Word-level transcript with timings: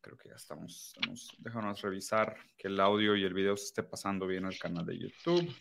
Creo 0.00 0.16
que 0.16 0.28
ya 0.28 0.36
estamos, 0.36 0.94
Déjanos 1.38 1.80
revisar 1.80 2.36
que 2.56 2.68
el 2.68 2.78
audio 2.80 3.16
y 3.16 3.24
el 3.24 3.34
video 3.34 3.56
se 3.56 3.64
esté 3.66 3.82
pasando 3.82 4.26
bien 4.26 4.44
al 4.44 4.58
canal 4.58 4.86
de 4.86 4.98
YouTube. 4.98 5.52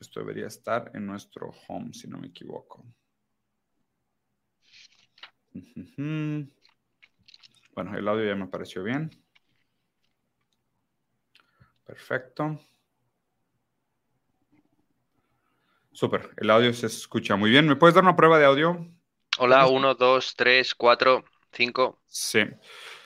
Esto 0.00 0.20
debería 0.20 0.46
estar 0.46 0.90
en 0.94 1.06
nuestro 1.06 1.52
home, 1.66 1.92
si 1.92 2.08
no 2.08 2.18
me 2.18 2.28
equivoco. 2.28 2.84
Bueno, 7.74 7.96
el 7.96 8.08
audio 8.08 8.26
ya 8.26 8.34
me 8.34 8.46
pareció 8.46 8.82
bien. 8.82 9.10
Perfecto. 11.84 12.60
Súper, 15.92 16.30
el 16.36 16.50
audio 16.50 16.72
se 16.72 16.86
escucha 16.86 17.36
muy 17.36 17.50
bien. 17.50 17.66
¿Me 17.66 17.76
puedes 17.76 17.94
dar 17.94 18.04
una 18.04 18.16
prueba 18.16 18.38
de 18.38 18.44
audio? 18.44 19.01
Hola, 19.38 19.66
uno, 19.66 19.94
dos, 19.94 20.34
tres, 20.36 20.74
cuatro, 20.74 21.24
cinco. 21.52 21.98
Sí. 22.06 22.40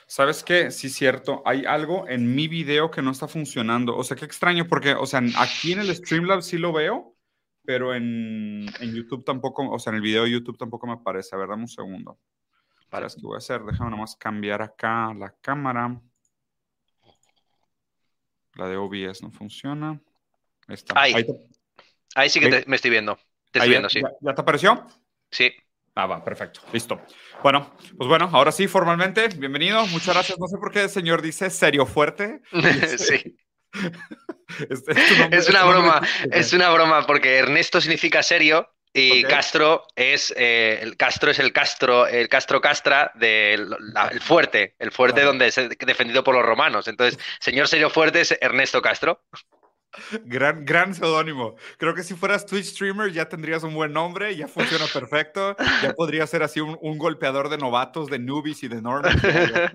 ¿Sabes 0.07 0.43
qué? 0.43 0.71
Sí, 0.71 0.89
cierto. 0.89 1.41
Hay 1.45 1.65
algo 1.65 2.07
en 2.07 2.35
mi 2.35 2.49
video 2.49 2.91
que 2.91 3.01
no 3.01 3.11
está 3.11 3.29
funcionando. 3.29 3.95
O 3.95 4.03
sea, 4.03 4.17
qué 4.17 4.25
extraño, 4.25 4.67
porque, 4.67 4.93
o 4.93 5.05
sea, 5.05 5.21
aquí 5.37 5.71
en 5.71 5.79
el 5.79 5.95
Streamlabs 5.95 6.45
sí 6.45 6.57
lo 6.57 6.73
veo, 6.73 7.15
pero 7.63 7.95
en, 7.95 8.67
YouTube 8.81 9.23
tampoco, 9.23 9.69
o 9.69 9.79
sea, 9.79 9.91
en 9.91 9.97
el 9.97 10.01
video 10.01 10.23
de 10.23 10.31
YouTube 10.31 10.57
tampoco 10.57 10.85
me 10.85 10.93
aparece. 10.93 11.33
A 11.33 11.39
ver, 11.39 11.47
dame 11.47 11.63
un 11.63 11.67
segundo. 11.69 12.19
Para 12.89 13.07
que 13.07 13.21
voy 13.21 13.35
a 13.35 13.37
hacer? 13.37 13.63
Déjame 13.63 13.91
nomás 13.91 14.17
cambiar 14.17 14.61
acá 14.61 15.13
la 15.13 15.33
cámara. 15.41 16.01
La 18.55 18.67
de 18.67 18.75
OBS 18.75 19.21
no 19.23 19.31
funciona. 19.31 20.01
Está. 20.67 20.99
Ahí, 20.99 21.25
Ahí, 22.15 22.29
sí 22.29 22.39
que 22.39 22.65
me 22.67 22.75
estoy 22.75 22.91
viendo. 22.91 23.15
Te 23.51 23.59
estoy 23.59 23.69
viendo, 23.69 23.89
sí. 23.89 24.01
¿Ya 24.21 24.33
te 24.33 24.41
apareció? 24.41 24.85
Sí. 25.31 25.53
Ah, 25.97 26.05
va, 26.05 26.23
perfecto. 26.23 26.61
Listo. 26.71 27.01
Bueno, 27.41 27.75
pues 27.97 28.07
bueno, 28.07 28.29
ahora 28.31 28.51
sí, 28.51 28.67
formalmente, 28.67 29.29
bienvenido. 29.29 29.87
Muchas 29.87 30.13
gracias. 30.13 30.37
No 30.37 30.47
sé 30.47 30.55
por 30.59 30.71
qué 30.71 30.83
el 30.83 30.91
señor 30.91 31.23
dice 31.23 31.49
serio 31.49 31.87
fuerte. 31.87 32.41
sí. 32.97 33.35
Este, 34.69 34.93
es, 35.35 35.49
una 35.49 35.65
broma, 35.65 36.01
es 36.31 36.53
una 36.53 36.69
broma 36.69 37.05
porque 37.05 37.35
Ernesto 37.35 37.81
significa 37.81 38.23
serio 38.23 38.71
y 38.93 39.21
Castro 39.23 39.85
es 39.93 40.33
eh, 40.37 40.79
el 40.81 40.95
Castro 40.95 41.31
es 41.31 41.39
el 41.39 41.51
Castro, 41.51 42.07
el 42.07 42.29
Castro 42.29 42.61
Castra 42.61 43.11
del 43.15 43.75
fuerte, 44.21 44.75
el 44.79 44.91
fuerte 44.91 45.23
donde 45.23 45.47
es 45.47 45.55
defendido 45.85 46.23
por 46.23 46.33
los 46.33 46.45
romanos. 46.45 46.87
Entonces, 46.87 47.19
señor 47.41 47.67
serio 47.67 47.89
fuerte 47.89 48.21
es 48.21 48.37
Ernesto 48.39 48.81
Castro. 48.81 49.21
Gran, 50.25 50.65
gran 50.65 50.93
seudónimo. 50.93 51.55
Creo 51.77 51.93
que 51.93 52.03
si 52.03 52.13
fueras 52.13 52.45
Twitch 52.45 52.65
streamer 52.65 53.11
ya 53.11 53.27
tendrías 53.27 53.63
un 53.63 53.73
buen 53.73 53.93
nombre, 53.93 54.35
ya 54.35 54.47
funciona 54.47 54.85
perfecto, 54.93 55.55
ya 55.81 55.93
podría 55.93 56.27
ser 56.27 56.43
así 56.43 56.59
un, 56.59 56.97
golpeador 56.97 57.49
de 57.49 57.57
novatos, 57.57 58.07
de 58.07 58.19
newbies 58.19 58.63
y 58.63 58.67
de 58.67 58.81
normies. 58.81 59.15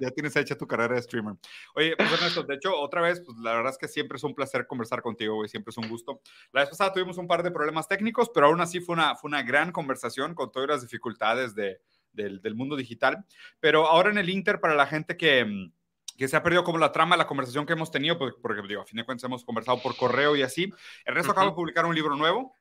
Ya, 0.01 0.11
tienes 0.11 0.35
hecha 0.37 0.57
tu 0.57 0.67
carrera 0.67 0.95
de 0.95 1.03
streamer. 1.03 1.35
Oye, 1.75 1.95
pues 1.97 2.13
Ernesto, 2.13 2.43
de 2.43 2.55
hecho, 2.55 2.77
otra 2.77 3.01
vez, 3.01 3.21
pues 3.25 3.37
la 3.39 3.55
verdad 3.55 3.73
es 3.73 3.79
que 3.79 3.89
siempre 3.89 4.17
es 4.17 4.25
un 4.25 4.35
placer 4.35 4.67
conversar 4.67 5.03
contigo, 5.03 5.37
güey, 5.37 5.49
siempre 5.49 5.71
es 5.71 5.79
un 5.79 5.89
gusto. 5.89 6.21
La 6.53 6.61
vez 6.61 6.71
pasada 6.71 6.93
tuvimos 6.93 7.19
un 7.19 7.27
par 7.27 7.43
de 7.43 7.51
problemas 7.51 7.89
técnicos, 7.89 8.31
pero 8.33 8.47
aún 8.47 8.61
así 8.61 8.81
fue 8.81 8.95
una, 8.95 9.17
fue 9.17 9.29
una 9.29 9.43
gran 9.43 9.73
conversación 9.73 10.35
con 10.35 10.51
todas 10.53 10.69
las 10.69 10.83
dificultades 10.83 11.55
de, 11.55 11.81
del, 12.13 12.41
del 12.41 12.55
mundo 12.55 12.77
digital. 12.77 13.25
Pero 13.61 13.87
ahora 13.87 14.11
en 14.11 14.19
el 14.19 14.29
Inter, 14.29 14.61
para 14.61 14.75
la 14.75 14.87
gente 14.87 15.17
que 15.17 15.45
mm, 15.45 15.73
que 16.17 16.29
se 16.29 16.37
ha 16.37 16.43
perdido 16.43 16.65
como 16.65 16.79
la 16.79 16.93
trama 16.93 17.15
de 17.15 17.19
la 17.19 17.27
conversación 17.27 17.67
que 17.67 17.73
hemos 17.73 17.91
tenido, 17.91 18.19
porque, 18.19 18.37
porque 18.41 18.63
digo, 18.67 18.83
a 18.83 18.87
fin 18.87 18.99
de 18.99 19.05
cuentas 19.05 19.25
hemos 19.25 19.45
conversado 19.45 19.81
por 19.83 19.97
correo 19.97 20.37
y 20.37 20.43
así. 20.43 20.73
El 21.05 21.15
resto 21.15 21.33
acaba 21.33 21.49
de 21.49 21.55
publicar 21.55 21.87
un 21.87 21.95
libro 21.95 22.17
nuevo, 22.17 22.55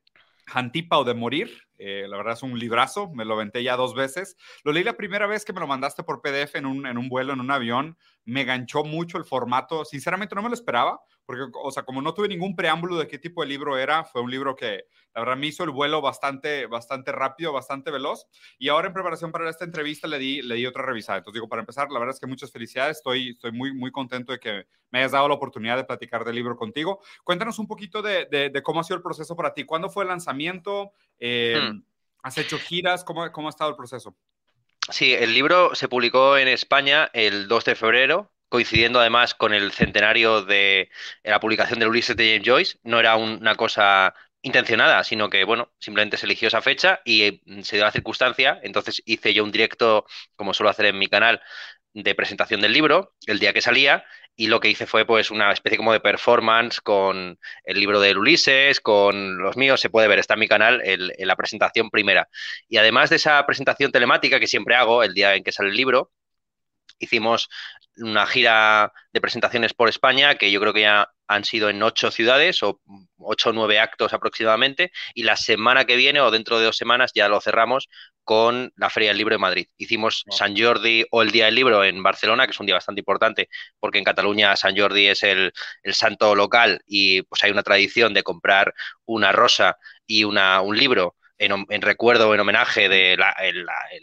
Antipa 0.47 0.97
o 0.97 1.03
de 1.03 1.13
Morir. 1.13 1.67
Eh, 1.77 2.05
la 2.07 2.17
verdad 2.17 2.33
es 2.33 2.43
un 2.43 2.57
librazo, 2.57 3.09
me 3.13 3.25
lo 3.25 3.35
venté 3.35 3.63
ya 3.63 3.75
dos 3.75 3.95
veces. 3.95 4.37
Lo 4.63 4.71
leí 4.71 4.83
la 4.83 4.97
primera 4.97 5.27
vez 5.27 5.45
que 5.45 5.53
me 5.53 5.59
lo 5.59 5.67
mandaste 5.67 6.03
por 6.03 6.21
PDF 6.21 6.55
en 6.55 6.65
un, 6.65 6.85
en 6.85 6.97
un 6.97 7.09
vuelo, 7.09 7.33
en 7.33 7.39
un 7.39 7.51
avión. 7.51 7.97
Me 8.25 8.43
ganchó 8.43 8.83
mucho 8.83 9.17
el 9.17 9.25
formato. 9.25 9.85
Sinceramente 9.85 10.35
no 10.35 10.41
me 10.41 10.49
lo 10.49 10.55
esperaba 10.55 11.01
porque, 11.31 11.57
o 11.63 11.71
sea, 11.71 11.83
como 11.83 12.01
no 12.01 12.13
tuve 12.13 12.27
ningún 12.27 12.57
preámbulo 12.57 12.97
de 12.97 13.07
qué 13.07 13.17
tipo 13.17 13.41
de 13.41 13.47
libro 13.47 13.77
era, 13.77 14.03
fue 14.03 14.21
un 14.21 14.29
libro 14.29 14.53
que, 14.53 14.83
la 15.15 15.21
verdad, 15.21 15.37
me 15.37 15.47
hizo 15.47 15.63
el 15.63 15.69
vuelo 15.69 16.01
bastante, 16.01 16.65
bastante 16.65 17.13
rápido, 17.13 17.53
bastante 17.53 17.89
veloz. 17.89 18.27
Y 18.59 18.67
ahora 18.67 18.87
en 18.87 18.93
preparación 18.93 19.31
para 19.31 19.49
esta 19.49 19.63
entrevista 19.63 20.09
le 20.09 20.19
di, 20.19 20.41
le 20.41 20.55
di 20.55 20.65
otra 20.65 20.83
revisada. 20.83 21.19
Entonces, 21.19 21.35
digo, 21.35 21.47
para 21.47 21.61
empezar, 21.61 21.89
la 21.89 21.99
verdad 21.99 22.15
es 22.15 22.19
que 22.19 22.27
muchas 22.27 22.51
felicidades. 22.51 22.97
Estoy, 22.97 23.29
estoy 23.29 23.53
muy, 23.53 23.73
muy 23.73 23.91
contento 23.91 24.33
de 24.33 24.39
que 24.39 24.65
me 24.89 24.99
hayas 24.99 25.13
dado 25.13 25.29
la 25.29 25.35
oportunidad 25.35 25.77
de 25.77 25.85
platicar 25.85 26.25
del 26.25 26.35
libro 26.35 26.57
contigo. 26.57 26.99
Cuéntanos 27.23 27.59
un 27.59 27.67
poquito 27.67 28.01
de, 28.01 28.25
de, 28.25 28.61
cómo 28.61 28.81
ha 28.81 28.83
sido 28.83 28.97
el 28.97 29.03
proceso 29.03 29.33
para 29.37 29.53
ti. 29.53 29.63
¿Cuándo 29.63 29.89
fue 29.89 30.03
el 30.03 30.09
lanzamiento? 30.09 30.91
Eh, 31.17 31.61
hmm. 31.61 31.81
¿Has 32.23 32.37
hecho 32.37 32.57
giras? 32.57 33.05
¿Cómo, 33.05 33.31
¿Cómo 33.31 33.47
ha 33.47 33.51
estado 33.51 33.69
el 33.69 33.77
proceso? 33.77 34.17
Sí, 34.89 35.13
el 35.13 35.33
libro 35.33 35.75
se 35.75 35.87
publicó 35.87 36.37
en 36.37 36.49
España 36.49 37.09
el 37.13 37.47
2 37.47 37.63
de 37.63 37.75
febrero 37.75 38.31
coincidiendo 38.51 38.99
además 38.99 39.33
con 39.33 39.53
el 39.53 39.71
centenario 39.71 40.43
de 40.43 40.89
la 41.23 41.39
publicación 41.39 41.79
del 41.79 41.87
Ulises 41.87 42.17
de 42.17 42.33
James 42.33 42.45
Joyce. 42.45 42.79
No 42.83 42.99
era 42.99 43.15
una 43.15 43.55
cosa 43.55 44.13
intencionada, 44.41 45.05
sino 45.05 45.29
que, 45.29 45.45
bueno, 45.45 45.71
simplemente 45.79 46.17
se 46.17 46.25
eligió 46.25 46.49
esa 46.49 46.61
fecha 46.61 46.99
y 47.05 47.41
mm, 47.45 47.61
se 47.61 47.77
dio 47.77 47.85
la 47.85 47.93
circunstancia. 47.93 48.59
Entonces 48.63 49.01
hice 49.05 49.33
yo 49.33 49.45
un 49.45 49.53
directo, 49.53 50.05
como 50.35 50.53
suelo 50.53 50.69
hacer 50.69 50.87
en 50.87 50.99
mi 50.99 51.07
canal, 51.07 51.41
de 51.93 52.13
presentación 52.13 52.59
del 52.61 52.73
libro, 52.73 53.15
el 53.25 53.39
día 53.39 53.53
que 53.53 53.61
salía, 53.61 54.03
y 54.35 54.47
lo 54.47 54.59
que 54.59 54.69
hice 54.69 54.85
fue 54.85 55.05
pues 55.05 55.31
una 55.31 55.51
especie 55.53 55.77
como 55.77 55.93
de 55.93 55.99
performance 56.01 56.81
con 56.81 57.39
el 57.63 57.79
libro 57.79 58.01
de 58.01 58.17
Ulises, 58.17 58.81
con 58.81 59.37
los 59.37 59.55
míos, 59.55 59.79
se 59.79 59.89
puede 59.89 60.07
ver, 60.09 60.19
está 60.19 60.33
en 60.33 60.39
mi 60.41 60.47
canal 60.49 60.81
en 60.83 61.27
la 61.27 61.35
presentación 61.37 61.89
primera. 61.89 62.27
Y 62.67 62.77
además 62.77 63.09
de 63.09 63.17
esa 63.17 63.45
presentación 63.45 63.91
telemática 63.93 64.39
que 64.41 64.47
siempre 64.47 64.75
hago 64.75 65.03
el 65.03 65.13
día 65.13 65.35
en 65.35 65.43
que 65.43 65.51
sale 65.53 65.69
el 65.69 65.75
libro, 65.75 66.11
hicimos 67.01 67.49
una 67.97 68.25
gira 68.25 68.93
de 69.11 69.21
presentaciones 69.21 69.73
por 69.73 69.89
España 69.89 70.35
que 70.35 70.51
yo 70.51 70.59
creo 70.61 70.73
que 70.73 70.81
ya 70.81 71.09
han 71.27 71.43
sido 71.45 71.69
en 71.69 71.81
ocho 71.81 72.11
ciudades 72.11 72.61
o 72.63 72.81
ocho 73.17 73.49
o 73.49 73.53
nueve 73.53 73.79
actos 73.79 74.13
aproximadamente 74.13 74.91
y 75.13 75.23
la 75.23 75.37
semana 75.37 75.85
que 75.85 75.95
viene 75.95 76.19
o 76.21 76.31
dentro 76.31 76.59
de 76.59 76.65
dos 76.65 76.77
semanas 76.77 77.11
ya 77.13 77.29
lo 77.29 77.39
cerramos 77.39 77.87
con 78.23 78.71
la 78.75 78.89
Feria 78.89 79.09
del 79.09 79.17
Libro 79.17 79.35
de 79.35 79.39
Madrid. 79.39 79.67
Hicimos 79.77 80.25
San 80.29 80.55
Jordi 80.57 81.05
o 81.11 81.21
el 81.21 81.31
Día 81.31 81.45
del 81.45 81.55
Libro 81.55 81.83
en 81.83 82.03
Barcelona, 82.03 82.45
que 82.45 82.51
es 82.51 82.59
un 82.59 82.65
día 82.65 82.75
bastante 82.75 83.01
importante 83.01 83.49
porque 83.79 83.97
en 83.97 84.03
Cataluña 84.03 84.55
San 84.55 84.77
Jordi 84.77 85.07
es 85.07 85.23
el, 85.23 85.53
el 85.83 85.93
santo 85.93 86.35
local 86.35 86.81
y 86.85 87.23
pues 87.23 87.43
hay 87.43 87.51
una 87.51 87.63
tradición 87.63 88.13
de 88.13 88.23
comprar 88.23 88.73
una 89.05 89.31
rosa 89.31 89.77
y 90.05 90.23
una, 90.23 90.61
un 90.61 90.77
libro 90.77 91.15
en, 91.41 91.81
recuerdo 91.81 92.29
o 92.29 92.33
en 92.33 92.39
homenaje 92.39 92.87
del 92.87 93.21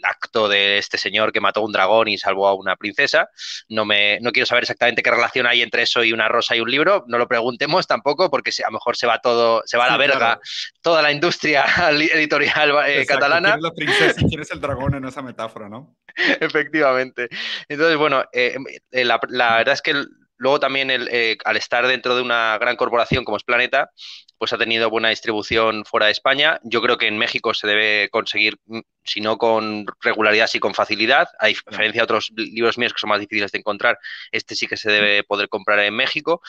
acto 0.03 0.47
de 0.47 0.77
este 0.77 0.97
señor 0.97 1.31
que 1.31 1.39
mató 1.39 1.61
a 1.61 1.65
un 1.65 1.71
dragón 1.71 2.07
y 2.07 2.17
salvó 2.17 2.47
a 2.47 2.53
una 2.53 2.75
princesa. 2.75 3.29
No, 3.69 3.85
me, 3.85 4.19
no 4.19 4.31
quiero 4.31 4.45
saber 4.45 4.63
exactamente 4.63 5.01
qué 5.01 5.11
relación 5.11 5.47
hay 5.47 5.61
entre 5.61 5.83
eso 5.83 6.03
y 6.03 6.11
una 6.11 6.27
rosa 6.27 6.55
y 6.55 6.59
un 6.59 6.69
libro. 6.69 7.05
No 7.07 7.17
lo 7.17 7.27
preguntemos 7.27 7.87
tampoco 7.87 8.29
porque 8.29 8.51
a 8.63 8.67
lo 8.69 8.73
mejor 8.73 8.97
se 8.97 9.07
va 9.07 9.19
todo, 9.19 9.63
se 9.65 9.77
va 9.77 9.85
a 9.85 9.91
la 9.91 9.97
verga 9.97 10.39
toda 10.81 11.01
la 11.01 11.11
industria 11.11 11.65
editorial 11.89 12.73
eh, 12.87 13.05
catalana. 13.05 13.53
¿Quién 13.53 13.57
es 13.57 13.63
la 13.63 13.73
princesa 13.73 14.21
quién 14.27 14.41
es 14.41 14.51
el 14.51 14.59
dragón 14.59 14.95
en 14.95 15.05
esa 15.05 15.21
metáfora, 15.21 15.69
no? 15.69 15.95
Efectivamente. 16.39 17.29
Entonces, 17.67 17.97
bueno, 17.97 18.23
eh, 18.33 18.57
eh, 18.91 19.05
la, 19.05 19.19
la 19.29 19.57
verdad 19.57 19.73
es 19.73 19.81
que 19.81 19.93
Luego 20.39 20.59
también 20.59 20.89
el, 20.89 21.09
eh, 21.11 21.37
al 21.43 21.57
estar 21.57 21.85
dentro 21.85 22.15
de 22.15 22.21
una 22.21 22.57
gran 22.57 22.77
corporación 22.77 23.25
como 23.25 23.35
es 23.35 23.43
Planeta, 23.43 23.91
pues 24.39 24.53
ha 24.53 24.57
tenido 24.57 24.89
buena 24.89 25.09
distribución 25.09 25.83
fuera 25.85 26.05
de 26.05 26.13
España. 26.13 26.59
Yo 26.63 26.81
creo 26.81 26.97
que 26.97 27.07
en 27.07 27.17
México 27.17 27.53
se 27.53 27.67
debe 27.67 28.09
conseguir, 28.09 28.57
mm, 28.65 28.79
si 29.03 29.19
no 29.19 29.37
con 29.37 29.85
regularidad, 30.01 30.47
sí 30.47 30.59
con 30.59 30.73
facilidad. 30.73 31.27
A 31.39 31.47
diferencia 31.47 32.01
de 32.01 32.03
otros 32.03 32.31
libros 32.35 32.77
míos 32.77 32.93
que 32.93 32.99
son 32.99 33.09
más 33.09 33.19
difíciles 33.19 33.51
de 33.51 33.59
encontrar, 33.59 33.99
este 34.31 34.55
sí 34.55 34.65
que 34.65 34.77
se 34.77 34.91
debe 34.91 35.23
poder 35.23 35.49
comprar 35.49 35.79
en 35.79 35.93
México. 35.93 36.41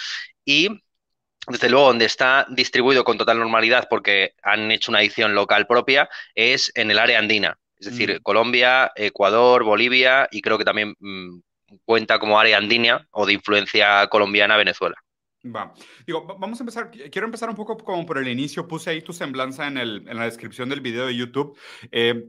Y 0.44 0.68
desde 1.48 1.68
luego, 1.68 1.88
donde 1.88 2.04
está 2.04 2.46
distribuido 2.48 3.02
con 3.02 3.18
total 3.18 3.38
normalidad 3.38 3.88
porque 3.90 4.34
han 4.42 4.70
hecho 4.70 4.92
una 4.92 5.00
edición 5.00 5.34
local 5.34 5.66
propia, 5.66 6.08
es 6.34 6.70
en 6.76 6.92
el 6.92 6.98
área 6.98 7.18
andina. 7.18 7.58
Es 7.76 7.86
decir, 7.90 8.18
mm. 8.20 8.22
Colombia, 8.22 8.92
Ecuador, 8.94 9.64
Bolivia 9.64 10.28
y 10.30 10.42
creo 10.42 10.58
que 10.58 10.64
también 10.64 10.94
mm, 11.00 11.40
cuenta 11.84 12.20
como 12.20 12.38
área 12.38 12.58
andina 12.58 13.08
o 13.10 13.26
de 13.26 13.32
influencia 13.32 14.06
colombiana 14.06 14.56
Venezuela. 14.56 14.96
Va. 15.44 15.72
Digo, 16.06 16.26
vamos 16.38 16.60
a 16.60 16.62
empezar. 16.62 16.90
Quiero 16.90 17.26
empezar 17.26 17.48
un 17.48 17.56
poco 17.56 17.76
como 17.78 18.04
por 18.04 18.18
el 18.18 18.28
inicio. 18.28 18.68
Puse 18.68 18.90
ahí 18.90 19.02
tu 19.02 19.12
semblanza 19.12 19.66
en, 19.66 19.78
el, 19.78 20.06
en 20.08 20.16
la 20.16 20.24
descripción 20.24 20.68
del 20.68 20.80
video 20.80 21.06
de 21.06 21.16
YouTube. 21.16 21.58
Eh, 21.90 22.28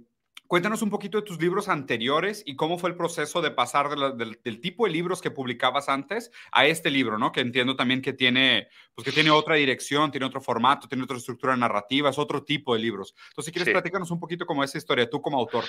cuéntanos 0.51 0.81
un 0.81 0.89
poquito 0.89 1.17
de 1.17 1.23
tus 1.23 1.39
libros 1.39 1.69
anteriores 1.69 2.43
y 2.45 2.57
cómo 2.57 2.77
fue 2.77 2.89
el 2.89 2.97
proceso 2.97 3.41
de 3.41 3.51
pasar 3.51 3.89
del, 4.17 4.59
tipo 4.59 4.85
de 4.85 4.91
libros 4.91 5.21
que 5.21 5.31
publicabas 5.31 5.87
antes 5.87 6.29
a 6.51 6.65
este 6.65 6.89
libro, 6.89 7.17
¿no? 7.17 7.31
Que 7.31 7.39
entiendo 7.39 7.77
también 7.77 8.01
que 8.01 8.11
tiene, 8.11 8.67
pues 8.93 9.05
que 9.05 9.13
tiene 9.13 9.31
otra 9.31 9.55
dirección, 9.55 10.11
tiene 10.11 10.25
otro 10.25 10.41
formato, 10.41 10.89
tiene 10.89 11.05
otra 11.05 11.15
estructura 11.15 11.55
narrativa, 11.55 12.09
es 12.09 12.17
otro 12.17 12.43
tipo 12.43 12.73
de 12.73 12.81
libros. 12.81 13.13
Entonces, 13.29 13.45
si 13.45 13.51
quieres, 13.53 13.71
platícanos 13.71 14.11
un 14.11 14.19
poquito 14.19 14.45
como 14.45 14.61
esa 14.61 14.77
historia, 14.77 15.09
tú 15.09 15.21
como 15.21 15.37
autor. 15.37 15.63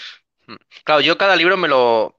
Claro, 0.83 1.01
yo 1.01 1.17
cada 1.17 1.37
libro 1.37 1.57
me 1.57 1.69
lo... 1.69 2.17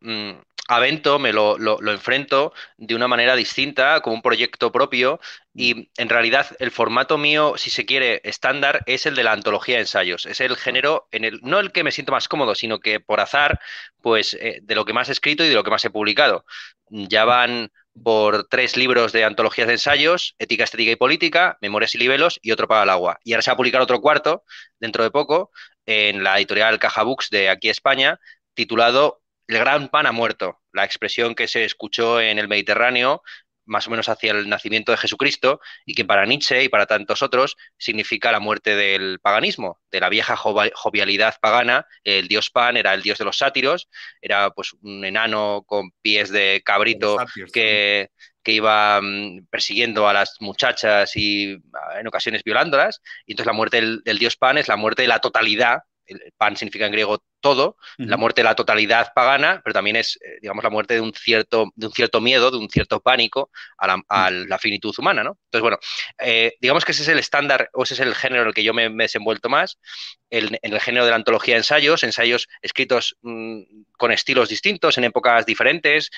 Mm, 0.74 0.84
Avento 0.84 1.20
me 1.20 1.34
lo, 1.34 1.58
lo, 1.58 1.92
enfrento 1.92 2.54
de 2.78 2.96
una 2.96 3.08
manera 3.08 3.36
distinta, 3.36 4.02
como 4.02 4.16
un 4.16 4.22
proyecto 4.22 4.72
propio, 4.72 5.20
y 5.54 5.90
en 5.98 6.10
realidad 6.10 6.48
el 6.60 6.72
formato 6.72 7.18
mío, 7.18 7.56
si 7.58 7.70
se 7.70 7.86
quiere, 7.86 8.22
estándar, 8.24 8.84
es 8.86 9.06
el 9.06 9.16
de 9.16 9.24
la 9.24 9.34
antología 9.34 9.76
de 9.76 9.82
ensayos. 9.82 10.26
Es 10.26 10.42
el 10.42 10.58
género, 10.58 11.08
en 11.12 11.26
el, 11.26 11.40
no 11.44 11.60
el 11.60 11.72
que 11.72 11.84
me 11.84 11.92
siento 11.92 12.12
más 12.12 12.28
cómodo, 12.28 12.56
sino 12.56 12.80
que 12.80 13.00
por 13.00 13.20
azar, 13.20 13.60
pues 14.02 14.34
eh, 14.36 14.60
de 14.64 14.76
lo 14.76 14.86
que 14.86 14.94
más 14.94 15.10
he 15.10 15.12
escrito 15.14 15.44
y 15.44 15.50
de 15.50 15.56
lo 15.56 15.64
que 15.64 15.72
más 15.72 15.86
he 15.86 15.90
publicado. 15.90 16.46
Ya 16.90 17.26
van 17.26 17.72
por 18.04 18.48
tres 18.48 18.76
libros 18.78 19.12
de 19.12 19.24
antologías 19.24 19.68
de 19.68 19.74
ensayos, 19.74 20.36
Ética, 20.40 20.64
Estética 20.64 20.92
y 20.92 20.96
Política, 20.96 21.58
Memorias 21.62 21.94
y 21.96 22.00
Libelos 22.00 22.40
y 22.42 22.52
otro 22.52 22.68
para 22.68 22.84
el 22.84 22.90
agua. 22.90 23.20
Y 23.24 23.34
ahora 23.34 23.44
se 23.44 23.52
va 23.52 23.54
a 23.54 23.58
publicar 23.58 23.82
otro 23.82 24.02
cuarto, 24.02 24.44
dentro 24.80 25.04
de 25.04 25.12
poco, 25.12 25.52
en 25.86 26.24
la 26.24 26.38
editorial 26.38 26.80
Caja 26.80 27.04
Books 27.04 27.30
de 27.30 27.50
aquí 27.50 27.70
España, 27.70 28.20
titulado 28.54 29.22
El 29.48 29.60
gran 29.60 29.90
pan 29.90 30.08
ha 30.08 30.12
muerto, 30.12 30.63
la 30.74 30.84
expresión 30.84 31.36
que 31.36 31.48
se 31.48 31.66
escuchó 31.66 32.20
en 32.20 32.40
el 32.40 32.48
Mediterráneo 32.48 33.24
más 33.66 33.88
o 33.88 33.92
menos 33.92 34.10
hacia 34.10 34.32
el 34.32 34.50
nacimiento 34.50 34.92
de 34.92 34.98
Jesucristo 34.98 35.60
y 35.86 35.94
que 35.94 36.06
para 36.06 36.26
Nietzsche 36.26 36.64
y 36.64 36.70
para 36.70 36.86
tantos 36.86 37.22
otros 37.22 37.56
significa 37.78 38.32
la 38.32 38.40
muerte 38.40 38.76
del 38.76 39.20
paganismo, 39.20 39.80
de 39.92 40.00
la 40.00 40.10
vieja 40.10 40.36
jovialidad 40.36 41.36
pagana. 41.42 41.86
El 42.04 42.28
dios 42.28 42.50
Pan 42.50 42.78
era 42.78 42.94
el 42.94 43.02
dios 43.02 43.18
de 43.18 43.26
los 43.26 43.38
sátiros, 43.38 43.90
era 44.22 44.50
pues 44.52 44.74
un 44.82 45.06
enano 45.06 45.64
con 45.66 45.92
pies 46.02 46.30
de 46.30 46.62
cabrito 46.66 47.18
que, 47.54 48.10
que 48.44 48.52
iba 48.52 49.00
mm, 49.02 49.48
persiguiendo 49.50 50.08
a 50.08 50.14
las 50.14 50.36
muchachas 50.40 51.16
y 51.16 51.58
en 51.98 52.08
ocasiones 52.08 52.44
violándolas. 52.44 53.02
Y 53.26 53.34
entonces 53.34 53.48
la 53.48 53.54
muerte 53.54 53.82
del 54.04 54.20
dios 54.20 54.36
Pan 54.36 54.58
es 54.58 54.68
la 54.68 54.76
muerte 54.76 55.04
de 55.04 55.08
la 55.08 55.20
totalidad 55.20 55.80
el 56.22 56.34
pan 56.38 56.56
significa 56.58 56.86
en 56.86 56.92
griego 56.92 57.24
todo, 57.40 57.76
la 57.98 58.16
muerte 58.16 58.40
de 58.40 58.46
la 58.46 58.56
totalidad 58.56 59.12
pagana, 59.14 59.60
pero 59.64 59.74
también 59.74 59.98
es, 59.98 60.18
eh, 60.24 60.38
digamos, 60.42 60.64
la 60.64 60.70
muerte 60.70 60.94
de 60.94 61.02
un 61.02 61.14
cierto, 61.14 61.74
de 61.76 61.88
un 61.88 61.92
cierto 61.92 62.22
miedo, 62.22 62.50
de 62.50 62.58
un 62.58 62.70
cierto 62.70 63.02
pánico 63.02 63.52
a 63.78 63.88
la, 63.88 64.58
finitud 64.60 64.96
humana, 64.98 65.26
¿no? 65.26 65.38
Entonces, 65.46 65.62
bueno, 65.62 65.78
eh, 66.20 66.56
digamos 66.62 66.86
que 66.86 66.94
ese 66.94 67.02
es 67.02 67.10
el 67.10 67.20
estándar, 67.20 67.70
o 67.74 67.84
ese 67.84 67.96
es 67.96 68.00
el 68.00 68.16
género 68.16 68.44
en 68.44 68.48
el 68.48 68.54
que 68.54 68.64
yo 68.64 68.74
me, 68.74 68.86
he 68.86 68.90
desenvuelto 68.90 69.50
más, 69.50 69.78
en 70.30 70.58
el 70.62 70.80
género 70.80 71.04
de 71.04 71.12
la 71.12 71.18
antología 71.18 71.56
de 71.56 71.60
ensayos, 71.60 72.04
ensayos 72.04 72.48
escritos 72.62 73.18
mm, 73.22 73.62
con 73.98 74.14
estilos 74.14 74.48
distintos, 74.48 74.98
en 74.98 75.04
épocas 75.04 75.46
diferentes, 75.46 76.10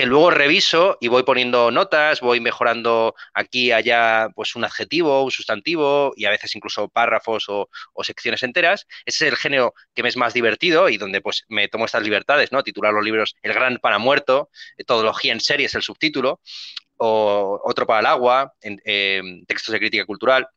que 0.00 0.06
luego 0.06 0.30
reviso 0.30 0.96
y 0.98 1.08
voy 1.08 1.24
poniendo 1.24 1.70
notas, 1.70 2.22
voy 2.22 2.40
mejorando 2.40 3.14
aquí 3.34 3.70
allá 3.70 4.30
pues 4.34 4.56
un 4.56 4.64
adjetivo, 4.64 5.22
un 5.22 5.30
sustantivo 5.30 6.14
y 6.16 6.24
a 6.24 6.30
veces 6.30 6.56
incluso 6.56 6.88
párrafos 6.88 7.44
o, 7.48 7.68
secciones 8.02 8.42
enteras. 8.42 8.86
Ese 9.04 9.26
es 9.26 9.32
el 9.32 9.36
género 9.36 9.74
que 9.94 10.02
me 10.02 10.08
es 10.08 10.16
más 10.16 10.32
divertido 10.32 10.88
y 10.88 10.96
donde 10.96 11.20
pues 11.20 11.44
me 11.48 11.68
tomo 11.68 11.84
estas 11.84 12.02
libertades, 12.02 12.50
¿no? 12.50 12.62
Titular 12.62 12.94
los 12.94 13.04
libros 13.04 13.36
El 13.42 13.52
gran 13.52 13.76
para 13.76 13.98
muerto, 13.98 14.48
Todología 14.86 15.34
en 15.34 15.40
serie 15.40 15.66
es 15.66 15.74
el 15.74 15.82
subtítulo, 15.82 16.40
o 16.96 17.60
Otro 17.62 17.86
para 17.86 18.00
el 18.00 18.06
agua, 18.06 18.54
en, 18.62 18.80
em, 18.86 19.44
textos 19.44 19.70
de 19.70 19.80
crítica 19.80 20.06
cultural. 20.06 20.48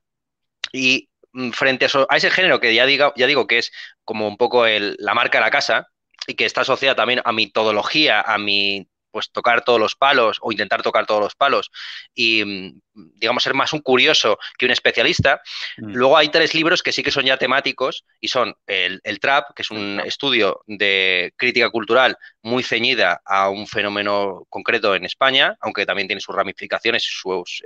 Y 0.71 1.09
mm, 1.33 1.49
frente 1.51 1.85
a, 1.85 2.15
ese 2.15 2.31
género 2.31 2.61
que 2.61 2.73
ya 2.73 2.85
digo, 2.85 3.11
ya 3.17 3.27
digo 3.27 3.45
que 3.45 3.57
es 3.57 3.73
como 4.05 4.25
un 4.25 4.37
poco 4.37 4.65
la 4.65 5.13
marca 5.13 5.39
de 5.39 5.43
la 5.43 5.51
casa, 5.51 5.87
y 6.27 6.35
que 6.35 6.45
está 6.45 6.61
asociada 6.61 6.95
también 6.95 7.21
a 7.25 7.33
mi 7.33 7.51
todología, 7.51 8.21
a 8.21 8.37
mi 8.37 8.87
pues 9.13 9.31
tocar 9.31 9.63
todos 9.63 9.79
los 9.79 9.95
palos 9.95 10.39
o 10.41 10.51
intentar 10.51 10.81
tocar 10.81 11.05
todos 11.05 11.21
los 11.21 11.35
palos. 11.35 11.71
Y, 12.15 12.43
mm, 12.43 12.81
digamos, 12.93 13.43
ser 13.43 13.53
más 13.53 13.73
un 13.73 13.81
curioso 13.81 14.37
que 14.57 14.65
un 14.65 14.71
especialista. 14.71 15.41
Mm. 15.77 15.93
Luego 15.93 16.17
hay 16.17 16.29
tres 16.29 16.53
libros 16.53 16.83
que 16.83 16.91
sí 16.91 17.03
que 17.03 17.11
son 17.11 17.25
ya 17.25 17.37
temáticos 17.37 18.05
y 18.19 18.27
son 18.27 18.55
el, 18.67 19.01
Trap, 19.19 19.53
que 19.55 19.61
es 19.61 19.71
un 19.71 20.01
estudio 20.05 20.61
de 20.67 21.33
crítica 21.37 21.69
cultural 21.69 22.17
muy 22.41 22.63
ceñida 22.63 23.21
a 23.25 23.49
un 23.49 23.67
fenómeno 23.67 24.45
concreto 24.49 24.95
en 24.95 25.05
España, 25.05 25.55
aunque 25.61 25.85
también 25.85 26.07
tiene 26.07 26.19
sus 26.19 26.35
ramificaciones 26.35 27.03
y 27.03 27.13
sus, 27.13 27.63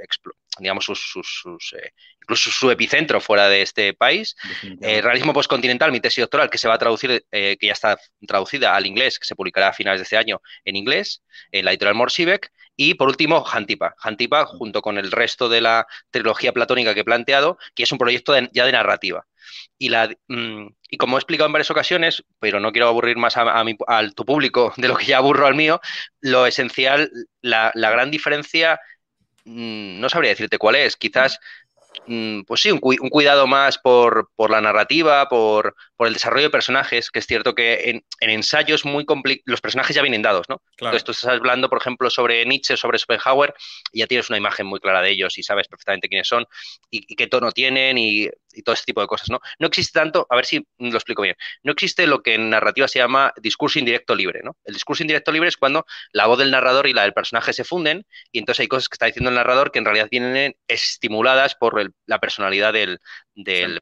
digamos, 0.60 0.86
sus, 0.86 1.74
eh, 1.74 1.92
incluso 2.22 2.52
su 2.52 2.70
epicentro 2.70 3.20
fuera 3.20 3.50
de 3.50 3.62
este 3.62 3.94
país. 3.94 4.36
Eh, 4.82 5.02
realismo 5.02 5.34
postcontinental, 5.34 5.92
mi 5.92 6.00
tesis 6.00 6.22
doctoral, 6.22 6.50
que 6.50 6.58
se 6.58 6.68
va 6.68 6.76
a 6.76 6.78
traducir, 6.78 7.26
eh, 7.32 7.58
que 7.60 7.68
ya 7.68 7.74
está 7.74 7.98
traducida 8.28 8.76
al 8.76 8.86
inglés, 8.86 9.18
que 9.18 9.26
se 9.26 9.36
publicará 9.36 9.70
a 9.70 9.74
finales 9.74 10.00
de 10.00 10.04
este 10.04 10.18
año 10.18 10.42
en 10.66 10.76
inglés, 10.76 11.24
en 11.52 11.66
la 11.66 11.72
editorial 11.72 11.96
Morsivek. 11.96 12.52
Y 12.78 12.94
por 12.94 13.10
último, 13.10 13.44
Hantipa. 13.46 13.96
Hantipa, 14.00 14.46
junto 14.46 14.82
con 14.82 14.98
el 14.98 15.12
resto 15.12 15.50
de 15.50 15.62
la 15.62 15.88
trilogía 16.12 16.54
platónica 16.54 16.94
que 16.94 17.02
he 17.02 17.04
planteado, 17.04 17.58
que 17.76 17.84
es 17.84 17.92
un 17.92 17.98
proyecto 17.98 18.34
ya 18.54 18.66
de 18.66 18.72
narrativa. 18.72 19.26
Y, 19.78 19.90
la, 19.90 20.10
mm, 20.28 20.68
y 20.90 20.98
como 20.98 21.18
he 21.18 21.20
explicado 21.20 21.48
en 21.48 21.54
varias 21.54 21.72
ocasiones, 21.72 22.24
pero 22.40 22.60
no 22.60 22.72
quiero 22.72 22.88
aburrir 22.88 23.18
más 23.18 23.36
a, 23.38 23.66
tu 24.16 24.26
público 24.26 24.74
de 24.78 24.88
lo 24.88 24.96
que 24.96 25.06
ya 25.08 25.18
aburro 25.18 25.48
al 25.48 25.56
mío, 25.56 25.82
lo 26.22 26.46
esencial, 26.46 27.12
la, 27.42 27.72
la 27.76 27.90
gran 27.90 28.12
diferencia, 28.12 28.80
mm, 29.46 30.00
no 30.00 30.10
sabría 30.10 30.32
decirte 30.32 30.58
cuál 30.58 30.76
es. 30.76 30.96
Quizás 30.96 31.40
Mm, 32.06 32.44
pues 32.44 32.62
sí, 32.62 32.72
un, 32.72 32.80
cuidado 32.80 33.48
más 33.48 33.78
por, 33.78 34.30
la 34.50 34.62
narrativa, 34.62 35.28
por, 35.30 35.76
el 36.06 36.14
desarrollo 36.14 36.44
de 36.44 36.50
personajes, 36.50 37.10
que 37.10 37.20
es 37.20 37.26
cierto 37.26 37.56
que 37.56 37.90
en, 37.90 38.04
ensayos 38.20 38.86
muy 38.86 39.06
los 39.46 39.62
personajes 39.62 39.96
ya 39.96 40.02
vienen 40.02 40.22
dados, 40.22 40.48
¿no? 40.50 40.62
Entonces 40.74 41.04
tú 41.04 41.12
estás 41.12 41.32
hablando, 41.32 41.70
por 41.70 41.80
ejemplo, 41.80 42.10
sobre 42.10 42.46
Nietzsche, 42.46 42.78
sobre 42.78 43.00
Schopenhauer, 43.00 43.54
y 43.92 44.00
ya 44.00 44.08
tienes 44.08 44.30
una 44.30 44.38
imagen 44.38 44.68
muy 44.68 44.80
clara 44.80 45.02
de 45.02 45.10
ellos 45.10 45.38
y 45.38 45.44
sabes 45.44 45.68
perfectamente 45.68 46.08
quiénes 46.08 46.28
son 46.28 46.46
y, 46.92 47.16
qué 47.16 47.28
tono 47.28 47.52
tienen 47.52 47.98
y, 47.98 48.30
todo 48.66 48.74
ese 48.74 48.86
tipo 48.86 49.02
de 49.02 49.08
cosas, 49.08 49.30
¿no? 49.30 49.40
No 49.60 49.68
existe 49.68 50.00
tanto, 50.00 50.26
a 50.32 50.36
ver 50.36 50.46
si 50.46 50.66
lo 50.80 50.96
explico 50.96 51.22
bien, 51.22 51.36
no 51.62 51.74
existe 51.74 52.08
lo 52.08 52.24
que 52.24 52.34
en 52.34 52.50
narrativa 52.50 52.88
se 52.88 52.98
llama 52.98 53.32
discurso 53.38 53.78
indirecto 53.78 54.16
libre, 54.16 54.42
¿no? 54.44 54.58
El 54.66 54.74
discurso 54.74 55.04
indirecto 55.04 55.32
libre 55.32 55.50
es 55.50 55.58
cuando 55.58 55.86
la 56.12 56.26
voz 56.26 56.40
del 56.40 56.50
narrador 56.50 56.88
y 56.88 56.94
la 56.94 57.04
del 57.04 57.14
personaje 57.14 57.54
se 57.54 57.64
funden 57.64 58.08
y 58.32 58.40
entonces 58.40 58.62
hay 58.62 58.68
cosas 58.68 58.90
que 58.90 58.96
está 58.96 59.06
diciendo 59.06 59.30
el 59.30 59.36
narrador 59.36 59.72
que 59.72 59.78
en 59.78 59.86
realidad 59.86 60.08
vienen 60.10 60.56
estimuladas 60.68 61.54
por 61.54 61.80
el 61.80 61.94
la 62.08 62.20
personalidad 62.20 62.74
del, 62.74 63.00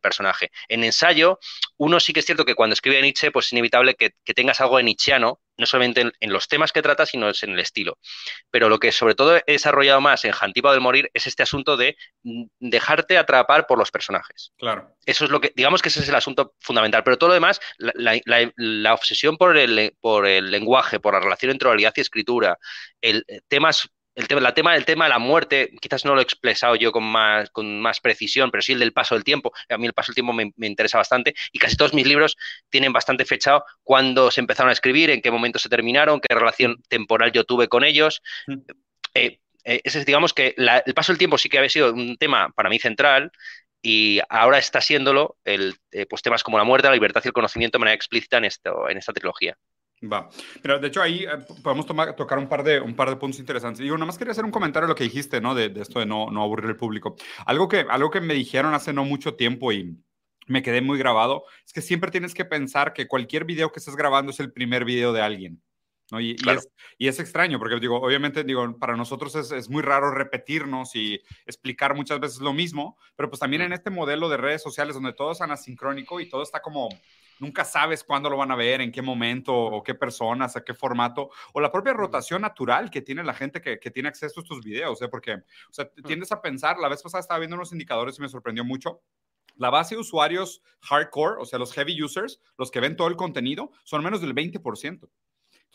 personaje. 0.02 0.52
En 0.68 0.84
ensayo, 0.84 1.40
uno 1.78 2.02
sí 2.06 2.14
que 2.14 2.20
es 2.20 2.26
cierto 2.26 2.46
que 2.46 2.54
cuando 2.54 2.74
escribe 2.76 3.02
Nietzsche, 3.02 3.32
pues 3.32 3.48
es 3.48 3.54
inevitable 3.54 3.96
que, 3.96 4.12
tengas 4.34 4.62
algo 4.62 4.78
de 4.78 4.84
nietzscheano, 4.84 5.40
no 5.58 5.66
solamente 5.66 6.12
en, 6.20 6.34
los 6.34 6.48
temas 6.48 6.72
que 6.72 6.82
trata, 6.82 7.06
sino 7.06 7.28
en 7.30 7.50
el 7.50 7.60
estilo. 7.60 7.98
Pero 8.52 8.70
lo 8.70 8.80
que 8.80 8.92
sobre 8.92 9.16
todo 9.16 9.38
he 9.38 9.44
desarrollado 9.48 10.02
más 10.02 10.24
en 10.26 10.32
Jantipa 10.32 10.72
del 10.72 10.82
Morir 10.82 11.10
es 11.14 11.26
este 11.26 11.44
asunto 11.44 11.78
de 11.78 11.98
mm, 12.24 12.44
dejarte 12.60 13.18
atrapar 13.18 13.66
por 13.66 13.80
los 13.80 13.90
personajes. 13.90 14.54
Claro. 14.58 14.96
Eso 15.06 15.26
es 15.26 15.32
lo 15.32 15.42
que, 15.42 15.52
digamos 15.56 15.82
que 15.82 15.90
ese 15.90 16.02
es 16.02 16.10
el 16.10 16.16
asunto 16.16 16.54
fundamental. 16.60 17.04
Pero 17.04 17.18
todo 17.18 17.30
lo 17.30 17.34
demás, 17.34 17.60
la, 17.78 18.94
obsesión 18.94 19.38
por 19.38 19.58
el, 19.58 19.96
por 20.00 20.28
el 20.28 20.52
lenguaje, 20.52 21.00
por 21.00 21.14
la 21.16 21.22
relación 21.22 21.52
entre 21.52 21.70
realidad 21.70 21.94
y 21.96 22.02
escritura, 22.02 22.60
el, 23.02 23.26
eh, 23.28 23.42
temas 23.48 23.90
el 24.16 24.28
tema, 24.28 24.42
la 24.42 24.54
tema, 24.54 24.76
el 24.76 24.86
tema 24.86 25.06
de 25.06 25.10
la 25.10 25.20
muerte, 25.20 25.72
quizás 25.82 26.06
no 26.06 26.14
lo 26.14 26.22
he 26.22 26.24
expresado 26.24 26.76
yo 26.76 26.92
con 26.92 27.04
más, 27.04 27.50
con 27.50 27.82
más 27.82 28.00
precisión, 28.00 28.50
pero 28.50 28.62
sí 28.62 28.72
el 28.72 28.80
del 28.80 28.94
paso 28.94 29.16
del 29.16 29.24
tiempo. 29.24 29.52
A 29.70 29.78
mí 29.78 29.86
el 29.86 29.94
paso 29.94 30.12
del 30.12 30.16
tiempo 30.16 30.34
me, 30.34 30.68
interesa 30.68 30.98
bastante 30.98 31.36
y 31.52 31.60
casi 31.60 31.76
todos 31.76 31.94
mis 31.94 32.08
libros 32.08 32.38
tienen 32.70 32.94
bastante 32.94 33.26
fechado 33.26 33.66
cuándo 33.84 34.32
se 34.32 34.40
empezaron 34.40 34.70
a 34.70 34.74
escribir, 34.74 35.10
en 35.10 35.22
qué 35.22 35.32
momento 35.32 35.60
se 35.60 35.70
terminaron, 35.70 36.22
qué 36.22 36.34
relación 36.34 36.82
temporal 36.88 37.32
yo 37.32 37.44
tuve 37.44 37.68
con 37.68 37.84
ellos. 37.84 38.22
Mm. 38.48 38.62
Eh, 39.16 39.40
eh, 39.66 40.04
digamos 40.06 40.34
que 40.34 40.56
el 40.58 40.94
paso 40.94 41.12
del 41.12 41.18
tiempo 41.18 41.38
sí 41.38 41.50
que 41.50 41.58
había 41.58 41.70
sido 41.70 41.94
un 41.94 42.18
tema 42.18 42.52
para 42.56 42.70
mí 42.70 42.80
central 42.80 43.32
y 43.82 44.20
ahora 44.30 44.58
está 44.58 44.82
siéndolo 44.82 45.38
el, 45.44 45.76
eh, 45.92 46.06
pues 46.06 46.22
temas 46.22 46.44
como 46.44 46.58
la 46.58 46.64
muerte, 46.64 46.88
la 46.88 46.94
libertad 46.94 47.22
y 47.24 47.28
el 47.28 47.34
conocimiento 47.34 47.78
de 47.78 47.80
manera 47.80 47.96
explícita 47.96 48.38
en, 48.38 48.46
esto, 48.46 48.90
en 48.90 48.98
esta 48.98 49.14
trilogía. 49.14 49.58
Va. 50.04 50.30
Pero 50.62 50.80
de 50.80 50.88
hecho 50.88 51.02
ahí 51.02 51.24
eh, 51.24 51.38
podemos 51.64 51.86
tomar, 51.86 52.16
tocar 52.16 52.38
un 52.38 52.48
par, 52.48 52.64
de, 52.64 52.80
un 52.80 52.96
par 52.96 53.10
de 53.10 53.16
puntos 53.16 53.40
interesantes. 53.40 53.80
Digo, 53.80 53.96
nada 53.96 54.06
más 54.06 54.18
quería 54.18 54.32
hacer 54.32 54.46
un 54.46 54.52
comentario 54.52 54.88
de 54.88 54.92
lo 54.92 54.96
que 54.96 55.06
dijiste, 55.06 55.42
¿no? 55.42 55.56
De, 55.56 55.70
de 55.70 55.82
esto 55.82 56.00
de 56.00 56.06
no, 56.06 56.30
no 56.32 56.44
aburrir 56.44 56.70
al 56.70 56.76
público. 56.76 57.16
Algo 57.46 57.68
que, 57.68 57.86
algo 57.90 58.12
que 58.12 58.22
me 58.22 58.34
dijeron 58.34 58.74
hace 58.74 58.94
no 58.94 59.06
mucho 59.06 59.36
tiempo 59.36 59.72
y 59.72 59.98
me 60.48 60.62
quedé 60.62 60.82
muy 60.82 61.00
grabado, 61.00 61.44
es 61.66 61.74
que 61.74 61.82
siempre 61.82 62.12
tienes 62.12 62.34
que 62.34 62.46
pensar 62.46 62.94
que 62.94 63.08
cualquier 63.08 63.46
video 63.46 63.72
que 63.72 63.80
estés 63.80 63.96
grabando 63.96 64.32
es 64.32 64.40
el 64.40 64.52
primer 64.52 64.86
video 64.86 65.12
de 65.12 65.22
alguien. 65.22 65.62
¿no? 66.12 66.22
Y, 66.22 66.36
es, 66.48 66.70
y, 67.00 67.08
es, 67.08 67.20
extraño, 67.20 67.58
porque 67.58 67.80
digo, 67.80 68.00
obviamente, 68.00 68.44
digo, 68.44 68.78
para 68.78 68.96
nosotros 68.96 69.34
es, 69.36 69.52
es, 69.52 69.70
muy 69.70 69.82
raro 69.82 70.12
repetirnos 70.12 70.96
y 70.96 71.20
explicar 71.48 71.96
muchas 71.96 72.20
veces 72.20 72.42
lo 72.42 72.54
mismo, 72.54 72.96
pero 73.16 73.30
pues 73.30 73.40
también 73.40 73.64
en 73.64 73.74
este 73.74 73.90
modelo 73.90 74.30
de 74.30 74.38
redes 74.38 74.62
sociales 74.62 74.94
donde 74.94 75.14
todo 75.14 75.32
es 75.32 75.42
anasincrónico 75.42 76.20
y 76.20 76.30
todo 76.30 76.44
está 76.44 76.62
como 76.62 76.90
nunca 77.40 77.66
sabes 77.66 78.04
cuándo 78.04 78.30
lo 78.30 78.38
van 78.38 78.52
a 78.52 78.56
ver, 78.56 78.82
en 78.82 78.92
qué 78.92 79.02
momento, 79.02 79.56
o 79.56 79.84
qué 79.84 79.96
personas, 79.96 80.56
a 80.56 80.64
qué 80.64 80.74
formato, 80.74 81.30
o 81.54 81.62
la 81.62 81.72
propia 81.72 81.94
rotación 81.94 82.42
natural 82.42 82.90
que 82.90 83.02
tiene 83.02 83.24
la 83.24 83.34
gente 83.34 83.62
que, 83.62 83.78
tiene 83.92 84.10
acceso 84.10 84.40
a 84.40 84.44
estos 84.44 84.62
videos, 84.62 85.02
¿eh? 85.02 85.08
porque, 85.08 85.34
o 85.34 85.74
sea, 85.74 85.90
tiendes 86.06 86.32
a 86.32 86.42
pensar, 86.42 86.78
la 86.78 86.90
vez 86.90 87.02
pasada 87.02 87.22
estaba 87.22 87.40
viendo 87.40 87.56
unos 87.56 87.72
indicadores 87.72 88.18
y 88.18 88.22
me 88.22 88.30
sorprendió 88.30 88.64
mucho. 88.66 89.02
La 89.56 89.70
base 89.70 89.96
de 89.96 90.02
usuarios 90.02 90.62
hardcore, 90.82 91.42
o 91.42 91.46
sea, 91.46 91.60
los 91.60 91.72
heavy 91.74 92.02
users, 92.04 92.42
los 92.58 92.72
que 92.72 92.82
ven 92.82 92.98
todo 92.98 93.08
el 93.08 93.16
contenido, 93.16 93.72
son 93.86 94.04
menos 94.04 94.20
del 94.20 94.36
20%. 94.36 95.10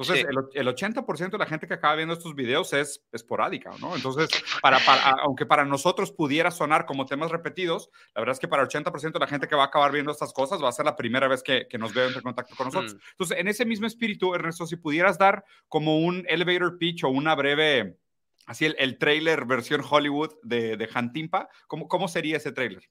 Entonces, 0.01 0.27
el, 0.55 0.67
80% 0.67 1.31
de 1.31 1.39
la 1.39 1.47
gente 1.47 1.67
que 1.69 1.75
acaba 1.75 1.95
viendo 1.95 2.15
estos 2.15 2.35
videos 2.35 2.73
es 2.73 3.05
esporádica, 3.13 3.71
¿no? 3.81 3.95
Entonces, 3.95 4.31
para, 4.63 4.79
aunque 5.23 5.45
para 5.45 5.67
nosotros 5.67 6.11
pudiera 6.11 6.51
sonar 6.51 6.87
como 6.87 7.05
temas 7.05 7.31
repetidos, 7.31 7.91
la 8.15 8.23
verdad 8.23 8.33
es 8.33 8.41
que 8.41 8.49
para 8.49 8.63
el 8.63 8.69
80% 8.69 9.13
de 9.13 9.19
la 9.19 9.27
gente 9.27 9.47
que 9.47 9.57
va 9.57 9.65
a 9.65 9.67
acabar 9.67 9.93
viendo 9.93 10.11
estas 10.11 10.33
cosas 10.33 10.63
va 10.63 10.71
a 10.71 10.73
ser 10.73 10.87
la 10.87 10.97
primera 10.97 11.29
vez 11.29 11.43
que, 11.43 11.67
que 11.69 11.77
nos 11.77 11.93
ve 11.93 12.07
en 12.07 12.21
contacto 12.23 12.57
con 12.57 12.69
nosotros. 12.69 12.95
Mm. 12.95 12.99
Entonces, 13.11 13.39
en 13.39 13.49
ese 13.49 13.67
mismo 13.67 13.87
espíritu, 13.87 14.35
Ernesto, 14.35 14.67
si 14.67 14.77
pudieras 14.77 15.19
dar 15.19 15.45
como 15.69 15.99
un 15.99 16.25
elevator 16.29 16.79
pitch 16.79 17.05
o 17.05 17.09
una 17.11 17.35
breve, 17.35 17.99
así 18.47 18.65
el, 18.65 18.77
el 18.79 18.97
trailer 18.97 19.45
versión 19.45 19.83
Hollywood 19.89 20.33
de, 20.43 20.79
de 20.79 20.89
Hantimpa, 20.95 21.51
¿cómo, 21.67 21.89
¿cómo 21.89 22.09
sería 22.09 22.39
ese 22.39 22.53
trailer? 22.53 22.89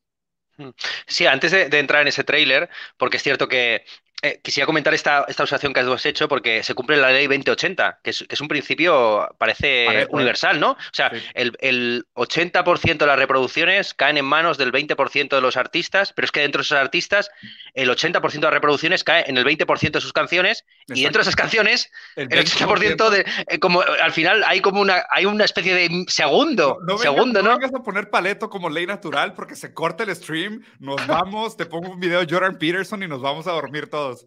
Mm. 0.58 0.70
Sí, 1.08 1.26
antes 1.26 1.52
de, 1.52 1.70
de, 1.70 1.80
entrar 1.80 2.02
en 2.02 2.10
ese 2.10 2.24
tráiler, 2.24 2.70
porque 2.98 3.18
es 3.18 3.24
cierto 3.24 3.48
que 3.48 3.86
eh, 4.22 4.42
quisiera 4.44 4.66
comentar 4.66 4.94
esta, 4.94 5.26
esta 5.28 5.44
observación 5.44 5.74
que 5.74 5.80
has 5.80 6.06
hecho 6.06 6.28
porque 6.28 6.62
se 6.64 6.74
cumple 6.74 6.98
la 6.98 7.10
ley 7.12 7.28
2080, 7.28 8.00
que 8.04 8.10
es, 8.10 8.26
que 8.28 8.36
es 8.36 8.42
un 8.42 8.50
principio, 8.50 9.34
parece 9.38 10.08
universal, 10.10 10.60
¿no? 10.60 10.72
O 10.72 10.94
sea, 10.94 11.12
el, 11.34 11.56
el, 11.60 12.06
80% 12.16 12.98
de 12.98 13.06
las 13.06 13.18
reproducciones 13.18 13.94
caen 13.94 14.18
en 14.18 14.26
manos 14.26 14.58
del 14.58 14.74
20% 14.74 15.30
de 15.30 15.42
los 15.42 15.56
artistas, 15.56 16.12
pero 16.12 16.26
es 16.26 16.32
que 16.32 16.42
dentro 16.42 16.60
de 16.60 16.64
esos 16.64 16.78
artistas, 16.78 17.32
el 17.74 17.90
80% 17.90 18.32
de 18.32 18.40
las 18.42 18.54
reproducciones 18.54 19.04
cae 19.04 19.24
en 19.28 19.38
el 19.38 19.46
20% 19.46 19.92
de 19.92 20.02
sus 20.02 20.14
canciones 20.14 20.66
y 20.88 21.04
dentro 21.04 21.20
de 21.20 21.24
esas 21.24 21.36
canciones, 21.36 21.92
el, 22.16 22.30
80% 22.30 23.10
de. 23.10 23.26
Eh, 23.48 23.60
como 23.60 23.82
al 23.82 24.12
final 24.12 24.44
hay 24.46 24.62
como 24.62 24.82
una, 24.82 25.06
hay 25.12 25.26
una 25.26 25.46
especie 25.46 25.74
de 25.74 26.06
segundo. 26.08 26.80
No, 26.86 26.98
segundo, 26.98 27.42
¿no? 27.42 27.50
No 27.50 27.60
vengas 27.60 27.74
a 27.74 27.84
poner 27.84 28.10
paleto 28.10 28.50
como 28.50 28.70
ley 28.70 28.86
natural 28.86 29.34
porque 29.34 29.56
se 29.56 29.74
corta 29.74 30.04
el 30.04 30.16
stream, 30.16 30.64
nos 30.80 31.06
vamos, 31.08 31.58
te 31.58 31.66
pongo 31.66 31.92
un 31.92 32.00
video 32.00 32.26
de 32.26 32.34
Jordan 32.34 32.58
Peterson 32.58 33.04
y 33.04 33.08
nos 33.08 33.22
vamos 33.22 33.48
a 33.48 33.52
dormir 33.52 33.90
todos. 33.90 34.26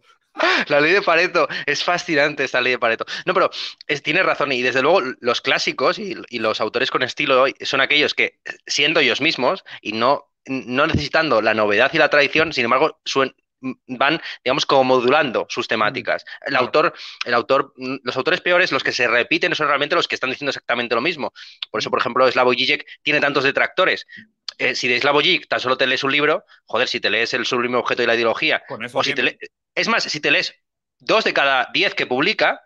La 0.68 0.80
ley 0.80 0.92
de 0.92 1.02
Pareto, 1.02 1.46
es 1.66 1.84
fascinante 1.84 2.44
esta 2.44 2.60
ley 2.60 2.72
de 2.72 2.78
Pareto. 2.78 3.04
No, 3.26 3.34
pero 3.34 3.50
es, 3.86 4.02
tiene 4.02 4.22
razón 4.22 4.52
y 4.52 4.62
desde 4.62 4.82
luego 4.82 5.02
los 5.20 5.40
clásicos 5.40 5.98
y, 5.98 6.16
los 6.38 6.60
autores 6.60 6.90
con 6.90 7.02
estilo 7.02 7.42
hoy 7.42 7.54
son 7.60 7.80
aquellos 7.80 8.14
que, 8.14 8.40
siendo 8.66 9.00
ellos 9.00 9.20
mismos 9.20 9.64
y 9.80 9.92
no, 9.92 10.31
no 10.46 10.86
necesitando 10.86 11.40
la 11.40 11.54
novedad 11.54 11.90
y 11.92 11.98
la 11.98 12.08
tradición, 12.08 12.52
sin 12.52 12.64
embargo, 12.64 13.00
van, 13.86 14.20
digamos, 14.44 14.66
como 14.66 14.84
modulando 14.84 15.46
sus 15.48 15.68
temáticas. 15.68 16.24
Mm, 16.24 16.48
el 16.48 16.56
autor, 16.56 16.94
el 17.24 17.34
autor, 17.34 17.72
los 17.76 18.16
autores 18.16 18.40
peores, 18.40 18.72
los 18.72 18.82
que 18.82 18.92
se 18.92 19.06
repiten, 19.06 19.54
son 19.54 19.68
realmente 19.68 19.94
los 19.94 20.08
que 20.08 20.16
están 20.16 20.30
diciendo 20.30 20.50
exactamente 20.50 20.94
lo 20.94 21.00
mismo. 21.00 21.32
Por 21.70 21.80
eso, 21.80 21.90
por 21.90 22.00
ejemplo, 22.00 22.30
Slavoj 22.30 22.54
Žižek 22.54 22.86
tiene 23.02 23.20
tantos 23.20 23.44
detractores, 23.44 24.06
eh, 24.58 24.74
si 24.74 24.88
de 24.88 25.00
Slavoj 25.00 25.24
tan 25.48 25.60
solo 25.60 25.76
te 25.76 25.86
lees 25.86 26.04
un 26.04 26.12
libro, 26.12 26.44
joder, 26.66 26.88
si 26.88 27.00
te 27.00 27.10
lees 27.10 27.32
el 27.34 27.46
sublime 27.46 27.76
objeto 27.76 28.02
y 28.02 28.06
la 28.06 28.14
ideología, 28.14 28.62
o 28.92 29.02
si 29.02 29.14
te 29.14 29.38
es 29.74 29.88
más, 29.88 30.04
si 30.04 30.20
te 30.20 30.30
lees 30.30 30.54
dos 30.98 31.24
de 31.24 31.32
cada 31.32 31.70
diez 31.72 31.94
que 31.94 32.06
publica, 32.06 32.60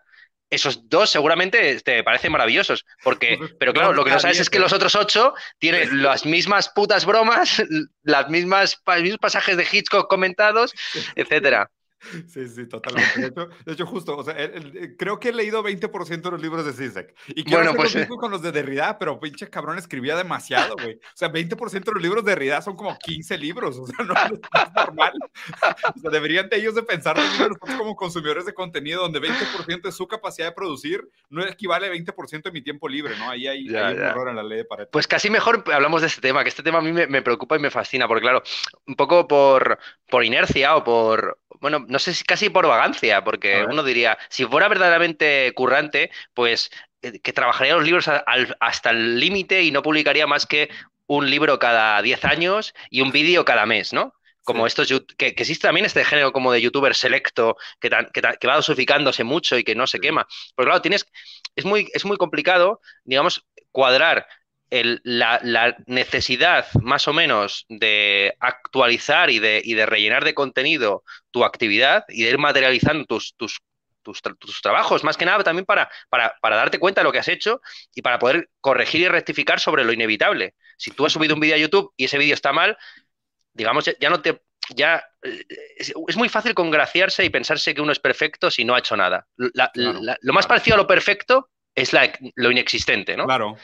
esos 0.49 0.89
dos 0.89 1.09
seguramente 1.09 1.79
te 1.81 2.03
parecen 2.03 2.31
maravillosos, 2.31 2.85
porque, 3.03 3.37
pero 3.59 3.73
claro, 3.73 3.93
lo 3.93 4.03
que 4.03 4.11
no 4.11 4.19
sabes 4.19 4.39
es 4.39 4.49
que 4.49 4.59
los 4.59 4.73
otros 4.73 4.95
ocho 4.95 5.33
tienen 5.59 6.01
las 6.03 6.25
mismas 6.25 6.69
putas 6.69 7.05
bromas, 7.05 7.63
las 8.03 8.29
mismas, 8.29 8.81
los 8.85 9.01
mismos 9.01 9.19
pasajes 9.19 9.57
de 9.57 9.67
Hitchcock 9.69 10.09
comentados, 10.09 10.73
etcétera. 11.15 11.69
Sí, 12.27 12.47
sí, 12.47 12.67
totalmente. 12.67 13.31
De 13.65 13.73
hecho, 13.73 13.85
justo, 13.85 14.17
o 14.17 14.23
sea, 14.23 14.35
creo 14.97 15.19
que 15.19 15.29
he 15.29 15.33
leído 15.33 15.63
20% 15.63 16.21
de 16.21 16.31
los 16.31 16.41
libros 16.41 16.65
de 16.65 16.73
Zizek. 16.73 17.15
Y 17.29 17.43
quiero 17.43 17.63
bueno, 17.63 17.73
pues, 17.75 17.95
mismo 17.95 18.17
con 18.17 18.31
los 18.31 18.41
de 18.41 18.51
Derrida, 18.51 18.97
pero 18.97 19.19
pinche 19.19 19.49
cabrón 19.49 19.77
escribía 19.77 20.15
demasiado, 20.15 20.75
güey. 20.75 20.95
O 20.95 21.15
sea, 21.15 21.31
20% 21.31 21.83
de 21.83 21.91
los 21.93 22.01
libros 22.01 22.23
de 22.23 22.31
Derrida 22.31 22.61
son 22.61 22.75
como 22.75 22.97
15 22.97 23.37
libros, 23.37 23.77
o 23.77 23.87
sea, 23.87 23.97
no, 24.05 24.13
es 24.13 24.73
normal. 24.75 25.13
O 25.95 25.99
sea, 25.99 26.11
deberían 26.11 26.49
de 26.49 26.57
ellos 26.57 26.75
de 26.75 26.83
pensar 26.83 27.17
como 27.59 27.95
consumidores 27.95 28.45
de 28.45 28.53
contenido, 28.53 29.01
donde 29.01 29.21
20% 29.21 29.81
de 29.81 29.91
su 29.91 30.07
capacidad 30.07 30.47
de 30.47 30.53
producir 30.53 31.07
no 31.29 31.45
equivale 31.45 31.87
a 31.87 31.91
20% 31.91 32.43
de 32.43 32.51
mi 32.51 32.61
tiempo 32.61 32.87
libre, 32.87 33.17
¿no? 33.17 33.29
Ahí 33.29 33.47
hay, 33.47 33.69
un 33.69 33.75
error 33.75 34.29
en 34.29 34.35
la 34.35 34.43
ley 34.43 34.59
de 34.59 34.65
Pareto. 34.65 34.91
Pues 34.91 35.07
casi 35.07 35.29
mejor 35.29 35.63
hablamos 35.71 36.01
de 36.01 36.07
este 36.07 36.21
tema, 36.21 36.43
que 36.43 36.49
este 36.49 36.63
tema 36.63 36.79
a 36.79 36.81
mí 36.81 36.91
me, 36.91 37.07
me 37.07 37.21
preocupa 37.21 37.55
y 37.55 37.59
me 37.59 37.71
fascina, 37.71 38.07
porque 38.07 38.21
claro, 38.21 38.43
un 38.85 38.95
poco 38.95 39.27
por, 39.27 39.79
por 40.09 40.23
inercia 40.23 40.75
o 40.75 40.83
por, 40.83 41.39
bueno, 41.59 41.85
no 41.87 41.99
sé 41.99 42.13
si 42.13 42.23
casi 42.23 42.49
por 42.49 42.67
vagancia, 42.67 43.23
porque 43.23 43.65
uno 43.69 43.83
diría, 43.83 44.17
si 44.29 44.45
fuera 44.45 44.67
verdaderamente 44.67 45.51
currante, 45.55 46.11
pues 46.33 46.71
eh, 47.01 47.19
que 47.19 47.33
trabajaría 47.33 47.75
los 47.75 47.83
libros 47.83 48.09
hasta 48.59 48.89
el 48.89 49.19
límite 49.19 49.63
y 49.63 49.71
no 49.71 49.81
publicaría 49.81 50.27
más 50.27 50.45
que 50.45 50.69
un 51.05 51.29
libro 51.29 51.59
cada 51.59 52.01
10 52.01 52.25
años 52.25 52.73
y 52.89 53.01
un 53.01 53.11
vídeo 53.11 53.45
cada 53.45 53.65
mes, 53.65 53.93
¿no? 53.93 54.13
Como 54.43 54.65
estos, 54.65 54.87
que, 55.17 55.27
existe 55.27 55.67
también 55.67 55.85
este 55.85 56.05
género 56.05 56.31
como 56.31 56.53
de 56.53 56.61
youtuber 56.61 56.95
selecto, 56.95 57.57
que, 57.81 57.89
que, 58.13 58.47
va 58.47 58.55
dosificándose 58.55 59.25
mucho 59.25 59.57
y 59.57 59.65
que 59.65 59.75
no 59.75 59.87
se 59.87 59.99
quema. 59.99 60.25
Pero 60.55 60.67
claro, 60.67 60.81
tienes, 60.81 61.05
es 61.55 61.65
muy, 61.65 61.89
es 61.93 62.05
muy 62.05 62.15
complicado, 62.15 62.79
digamos, 63.03 63.45
cuadrar 63.71 64.25
la, 64.69 65.75
necesidad 65.85 66.67
más 66.81 67.07
o 67.07 67.13
menos 67.13 67.65
de 67.69 68.35
actualizar 68.39 69.29
y 69.29 69.39
de, 69.39 69.61
de, 69.65 69.85
rellenar 69.85 70.23
de 70.23 70.33
contenido 70.33 71.03
tu 71.31 71.43
actividad 71.43 72.05
y 72.09 72.23
de 72.23 72.31
ir 72.31 72.37
materializando 72.37 73.05
tus, 73.05 73.33
tus, 73.35 73.61
tus, 74.03 74.61
trabajos, 74.61 75.03
más 75.03 75.17
que 75.17 75.25
nada 75.25 75.43
también 75.43 75.65
para, 75.65 75.89
para, 76.09 76.55
darte 76.55 76.79
cuenta 76.79 77.01
de 77.01 77.05
lo 77.05 77.11
que 77.11 77.19
has 77.19 77.27
hecho 77.27 77.61
y 77.93 78.01
para 78.01 78.19
poder 78.19 78.49
corregir 78.61 79.01
y 79.01 79.07
rectificar 79.07 79.59
sobre 79.59 79.83
lo 79.83 79.93
inevitable. 79.93 80.55
Si 80.77 80.91
tú 80.91 81.05
has 81.05 81.13
subido 81.13 81.33
un 81.33 81.41
vídeo 81.41 81.55
a 81.55 81.59
YouTube 81.59 81.93
y 81.97 82.05
ese 82.05 82.17
vídeo 82.17 82.33
está 82.33 82.53
mal, 82.53 82.77
digamos, 83.53 83.85
ya, 83.99 84.09
no 84.09 84.21
te... 84.21 84.41
Ya 84.75 85.01
eh, 85.21 85.45
es, 85.77 86.17
muy 86.17 86.27
fácil 86.27 86.53
congraciarse 86.53 87.23
y 87.23 87.29
pensarse 87.29 87.73
que 87.73 87.81
uno 87.81 87.93
es 87.93 87.99
perfecto 87.99 88.51
si 88.51 88.65
no 88.65 88.75
ha 88.75 88.79
hecho 88.79 88.97
nada. 88.97 89.25
lo 89.37 90.33
más 90.33 90.45
parecido 90.45 90.75
a 90.75 90.77
lo 90.77 90.87
perfecto 90.87 91.49
es 91.73 91.91
lo 92.35 92.51
inexistente, 92.51 93.15
¿no? 93.15 93.25
Claro. 93.25 93.55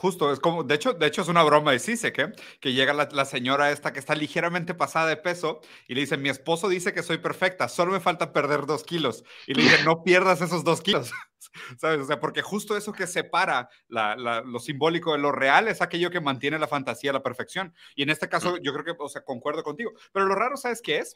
Justo, 0.00 0.32
es 0.32 0.40
como, 0.40 0.64
de 0.64 0.76
hecho, 0.76 0.94
de 0.94 1.06
hecho 1.06 1.20
es 1.20 1.28
una 1.28 1.42
broma 1.42 1.72
de 1.72 1.78
Cise, 1.78 2.10
que, 2.10 2.32
que 2.58 2.72
llega 2.72 2.94
la, 2.94 3.24
señora 3.26 3.70
esta 3.70 3.92
que 3.92 3.98
está 3.98 4.14
ligeramente 4.14 4.72
pasada 4.72 5.06
de 5.06 5.18
peso 5.18 5.60
y 5.88 5.94
le 5.94 6.00
dice, 6.00 6.16
mi 6.16 6.30
esposo 6.30 6.70
dice 6.70 6.94
que 6.94 7.02
soy 7.02 7.18
perfecta, 7.18 7.68
solo 7.68 7.92
me 7.92 8.00
falta 8.00 8.32
perder 8.32 8.64
dos 8.64 8.82
kilos. 8.82 9.24
Y 9.46 9.52
le 9.52 9.64
dice, 9.64 9.84
no 9.84 10.02
pierdas 10.02 10.40
esos 10.40 10.64
dos 10.64 10.80
kilos, 10.80 11.12
¿sabes? 11.78 12.00
O 12.00 12.04
sea, 12.06 12.18
porque 12.18 12.40
justo 12.40 12.78
eso 12.78 12.94
que 12.94 13.06
separa 13.06 13.68
lo 13.88 14.58
simbólico 14.60 15.12
de 15.12 15.18
lo 15.18 15.32
real 15.32 15.68
es 15.68 15.82
aquello 15.82 16.10
que 16.10 16.22
mantiene 16.22 16.58
la 16.58 16.66
fantasía 16.66 17.10
a 17.10 17.14
la 17.14 17.22
perfección. 17.22 17.74
Y 17.94 18.02
en 18.02 18.08
este 18.08 18.30
caso, 18.30 18.56
yo 18.56 18.72
creo 18.72 18.86
que, 18.86 18.94
o 18.98 19.08
sea, 19.10 19.22
concuerdo 19.22 19.62
contigo. 19.62 19.92
Pero 20.14 20.24
lo 20.24 20.34
raro, 20.34 20.56
¿sabes 20.56 20.80
qué 20.80 21.00
es? 21.00 21.14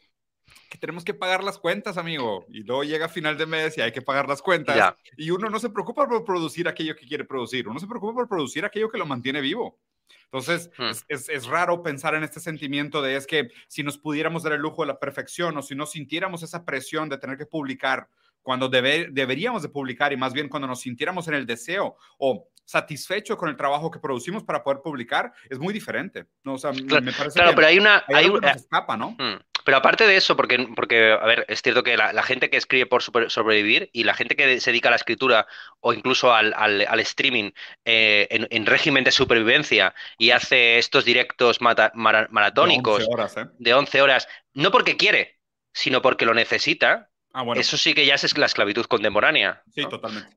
Que 0.68 0.78
tenemos 0.78 1.04
que 1.04 1.14
pagar 1.14 1.44
las 1.44 1.58
cuentas, 1.58 1.96
amigo. 1.96 2.44
Y 2.48 2.64
luego 2.64 2.84
llega 2.84 3.08
final 3.08 3.38
de 3.38 3.46
mes 3.46 3.78
y 3.78 3.80
hay 3.80 3.92
que 3.92 4.02
pagar 4.02 4.28
las 4.28 4.42
cuentas. 4.42 4.94
Y 5.16 5.30
uno 5.30 5.48
no 5.48 5.58
se 5.58 5.70
preocupa 5.70 6.08
por 6.08 6.24
producir 6.24 6.68
aquello 6.68 6.96
que 6.96 7.06
quiere 7.06 7.24
producir, 7.24 7.68
uno 7.68 7.78
se 7.78 7.86
preocupa 7.86 8.14
por 8.14 8.28
producir 8.28 8.64
aquello 8.64 8.90
que 8.90 8.98
lo 8.98 9.06
mantiene 9.06 9.40
vivo. 9.40 9.78
Entonces, 10.24 10.70
hmm. 10.76 10.90
es, 11.08 11.28
es, 11.28 11.46
raro 11.46 11.82
pensar 11.82 12.14
en 12.14 12.24
este 12.24 12.40
sentimiento 12.40 13.00
de 13.02 13.16
es 13.16 13.26
que 13.26 13.50
si 13.68 13.82
nos 13.82 13.98
pudiéramos 13.98 14.42
dar 14.42 14.52
el 14.52 14.60
lujo 14.60 14.82
de 14.82 14.88
la 14.88 14.98
perfección 14.98 15.56
o 15.56 15.62
si 15.62 15.74
no 15.74 15.86
sintiéramos 15.86 16.42
esa 16.42 16.64
presión 16.64 17.08
de 17.08 17.18
tener 17.18 17.38
que 17.38 17.46
publicar 17.46 18.08
cuando 18.44 18.68
deberíamos 18.68 19.62
de 19.62 19.70
publicar 19.70 20.12
y 20.12 20.18
más 20.18 20.34
bien 20.34 20.50
cuando 20.50 20.68
nos 20.68 20.80
sintiéramos 20.80 21.26
en 21.28 21.34
el 21.34 21.46
deseo 21.46 21.96
o 22.18 22.46
satisfecho 22.64 23.38
con 23.38 23.48
el 23.48 23.56
trabajo 23.56 23.90
que 23.90 23.98
producimos 23.98 24.42
para 24.42 24.62
poder 24.62 24.80
publicar, 24.82 25.32
es 25.48 25.58
muy 25.58 25.72
diferente. 25.72 26.26
¿no? 26.44 26.54
O 26.54 26.58
sea, 26.58 26.72
claro, 26.72 27.04
me 27.04 27.12
parece 27.12 27.38
claro, 27.38 27.52
pero 27.54 27.66
hay 27.66 27.78
una... 27.78 28.04
Hay, 28.08 28.26
eh, 28.26 28.52
escapa, 28.54 28.98
¿no? 28.98 29.16
Hmm. 29.18 29.40
Pero 29.64 29.78
aparte 29.78 30.06
de 30.06 30.16
eso, 30.16 30.36
porque, 30.36 30.68
porque 30.76 31.12
a 31.12 31.24
ver, 31.24 31.46
es 31.48 31.62
cierto 31.62 31.82
que 31.82 31.96
la, 31.96 32.22
gente 32.22 32.50
que 32.50 32.58
escribe 32.58 32.86
por 32.86 33.02
sobrevivir 33.02 33.88
y 33.92 34.04
la 34.04 34.14
gente 34.14 34.36
que 34.36 34.60
se 34.60 34.70
dedica 34.70 34.88
a 34.88 34.90
la 34.90 34.96
escritura 34.96 35.46
o 35.80 35.94
incluso 35.94 36.34
al, 36.34 36.52
al, 36.54 37.00
streaming 37.00 37.50
eh, 37.84 38.28
en, 38.30 38.66
régimen 38.66 39.04
de 39.04 39.10
supervivencia 39.10 39.94
y 40.18 40.30
hace 40.30 40.78
estos 40.78 41.04
directos 41.04 41.60
maratónicos 41.60 42.98
de 42.98 43.04
11, 43.04 43.12
horas, 43.12 43.36
¿eh? 43.38 43.46
de 43.58 43.74
11 43.74 44.02
horas, 44.02 44.28
no 44.52 44.70
porque 44.70 44.96
quiere, 44.98 45.38
sino 45.72 46.02
porque 46.02 46.26
lo 46.26 46.34
necesita, 46.34 47.10
ah, 47.32 47.44
eso 47.56 47.78
sí 47.78 47.94
que 47.94 48.04
ya 48.04 48.14
es 48.14 48.36
la 48.36 48.46
esclavitud 48.46 48.84
contemporánea. 48.84 49.62
Sí, 49.74 49.86
totalmente. 49.88 50.36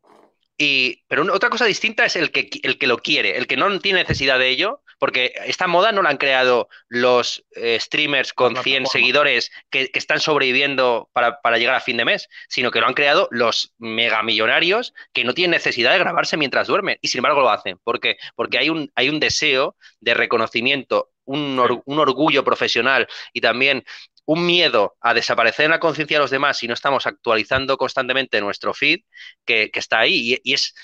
Y, 0.58 1.04
pero 1.08 1.32
otra 1.34 1.50
cosa 1.50 1.66
distinta 1.66 2.06
es 2.06 2.16
el 2.16 2.32
que, 2.32 2.50
el 2.64 2.80
que 2.80 2.88
lo 2.88 2.98
quiere, 2.98 3.38
el 3.38 3.46
que 3.46 3.58
no 3.58 3.80
tiene 3.80 4.00
necesidad 4.00 4.40
de 4.40 4.50
ello, 4.50 4.82
porque 5.00 5.34
esta 5.46 5.68
moda 5.68 5.92
no 5.92 6.02
la 6.02 6.10
han 6.10 6.18
creado 6.18 6.70
los 6.88 7.46
eh, 7.56 7.78
streamers 7.80 8.34
con 8.34 8.56
100 8.56 8.88
seguidores 8.88 9.52
que, 9.70 9.92
están 9.94 10.20
sobreviviendo 10.20 11.10
para, 11.14 11.58
llegar 11.58 11.76
a 11.76 11.80
fin 11.80 11.98
de 11.98 12.06
mes, 12.06 12.30
sino 12.50 12.72
que 12.72 12.80
lo 12.80 12.88
han 12.88 12.94
creado 12.94 13.28
los 13.32 13.74
megamillonarios 13.78 14.94
que 15.14 15.24
no 15.24 15.34
tienen 15.34 15.52
necesidad 15.52 15.92
de 15.92 16.00
grabarse 16.00 16.38
mientras 16.38 16.68
duermen 16.68 16.98
y 17.02 17.10
sin 17.10 17.20
embargo 17.20 17.42
lo 17.42 17.50
hacen. 17.50 17.78
¿Por 17.84 18.00
qué? 18.00 18.18
Porque 18.36 18.58
hay 18.58 18.70
un, 18.70 18.92
hay 18.96 19.10
un 19.10 19.20
deseo 19.20 19.76
de 20.00 20.14
reconocimiento, 20.14 21.12
un, 21.26 21.82
un 21.86 22.00
orgullo 22.00 22.44
profesional 22.44 23.08
y 23.34 23.42
también 23.42 23.84
un 24.28 24.46
miedo 24.46 24.98
a 25.02 25.14
desaparecer 25.14 25.66
en 25.66 25.72
la 25.72 25.80
conciencia 25.80 26.18
de 26.18 26.22
los 26.22 26.32
demás 26.32 26.58
si 26.58 26.68
no 26.68 26.74
estamos 26.74 27.08
actualizando 27.08 27.78
constantemente 27.78 28.42
nuestro 28.42 28.74
feed, 28.74 29.00
que, 29.46 29.72
está 29.74 30.00
ahí. 30.00 30.38
Y, 30.44 30.54
es, 30.54 30.76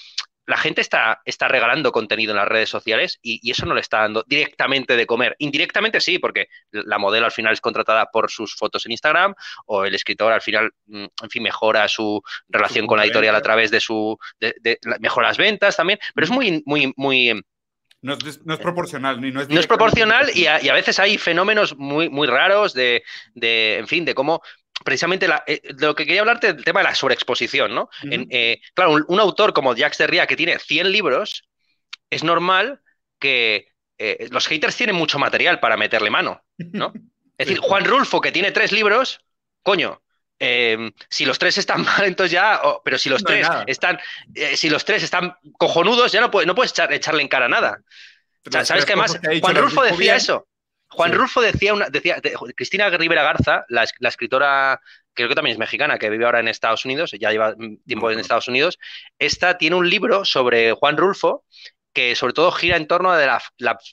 la 0.46 0.58
gente 0.58 0.80
está, 0.80 1.22
está 1.26 1.50
regalando 1.50 1.92
contenido 1.92 2.32
en 2.32 2.38
las 2.38 2.48
redes 2.48 2.70
sociales 2.70 3.20
y, 3.22 3.52
eso 3.52 3.66
no 3.66 3.76
le 3.76 3.82
está 3.82 4.00
dando 4.00 4.24
directamente 4.28 4.96
de 4.96 5.06
comer. 5.06 5.36
Indirectamente 5.40 6.00
sí, 6.00 6.20
porque 6.20 6.48
la 6.72 6.98
modelo 6.98 7.26
al 7.26 7.34
final 7.34 7.54
es 7.54 7.62
contratada 7.62 8.06
por 8.12 8.32
sus 8.32 8.56
fotos 8.56 8.86
en 8.86 8.94
Instagram 8.94 9.36
o 9.66 9.84
el 9.84 9.94
escritor 9.94 10.32
al 10.32 10.42
final, 10.42 10.72
mm, 10.86 11.06
en 11.24 11.30
fin, 11.30 11.44
mejora 11.44 11.88
su 11.90 12.22
relación 12.48 12.88
con 12.88 12.98
la 12.98 13.06
editorial 13.06 13.36
a 13.36 13.42
través 13.42 13.72
de 13.72 13.82
su... 13.82 14.18
De, 14.40 14.80
mejora 15.00 15.28
las 15.28 15.38
ventas 15.38 15.76
también, 15.76 16.00
pero 16.16 16.26
es 16.26 16.32
muy, 16.32 16.64
muy, 16.66 16.94
muy... 16.96 17.44
No 18.03 18.13
es, 18.15 18.60
proporcional, 18.60 19.22
ni 19.22 19.31
no 19.31 19.41
es... 19.41 19.50
No 19.50 19.60
es 19.60 19.65
proporcional 19.65 20.29
y 20.36 20.45
a, 20.45 20.74
veces 20.74 21.00
hay 21.00 21.17
fenómenos 21.17 21.77
muy, 21.77 22.10
muy 22.10 22.27
raros 22.27 22.74
de, 22.74 23.01
de, 23.33 23.77
en 23.77 23.88
fin, 23.88 24.03
de 24.03 24.13
cómo 24.13 24.41
precisamente 24.83 25.27
eh, 25.48 25.62
de 25.63 25.86
lo 25.86 25.95
que 25.95 26.05
quería 26.05 26.19
hablarte 26.19 26.53
del 26.53 26.65
tema 26.65 26.81
de 26.81 26.86
la 26.86 26.95
sobreexposición, 26.95 27.74
¿no? 27.74 27.89
Eh, 28.03 28.60
claro, 28.74 28.98
un, 29.07 29.19
autor 29.19 29.53
como 29.53 29.74
Jacques 29.74 29.98
Derrida 29.98 30.27
que 30.27 30.36
tiene 30.36 30.60
100 30.60 30.91
libros, 30.91 31.48
es 32.10 32.25
normal 32.25 32.81
que 33.19 33.69
eh, 33.98 34.27
los 34.31 34.48
haters 34.48 34.75
tienen 34.75 34.98
mucho 34.98 35.17
material 35.17 35.62
para 35.62 35.77
meterle 35.77 36.10
mano, 36.10 36.43
¿no? 36.57 36.91
Es 37.36 37.48
decir, 37.48 37.62
Juan 37.62 37.83
Rulfo 37.83 38.22
que 38.22 38.31
tiene 38.31 38.51
tres 38.51 38.72
libros, 38.72 39.19
coño, 39.63 40.02
si 40.40 41.25
los 41.25 41.40
tres 41.40 41.58
están 41.58 41.84
mal, 41.86 42.06
entonces 42.06 42.32
ya, 42.32 42.62
pero 42.84 42.98
si 42.98 43.10
los 43.10 43.24
tres 43.24 43.48
están, 43.68 44.00
si 44.56 44.70
los 44.70 44.86
tres 44.86 45.04
están 45.04 45.36
cojonudos, 45.58 46.12
ya 46.12 46.22
no, 46.22 46.30
no 46.46 46.56
puedes 46.56 46.74
echarle 46.90 47.22
en 47.22 47.28
cara 47.28 47.48
nada. 47.48 47.80
¿Sabes 48.63 48.86
qué 48.86 48.96
más? 48.96 49.20
Juan 49.42 49.56
Rulfo 49.56 49.84
decía 49.84 50.16
eso. 50.16 50.48
Juan 50.90 51.13
Rulfo 51.13 51.42
decía, 51.42 51.74
una, 51.74 51.90
decía 51.90 52.22
Cristina 52.56 52.90
Rivera 52.90 53.24
Garza, 53.24 53.66
la, 53.70 53.84
escritora, 53.84 54.80
creo 55.13 55.28
que 55.28 55.36
también 55.36 55.54
es 55.54 55.60
mexicana, 55.60 55.98
que 55.98 56.10
vive 56.10 56.25
ahora 56.25 56.40
en 56.40 56.48
Estados 56.48 56.86
Unidos, 56.86 57.12
ya 57.20 57.32
lleva 57.32 57.56
tiempo 57.86 58.12
en 58.12 58.20
Estados 58.20 58.48
Unidos, 58.48 58.78
esta 59.18 59.58
tiene 59.58 59.75
un 59.75 59.90
libro 59.90 60.24
sobre 60.24 60.74
Juan 60.74 60.98
Rulfo 60.98 61.46
que 61.94 62.16
sobre 62.16 62.34
todo 62.34 62.52
gira 62.52 62.75
en 62.78 62.88
torno 62.88 63.12
a 63.12 63.40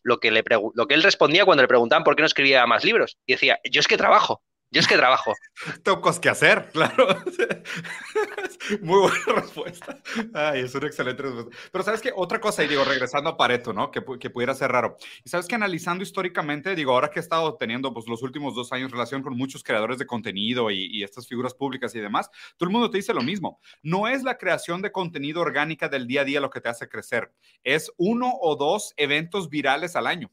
lo, 0.02 0.20
que 0.20 0.30
le 0.30 0.42
lo 0.75 0.87
que 0.87 0.94
él 0.94 1.02
respondía 1.02 1.44
cuando 1.44 1.62
le 1.62 1.68
preguntaban 1.68 2.02
por 2.02 2.16
qué 2.16 2.23
no 2.23 2.26
escribía 2.26 2.66
más 2.66 2.82
libros. 2.82 3.18
Y 3.26 3.35
decía, 3.35 3.61
yo 3.70 3.80
es 3.80 3.88
que 3.88 3.99
trabajo. 3.99 4.42
Yo 4.72 4.80
es 4.80 4.86
que 4.86 4.96
trabajo. 4.96 5.34
Tengo 5.82 6.00
cosas 6.00 6.20
que 6.20 6.28
hacer, 6.28 6.68
claro. 6.72 7.08
Muy 8.82 9.00
buena 9.00 9.40
respuesta. 9.40 9.98
Ay, 10.32 10.60
es 10.60 10.74
una 10.74 10.86
excelente 10.86 11.22
respuesta. 11.22 11.56
Pero 11.72 11.84
sabes 11.84 12.00
que 12.00 12.12
otra 12.14 12.40
cosa, 12.40 12.62
y 12.62 12.68
digo, 12.68 12.84
regresando 12.84 13.30
a 13.30 13.36
Pareto, 13.36 13.72
¿no? 13.72 13.90
Que, 13.90 14.00
que, 14.20 14.30
pudiera 14.30 14.54
ser 14.54 14.70
raro. 14.70 14.96
Y 15.24 15.28
sabes 15.28 15.46
que 15.46 15.56
analizando 15.56 16.04
históricamente, 16.04 16.76
digo, 16.76 16.92
ahora 16.92 17.10
que 17.10 17.18
he 17.18 17.22
estado 17.22 17.56
teniendo 17.56 17.92
pues, 17.92 18.06
los 18.06 18.22
últimos 18.22 18.54
dos 18.54 18.72
años 18.72 18.92
relación 18.92 19.22
con 19.22 19.36
muchos 19.36 19.64
creadores 19.64 19.98
de 19.98 20.06
contenido 20.06 20.70
y, 20.70 20.86
y 20.86 21.02
estas 21.02 21.26
figuras 21.26 21.54
públicas 21.54 21.92
y 21.96 22.00
demás, 22.00 22.30
todo 22.56 22.68
el 22.68 22.72
mundo 22.72 22.90
te 22.90 22.98
dice 22.98 23.12
lo 23.12 23.22
mismo. 23.22 23.60
No 23.82 24.06
es 24.06 24.22
la 24.22 24.38
creación 24.38 24.82
de 24.82 24.92
contenido 24.92 25.40
orgánica 25.40 25.88
del 25.88 26.06
día 26.06 26.20
a 26.20 26.24
día 26.24 26.40
lo 26.40 26.50
que 26.50 26.60
te 26.60 26.68
hace 26.68 26.88
crecer. 26.88 27.32
Es 27.64 27.90
uno 27.96 28.32
o 28.40 28.54
dos 28.54 28.94
eventos 28.96 29.48
virales 29.48 29.96
al 29.96 30.06
año. 30.06 30.30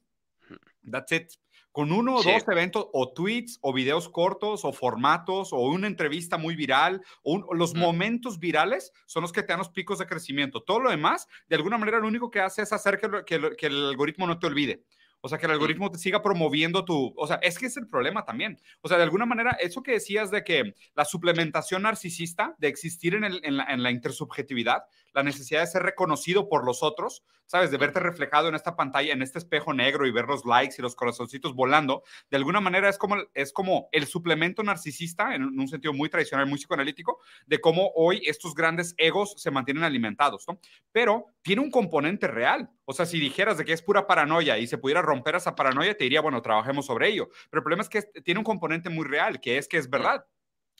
That's 0.89 1.11
it 1.11 1.31
con 1.71 1.91
uno 1.91 2.15
o 2.15 2.23
dos 2.23 2.47
eventos 2.47 2.87
o 2.91 3.13
tweets 3.13 3.59
o 3.61 3.73
videos 3.73 4.09
cortos 4.09 4.65
o 4.65 4.73
formatos 4.73 5.53
o 5.53 5.59
una 5.59 5.87
entrevista 5.87 6.37
muy 6.37 6.55
viral 6.55 7.01
o 7.23 7.53
los 7.53 7.75
momentos 7.75 8.39
virales 8.39 8.91
son 9.05 9.21
los 9.21 9.31
que 9.31 9.43
te 9.43 9.49
dan 9.49 9.59
los 9.59 9.69
picos 9.69 9.99
de 9.99 10.07
crecimiento. 10.07 10.63
Todo 10.63 10.79
lo 10.79 10.89
demás, 10.89 11.27
de 11.47 11.55
alguna 11.55 11.77
manera, 11.77 11.99
lo 11.99 12.07
único 12.07 12.31
que 12.31 12.39
hace 12.39 12.63
es 12.63 12.73
hacer 12.73 12.99
que, 12.99 13.55
que 13.55 13.65
el 13.67 13.85
algoritmo 13.89 14.25
no 14.25 14.39
te 14.39 14.47
olvide. 14.47 14.83
O 15.21 15.29
sea, 15.29 15.37
que 15.37 15.45
el 15.47 15.51
algoritmo 15.51 15.89
te 15.89 15.97
siga 15.97 16.21
promoviendo 16.21 16.85
tu... 16.85 17.13
O 17.17 17.27
sea, 17.27 17.37
es 17.41 17.57
que 17.57 17.65
es 17.65 17.77
el 17.77 17.87
problema 17.87 18.23
también. 18.23 18.59
O 18.81 18.87
sea, 18.87 18.97
de 18.97 19.03
alguna 19.03 19.25
manera, 19.25 19.51
eso 19.59 19.81
que 19.81 19.93
decías 19.93 20.29
de 20.29 20.43
que 20.43 20.75
la 20.95 21.05
suplementación 21.05 21.81
narcisista, 21.81 22.55
de 22.59 22.67
existir 22.67 23.15
en, 23.15 23.23
el, 23.23 23.41
en, 23.43 23.57
la, 23.57 23.65
en 23.65 23.81
la, 23.81 23.91
intersubjetividad, 23.91 24.83
la 25.13 25.23
necesidad 25.23 25.61
de 25.61 25.67
ser 25.67 25.83
reconocido 25.83 26.49
por 26.49 26.65
los 26.65 26.83
otros, 26.83 27.23
¿sabes? 27.45 27.71
De 27.71 27.77
verte 27.77 27.99
reflejado 27.99 28.49
en 28.49 28.55
esta 28.55 28.75
pantalla, 28.75 29.13
en 29.13 29.21
este 29.21 29.39
espejo 29.39 29.73
negro 29.73 30.05
y 30.05 30.11
ver 30.11 30.25
los 30.25 30.45
likes 30.45 30.75
y 30.77 30.81
los 30.81 30.95
corazoncitos 30.95 31.55
volando, 31.55 32.03
de 32.29 32.37
alguna 32.37 32.61
manera 32.61 32.89
es 32.89 32.97
como, 32.97 33.15
es 33.33 33.53
como 33.53 33.89
el 33.91 34.05
suplemento 34.05 34.63
narcisista, 34.63 35.33
en 35.33 35.43
un 35.43 35.67
sentido 35.67 35.93
muy 35.93 36.09
tradicional, 36.09 36.47
muy 36.47 36.57
psicoanalítico, 36.57 37.19
de 37.45 37.59
cómo 37.59 37.91
hoy 37.95 38.21
estos 38.25 38.53
grandes 38.53 38.93
egos 38.97 39.33
se 39.37 39.51
mantienen 39.51 39.83
alimentados, 39.83 40.45
¿no? 40.47 40.59
Pero 40.91 41.27
tiene 41.41 41.61
un 41.61 41.71
componente 41.71 42.27
real. 42.27 42.69
O 42.85 42.93
sea, 42.93 43.05
si 43.05 43.19
dijeras 43.19 43.57
de 43.57 43.65
que 43.65 43.73
es 43.73 43.81
pura 43.81 44.07
paranoia 44.07 44.57
y 44.57 44.67
se 44.67 44.77
pudiera 44.77 45.01
romper 45.01 45.35
esa 45.35 45.55
paranoia, 45.55 45.95
te 45.97 46.03
diría, 46.03 46.21
bueno, 46.21 46.41
trabajemos 46.41 46.85
sobre 46.85 47.09
ello. 47.09 47.29
Pero 47.49 47.59
el 47.59 47.63
problema 47.63 47.83
es 47.83 47.89
que 47.89 48.01
tiene 48.21 48.39
un 48.39 48.45
componente 48.45 48.89
muy 48.89 49.05
real, 49.05 49.39
que 49.39 49.57
es 49.57 49.67
que 49.67 49.77
es 49.77 49.89
verdad. 49.89 50.25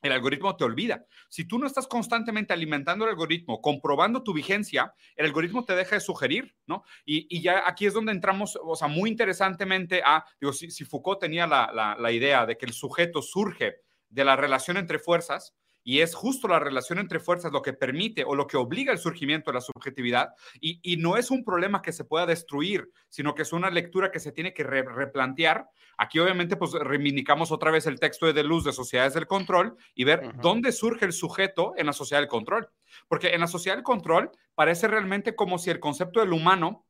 El 0.01 0.11
algoritmo 0.11 0.55
te 0.55 0.63
olvida. 0.63 1.05
Si 1.29 1.47
tú 1.47 1.57
no 1.57 1.65
estás 1.65 1.87
constantemente 1.87 2.53
alimentando 2.53 3.05
el 3.05 3.11
algoritmo, 3.11 3.61
comprobando 3.61 4.23
tu 4.23 4.33
vigencia, 4.33 4.93
el 5.15 5.25
algoritmo 5.25 5.65
te 5.65 5.75
deja 5.75 5.95
de 5.95 6.01
sugerir, 6.01 6.55
¿no? 6.67 6.83
Y, 7.05 7.41
ya 7.41 7.63
aquí 7.65 7.85
es 7.85 7.93
donde 7.93 8.11
entramos, 8.11 8.59
o 8.61 8.75
sea, 8.75 8.87
muy 8.87 9.09
interesantemente 9.09 10.01
a, 10.05 10.23
digo, 10.39 10.53
si, 10.53 10.85
Foucault 10.85 11.19
tenía 11.19 11.47
la, 11.47 11.95
la 11.99 12.11
idea 12.11 12.45
de 12.45 12.57
que 12.57 12.65
el 12.65 12.73
sujeto 12.73 13.21
surge 13.21 13.77
de 14.09 14.23
la 14.23 14.35
relación 14.35 14.77
entre 14.77 14.99
fuerzas, 14.99 15.55
y 15.87 16.01
es 16.01 16.15
justo 16.15 16.49
la 16.49 16.59
relación 16.59 16.99
entre 16.99 17.21
fuerzas 17.21 17.53
lo 17.53 17.61
que 17.61 17.71
permite 17.71 18.25
o 18.25 18.35
lo 18.35 18.45
que 18.45 18.57
obliga 18.57 18.91
el 18.91 18.97
surgimiento 18.97 19.51
de 19.51 19.55
la 19.55 19.61
subjetividad 19.61 20.31
y, 20.59 20.97
no 20.97 21.15
es 21.15 21.31
un 21.31 21.45
problema 21.45 21.81
que 21.81 21.93
se 21.93 22.03
pueda 22.03 22.25
destruir, 22.25 22.89
sino 23.07 23.33
que 23.33 23.43
es 23.43 23.53
una 23.53 23.69
lectura 23.69 24.11
que 24.11 24.19
se 24.19 24.33
tiene 24.33 24.53
que 24.53 24.65
replantear. 24.65 25.69
Aquí 25.97 26.19
obviamente 26.19 26.57
pues 26.57 26.73
reivindicamos 26.73 27.53
otra 27.53 27.71
vez 27.71 27.87
el 27.87 28.01
texto 28.01 28.25
de 28.25 28.33
Deleuze 28.33 28.67
de 28.67 28.73
Sociedades 28.73 29.13
del 29.13 29.27
Control 29.27 29.77
y 29.95 30.03
ver 30.03 30.33
dónde 30.41 30.73
surge 30.73 31.05
el 31.05 31.13
sujeto 31.13 31.73
en 31.77 31.85
la 31.85 31.93
sociedad 31.93 32.21
del 32.21 32.27
control. 32.27 32.67
Porque 33.07 33.29
en 33.29 33.39
la 33.39 33.47
sociedad 33.47 33.77
del 33.77 33.83
control 33.85 34.31
parece 34.55 34.89
realmente 34.89 35.35
como 35.35 35.57
si 35.57 35.69
el 35.69 35.79
concepto 35.79 36.19
del 36.19 36.33
humano 36.33 36.85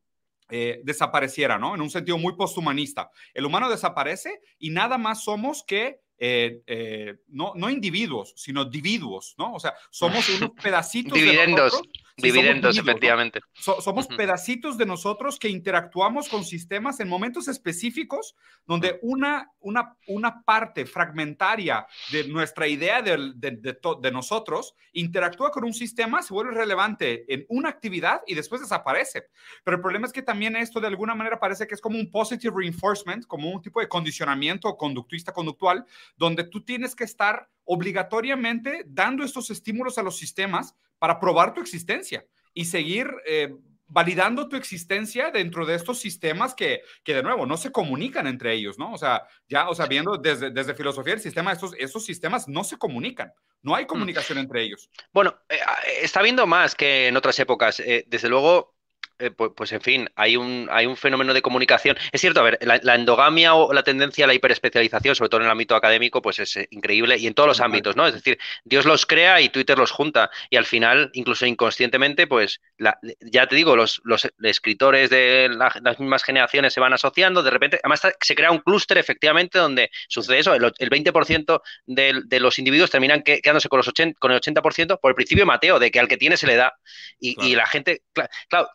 eh, 0.50 0.82
desapareciera, 0.84 1.60
¿no? 1.60 1.76
En 1.76 1.82
un 1.82 1.92
sentido 1.92 2.18
muy 2.18 2.36
posthumanista. 2.36 3.12
El 3.36 3.46
humano 3.46 3.70
desaparece 3.70 4.42
y 4.58 4.72
nada 4.72 4.98
más 4.98 5.24
somos 5.24 5.64
que 5.68 6.02
eh, 6.20 6.62
eh, 6.66 7.16
no, 7.30 7.54
no 7.56 7.70
individuos, 7.70 8.34
sino 8.36 8.66
dividuos, 8.66 9.36
¿no? 9.38 9.54
O 9.54 9.60
sea, 9.60 9.74
somos 9.90 10.28
unos 10.30 10.52
pedacitos 10.64 11.14
Dividendos. 11.14 11.56
de 11.56 11.78
nosotros. 11.78 12.04
Dividendos, 12.20 12.76
efectivamente. 12.76 13.42
somos 13.54 14.08
pedacitos 14.08 14.76
de 14.76 14.88
nosotros 14.88 15.38
que 15.38 15.50
interactuamos 15.50 16.28
con 16.30 16.44
sistemas 16.44 17.00
en 17.00 17.08
momentos 17.08 17.48
específicos 17.48 18.36
donde 18.66 18.98
una, 19.04 19.52
una, 19.60 19.96
una 20.08 20.42
parte 20.42 20.88
fragmentaria 20.88 21.86
de 22.12 22.28
nuestra 22.28 22.68
idea 22.68 23.04
de, 23.04 23.34
de, 23.36 23.52
de, 23.52 24.12
nosotros 24.12 24.74
interactúa 24.94 25.52
con 25.52 25.64
un 25.64 25.76
sistema, 25.76 26.24
se 26.24 26.34
vuelve 26.34 26.56
relevante 26.56 27.32
en 27.32 27.46
una 27.50 27.70
actividad 27.70 28.22
y 28.26 28.34
después 28.34 28.62
desaparece. 28.62 29.28
Pero 29.64 29.78
el 29.78 29.82
problema 29.84 30.08
es 30.08 30.14
que 30.14 30.24
también 30.24 30.56
esto 30.56 30.80
de 30.80 30.88
alguna 30.88 31.14
manera 31.14 31.40
parece 31.40 31.68
que 31.68 31.76
es 31.76 31.82
como 31.82 32.00
un 32.00 32.10
positive 32.10 32.56
reinforcement, 32.58 33.28
como 33.28 33.52
un 33.52 33.62
tipo 33.62 33.80
de 33.80 33.88
condicionamiento 33.88 34.76
conductista 34.76 35.32
conductual, 35.32 35.86
donde 36.18 36.46
tú 36.46 36.64
tienes 36.64 36.96
que 36.96 37.04
estar 37.04 37.48
obligatoriamente 37.64 38.86
dando 38.88 39.24
estos 39.24 39.52
estímulos 39.52 40.00
a 40.00 40.04
los 40.04 40.18
sistemas 40.18 40.76
para 41.00 41.20
probar 41.20 41.54
tu 41.54 41.62
existencia 41.62 42.26
y 42.54 42.66
seguir 42.66 43.10
eh, 43.26 43.54
validando 43.88 44.50
tu 44.50 44.56
existencia 44.56 45.32
dentro 45.32 45.66
de 45.66 45.76
estos 45.76 46.00
sistemas 46.00 46.54
que, 46.54 46.82
que, 47.04 47.14
de 47.14 47.24
nuevo, 47.24 47.46
no 47.46 47.58
se 47.58 47.72
comunican 47.72 48.28
entre 48.28 48.54
ellos, 48.54 48.78
¿no? 48.78 48.94
O 48.94 48.98
sea, 48.98 49.24
ya, 49.48 49.70
o 49.70 49.76
sea, 49.76 49.86
viendo 49.86 50.18
desde, 50.18 50.52
desde 50.52 50.76
filosofía 50.76 51.14
del 51.14 51.22
sistema, 51.22 51.54
estos, 51.54 51.74
estos 51.78 52.04
sistemas 52.06 52.48
no 52.48 52.64
se 52.64 52.78
comunican, 52.78 53.32
no 53.62 53.76
hay 53.76 53.86
mm. 53.86 53.88
comunicación 53.88 54.38
entre 54.40 54.64
ellos. 54.64 54.90
Bueno, 55.14 55.38
eh, 55.48 55.60
está 56.02 56.22
viendo 56.22 56.46
más 56.46 56.76
que 56.76 57.08
en 57.08 57.18
otras 57.18 57.40
épocas. 57.40 57.80
Eh, 57.80 58.04
desde 58.08 58.30
luego, 58.30 58.77
eh, 59.20 59.32
pues, 59.32 59.72
en 59.72 59.82
fin, 59.82 60.10
hay 60.16 60.38
un, 60.38 60.68
hay 60.72 60.86
un 60.86 60.96
fenómeno 60.96 61.34
de 61.34 61.42
comunicación. 61.42 61.98
Es 62.12 62.22
cierto, 62.22 62.40
a 62.40 62.44
ver, 62.44 62.60
la, 62.62 62.96
endogamia 62.96 63.56
o 63.56 63.74
la 63.74 63.84
tendencia 63.84 64.26
a 64.26 64.28
la 64.28 64.34
hiperespecialización, 64.36 65.16
sobre 65.16 65.30
todo 65.30 65.42
en 65.42 65.46
el 65.46 65.52
ámbito 65.52 65.76
académico, 65.76 66.22
pues 66.22 66.40
es 66.40 66.56
eh, 66.58 66.68
increíble 66.72 67.18
y 67.18 67.26
en 67.26 67.34
todos 67.34 67.48
los 67.48 67.60
ámbitos, 67.60 67.96
¿no? 67.96 68.06
Es 68.06 68.14
decir, 68.14 68.38
Dios 68.64 68.86
los 68.86 69.06
crea 69.06 69.42
y 69.42 69.50
Twitter 69.50 69.78
los 69.78 69.92
junta 69.92 70.30
y 70.50 70.58
al 70.58 70.66
final, 70.66 71.10
incluso 71.14 71.46
inconscientemente, 71.46 72.28
pues 72.28 72.62
ya 72.78 73.48
te 73.48 73.56
digo, 73.56 73.76
los, 73.76 74.02
los 74.04 74.28
escritores 74.44 75.10
de 75.10 75.50
las 75.50 76.00
mismas 76.00 76.24
generaciones 76.24 76.74
se 76.74 76.80
van 76.80 76.94
asociando, 76.94 77.42
de 77.42 77.50
repente, 77.50 77.80
además 77.84 78.02
se 78.20 78.36
crea 78.36 78.52
un 78.52 78.60
clúster 78.60 78.98
efectivamente 78.98 79.58
donde 79.58 79.90
sucede 80.08 80.40
eso, 80.40 80.54
el, 80.54 80.62
20% 80.62 81.62
de, 81.86 82.22
de, 82.26 82.40
los 82.40 82.60
individuos 82.60 82.92
terminan 82.92 83.24
quedándose 83.24 83.70
con, 83.70 83.78
los 83.78 83.88
80, 83.88 84.20
con 84.20 84.32
el 84.32 84.40
80% 84.40 85.00
por 85.00 85.12
el 85.12 85.16
principio 85.16 85.46
Mateo, 85.46 85.80
de 85.80 85.90
que 85.90 86.00
al 86.00 86.08
que 86.08 86.18
tiene 86.18 86.38
se 86.38 86.48
le 86.48 86.56
da. 86.56 86.74
Y, 87.20 87.36
y 87.46 87.56
la 87.56 87.66
gente, 87.66 88.02
claro, 88.48 88.70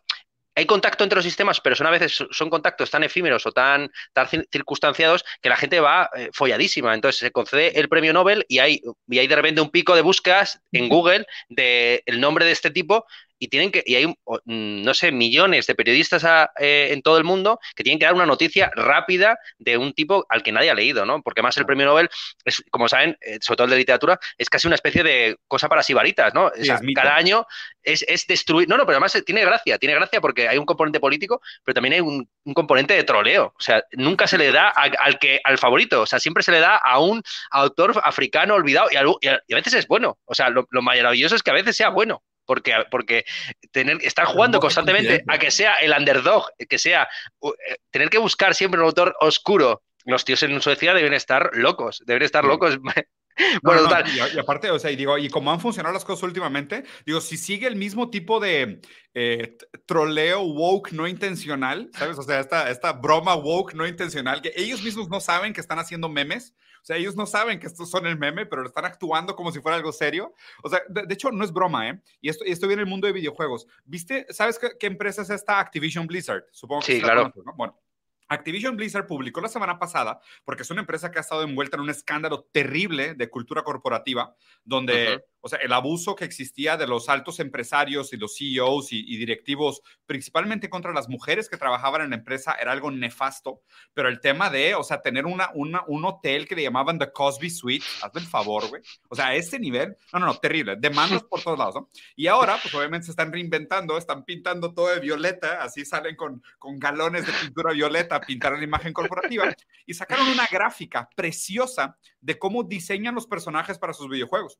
hay 0.55 0.65
contacto 0.65 1.03
entre 1.03 1.17
los 1.17 1.25
sistemas, 1.25 1.59
pero 1.61 1.75
son 1.75 1.87
a 1.87 1.91
veces 1.91 2.23
son 2.31 2.49
contactos 2.49 2.91
tan 2.91 3.03
efímeros 3.03 3.45
o 3.45 3.51
tan, 3.51 3.91
tan 4.13 4.27
circunstanciados 4.51 5.25
que 5.41 5.49
la 5.49 5.55
gente 5.55 5.79
va 5.79 6.09
eh, 6.15 6.29
folladísima. 6.33 6.93
Entonces 6.93 7.19
se 7.19 7.31
concede 7.31 7.79
el 7.79 7.89
premio 7.89 8.13
Nobel 8.13 8.45
y 8.47 8.59
hay, 8.59 8.81
y 9.07 9.19
hay 9.19 9.27
de 9.27 9.35
repente 9.35 9.61
un 9.61 9.69
pico 9.69 9.95
de 9.95 10.01
búsquedas 10.01 10.61
en 10.71 10.89
Google 10.89 11.25
del 11.49 12.01
el 12.05 12.21
nombre 12.21 12.45
de 12.45 12.51
este 12.51 12.71
tipo 12.71 13.05
y 13.39 13.47
tienen 13.47 13.71
que 13.71 13.83
y 13.85 13.95
hay 13.95 14.07
mm, 14.07 14.83
no 14.83 14.93
sé 14.93 15.11
millones 15.11 15.67
de 15.67 15.75
periodistas 15.75 16.23
eh, 16.59 16.89
en 16.91 17.01
todo 17.01 17.17
el 17.17 17.23
mundo 17.23 17.59
que 17.75 17.83
tienen 17.83 17.99
que 17.99 18.05
dar 18.05 18.13
una 18.13 18.25
noticia 18.25 18.71
rápida 18.75 19.37
de 19.57 19.77
un 19.77 19.93
tipo 19.93 20.25
al 20.29 20.43
que 20.43 20.51
nadie 20.51 20.69
ha 20.69 20.75
leído, 20.75 21.05
¿no? 21.05 21.21
Porque 21.21 21.41
más 21.41 21.57
el 21.57 21.65
premio 21.65 21.85
Nobel 21.85 22.09
es, 22.45 22.63
como 22.71 22.87
saben, 22.87 23.17
eh, 23.21 23.37
sobre 23.41 23.57
todo 23.57 23.65
el 23.65 23.71
de 23.71 23.77
literatura, 23.77 24.19
es 24.37 24.49
casi 24.49 24.67
una 24.67 24.75
especie 24.75 25.03
de 25.03 25.37
cosa 25.47 25.67
para 25.67 25.83
sibaritas, 25.83 26.33
¿no? 26.33 26.51
cada 26.95 27.15
año 27.15 27.45
es, 27.81 28.27
destruir. 28.27 28.67
No, 28.69 28.77
no, 28.77 28.85
pero 28.85 28.97
además 28.97 29.21
tiene 29.25 29.43
gracia, 29.43 29.77
tiene 29.77 29.95
gracia 29.95 30.21
porque 30.21 30.47
hay 30.47 30.57
un 30.57 30.65
componente 30.65 30.99
político, 30.99 31.41
pero 31.63 31.73
también 31.73 31.93
hay 31.93 31.99
un, 31.99 32.27
componente 32.53 32.93
de 32.93 33.03
troleo. 33.03 33.53
O 33.57 33.61
sea, 33.61 33.83
nunca 33.93 34.27
se 34.27 34.37
le 34.37 34.51
da 34.51 34.69
al, 34.69 35.19
que 35.19 35.39
al 35.43 35.57
favorito, 35.57 36.01
o 36.01 36.05
sea, 36.05 36.19
siempre 36.19 36.43
se 36.43 36.51
le 36.51 36.59
da 36.59 36.75
a 36.77 36.99
un 36.99 37.21
autor 37.51 37.99
africano 38.03 38.55
olvidado 38.55 38.89
y 38.91 39.27
a, 39.27 39.55
veces 39.55 39.73
es 39.73 39.87
bueno. 39.87 40.17
O 40.25 40.35
sea, 40.35 40.49
lo 40.49 40.81
maravilloso 40.81 41.35
es 41.35 41.43
que 41.43 41.51
a 41.51 41.55
veces 41.55 41.75
sea 41.75 41.89
bueno 41.89 42.23
porque, 42.45 42.73
porque 42.89 43.25
tener, 43.71 43.97
estar 44.01 44.25
jugando 44.25 44.59
constantemente 44.59 45.23
a 45.27 45.37
que 45.37 45.51
sea 45.51 45.75
el 45.75 45.91
underdog, 45.91 46.49
que 46.69 46.77
sea 46.77 47.07
eh, 47.41 47.75
tener 47.89 48.09
que 48.09 48.17
buscar 48.17 48.55
siempre 48.55 48.79
un 48.79 48.85
autor 48.85 49.15
oscuro. 49.19 49.83
Los 50.05 50.25
tíos 50.25 50.43
en 50.43 50.61
Suecia 50.61 50.93
deben 50.93 51.13
estar 51.13 51.51
locos, 51.53 52.03
deben 52.05 52.23
estar 52.23 52.43
locos. 52.43 52.77
bueno, 53.63 53.83
total. 53.83 54.05
Y, 54.09 54.39
aparte, 54.39 54.69
o 54.71 54.79
sea, 54.79 54.91
y 54.91 54.95
digo, 54.95 55.17
y 55.17 55.29
como 55.29 55.51
han 55.51 55.59
funcionado 55.59 55.93
las 55.93 56.05
cosas 56.05 56.23
últimamente, 56.23 56.83
digo, 57.05 57.21
si 57.21 57.37
sigue 57.37 57.67
el 57.67 57.75
mismo 57.75 58.09
tipo 58.09 58.39
de 58.39 58.81
eh, 59.13 59.57
troleo 59.85 60.41
woke 60.41 60.91
no 60.91 61.07
intencional, 61.07 61.89
¿sabes? 61.93 62.17
O 62.17 62.23
sea, 62.23 62.39
esta, 62.39 62.69
esta 62.69 62.93
broma 62.93 63.35
woke 63.35 63.73
no 63.73 63.87
intencional, 63.87 64.41
que 64.41 64.53
ellos 64.55 64.83
mismos 64.83 65.09
no 65.09 65.19
saben 65.19 65.53
que 65.53 65.61
están 65.61 65.79
haciendo 65.79 66.09
memes, 66.09 66.53
o 66.83 66.85
sea, 66.85 66.97
ellos 66.97 67.15
no 67.15 67.25
saben 67.25 67.61
que 67.61 67.67
estos 67.67 67.89
son 67.89 68.05
el 68.07 68.19
meme, 68.19 68.45
pero 68.45 68.61
lo 68.61 68.67
están 68.67 68.83
actuando 68.83 69.37
como 69.37 69.53
si 69.53 69.61
fuera 69.61 69.77
algo 69.77 69.93
serio. 69.93 70.33
O 70.63 70.69
sea, 70.69 70.81
de, 70.89 71.13
hecho, 71.13 71.31
no 71.31 71.45
es 71.45 71.53
broma, 71.53 71.87
¿eh? 71.87 72.01
Y 72.19 72.27
esto, 72.27 72.43
esto 72.43 72.67
viene 72.67 72.81
en 72.81 72.87
el 72.87 72.91
mundo 72.91 73.07
de 73.07 73.13
videojuegos. 73.13 73.67
¿Viste? 73.85 74.25
¿Sabes 74.31 74.59
qué, 74.59 74.85
empresa 74.85 75.21
es 75.21 75.29
esta 75.29 75.61
Activision 75.61 76.07
Blizzard? 76.07 76.43
Supongo 76.51 76.81
que 76.81 76.95
sí, 76.95 77.01
claro. 77.01 77.31
¿no? 77.37 77.53
Bueno, 77.55 77.79
Activision 78.27 78.75
Blizzard 78.75 79.07
publicó 79.07 79.41
la 79.41 79.47
semana 79.47 79.79
pasada, 79.79 80.19
porque 80.43 80.63
es 80.63 80.71
una 80.71 80.81
empresa 80.81 81.11
que 81.11 81.19
ha 81.19 81.21
estado 81.21 81.43
envuelta 81.43 81.77
en 81.77 81.81
un 81.81 81.89
escándalo 81.89 82.47
terrible 82.51 83.13
de 83.15 83.29
cultura 83.29 83.63
corporativa, 83.63 84.35
donde 84.63 85.23
o 85.45 85.49
sea, 85.49 85.59
el 85.59 85.73
abuso 85.73 86.15
que 86.15 86.23
existía 86.23 86.77
de 86.77 86.87
los 86.87 87.09
altos 87.09 87.41
empresarios 87.41 88.13
y 88.13 88.17
los 88.17 88.37
CEOs 88.37 88.93
y, 88.93 89.17
directivos, 89.17 89.81
principalmente 90.05 90.69
contra 90.69 90.93
las 90.93 91.09
mujeres 91.09 91.49
que 91.49 91.57
trabajaban 91.57 92.01
en 92.01 92.11
la 92.11 92.15
empresa, 92.15 92.53
era 92.53 92.71
algo 92.71 92.89
nefasto. 92.91 93.61
Pero 93.93 94.07
el 94.07 94.21
tema 94.21 94.49
de, 94.49 94.73
o 94.73 94.83
sea, 94.83 95.01
tener 95.01 95.25
una, 95.25 95.49
una, 95.53 95.83
un 95.87 96.05
hotel 96.05 96.47
que 96.47 96.55
le 96.55 96.63
llamaban 96.63 96.97
The 96.97 97.11
Cosby 97.11 97.49
Suite, 97.49 97.85
hazme 98.01 98.21
el 98.21 98.27
favor, 98.27 98.69
güey. 98.69 98.81
O 99.09 99.15
sea, 99.17 99.27
a 99.27 99.35
ese 99.35 99.59
nivel, 99.59 99.97
no, 100.13 100.19
no, 100.19 100.27
no, 100.27 100.37
terrible. 100.37 100.77
Demandas 100.77 101.23
por 101.23 101.43
todos 101.43 101.59
lados, 101.59 101.75
¿no? 101.75 101.89
Y 102.15 102.27
ahora, 102.27 102.57
pues 102.61 102.73
obviamente 102.73 103.07
se 103.07 103.11
están 103.11 103.33
reinventando, 103.33 103.97
están 103.97 104.23
pintando 104.23 104.73
todo 104.73 104.87
de 104.87 105.01
violeta, 105.01 105.61
así 105.61 105.83
salen 105.83 106.15
con, 106.15 106.41
con 106.57 106.79
galones 106.79 107.25
de 107.25 107.33
pintura 107.33 107.73
violeta 107.73 108.12
pintar 108.21 108.53
la 108.53 108.63
imagen 108.63 108.93
corporativa. 108.93 109.53
Y 109.85 109.93
sacaron 109.93 110.27
una 110.27 110.47
gráfica 110.51 111.09
preciosa 111.15 111.97
de 112.21 112.37
cómo 112.37 112.63
diseñan 112.63 113.15
los 113.15 113.27
personajes 113.27 113.77
para 113.77 113.93
sus 113.93 114.09
videojuegos. 114.09 114.59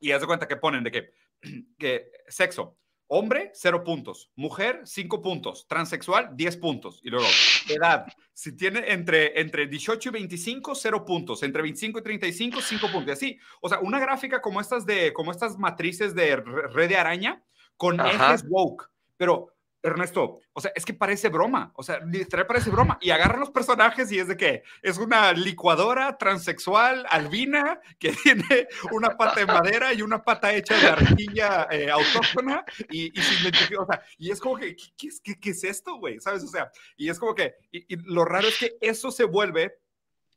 Y 0.00 0.12
haz 0.12 0.20
de 0.20 0.26
cuenta 0.26 0.48
que 0.48 0.56
ponen 0.56 0.84
de 0.84 0.90
que, 0.90 1.10
que 1.78 2.10
sexo, 2.28 2.78
hombre, 3.08 3.50
cero 3.54 3.82
puntos, 3.82 4.30
mujer, 4.36 4.82
cinco 4.84 5.20
puntos, 5.20 5.66
transexual, 5.66 6.30
diez 6.34 6.56
puntos. 6.56 7.00
Y 7.02 7.10
luego, 7.10 7.26
edad, 7.68 8.06
si 8.32 8.56
tiene 8.56 8.92
entre, 8.92 9.40
entre 9.40 9.66
18 9.66 10.10
y 10.10 10.12
25, 10.12 10.74
cero 10.74 11.04
puntos, 11.04 11.42
entre 11.42 11.62
25 11.62 11.98
y 11.98 12.02
35, 12.02 12.60
cinco 12.60 12.92
puntos. 12.92 13.08
Y 13.08 13.12
así, 13.12 13.38
o 13.60 13.68
sea, 13.68 13.80
una 13.80 13.98
gráfica 13.98 14.40
como 14.40 14.60
estas, 14.60 14.86
de, 14.86 15.12
como 15.12 15.32
estas 15.32 15.58
matrices 15.58 16.14
de 16.14 16.36
red 16.36 16.88
de 16.88 16.96
araña 16.96 17.42
con 17.76 17.98
ejes 17.98 18.44
woke. 18.48 18.90
Pero 19.16 19.54
Ernesto, 19.82 20.40
o 20.52 20.60
sea, 20.60 20.72
es 20.74 20.84
que 20.84 20.92
parece 20.92 21.28
broma, 21.28 21.72
o 21.76 21.82
sea, 21.84 22.00
literal 22.00 22.46
parece 22.46 22.70
broma. 22.70 22.98
Y 23.00 23.10
agarran 23.10 23.40
los 23.40 23.50
personajes 23.50 24.10
y 24.10 24.18
es 24.18 24.26
de 24.26 24.36
que 24.36 24.64
es 24.82 24.98
una 24.98 25.32
licuadora 25.32 26.18
transexual 26.18 27.06
albina 27.08 27.80
que 27.98 28.12
tiene 28.22 28.66
una 28.90 29.16
pata 29.16 29.40
de 29.40 29.46
madera 29.46 29.92
y 29.94 30.02
una 30.02 30.22
pata 30.22 30.52
hecha 30.52 30.76
de 30.76 30.88
arcilla 30.88 31.68
eh, 31.70 31.90
autóctona 31.90 32.64
y, 32.90 33.06
y 33.16 33.74
o 33.76 33.86
sea, 33.86 34.02
y 34.18 34.30
es 34.30 34.40
como 34.40 34.56
que, 34.56 34.76
¿qué, 34.96 35.38
qué, 35.40 35.50
es 35.50 35.62
esto, 35.62 35.96
güey? 35.98 36.18
¿Sabes? 36.20 36.42
O 36.42 36.48
sea, 36.48 36.70
y 36.96 37.08
es 37.08 37.18
como 37.18 37.34
que, 37.34 37.54
y, 37.70 37.96
lo 38.12 38.24
raro 38.24 38.48
es 38.48 38.58
que 38.58 38.78
eso 38.80 39.12
se 39.12 39.24
vuelve 39.24 39.78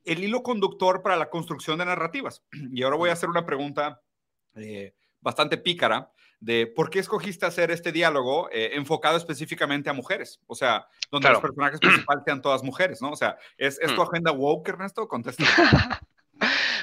el 0.05 0.23
hilo 0.23 0.43
conductor 0.43 1.01
para 1.01 1.15
la 1.15 1.29
construcción 1.29 1.79
de 1.79 1.85
narrativas. 1.85 2.43
Y 2.71 2.83
ahora 2.83 2.97
voy 2.97 3.09
a 3.09 3.13
hacer 3.13 3.29
una 3.29 3.45
pregunta 3.45 4.01
eh, 4.55 4.93
bastante 5.19 5.57
pícara 5.57 6.11
de 6.41 6.67
por 6.67 6.89
qué 6.89 6.99
escogiste 6.99 7.45
hacer 7.45 7.71
este 7.71 7.91
diálogo 7.91 8.49
eh, 8.51 8.71
enfocado 8.73 9.15
específicamente 9.15 9.89
a 9.89 9.93
mujeres. 9.93 10.41
O 10.47 10.55
sea, 10.55 10.87
donde 11.09 11.29
los 11.29 11.39
personajes 11.39 11.79
principales 11.79 12.23
sean 12.25 12.41
todas 12.41 12.63
mujeres, 12.63 13.01
¿no? 13.01 13.11
O 13.11 13.15
sea, 13.15 13.37
¿es, 13.57 13.79
es 13.79 13.93
tu 13.93 14.01
mm. 14.01 14.07
agenda 14.09 14.31
woke, 14.31 14.67
Ernesto? 14.69 15.07
Contesta. 15.07 15.45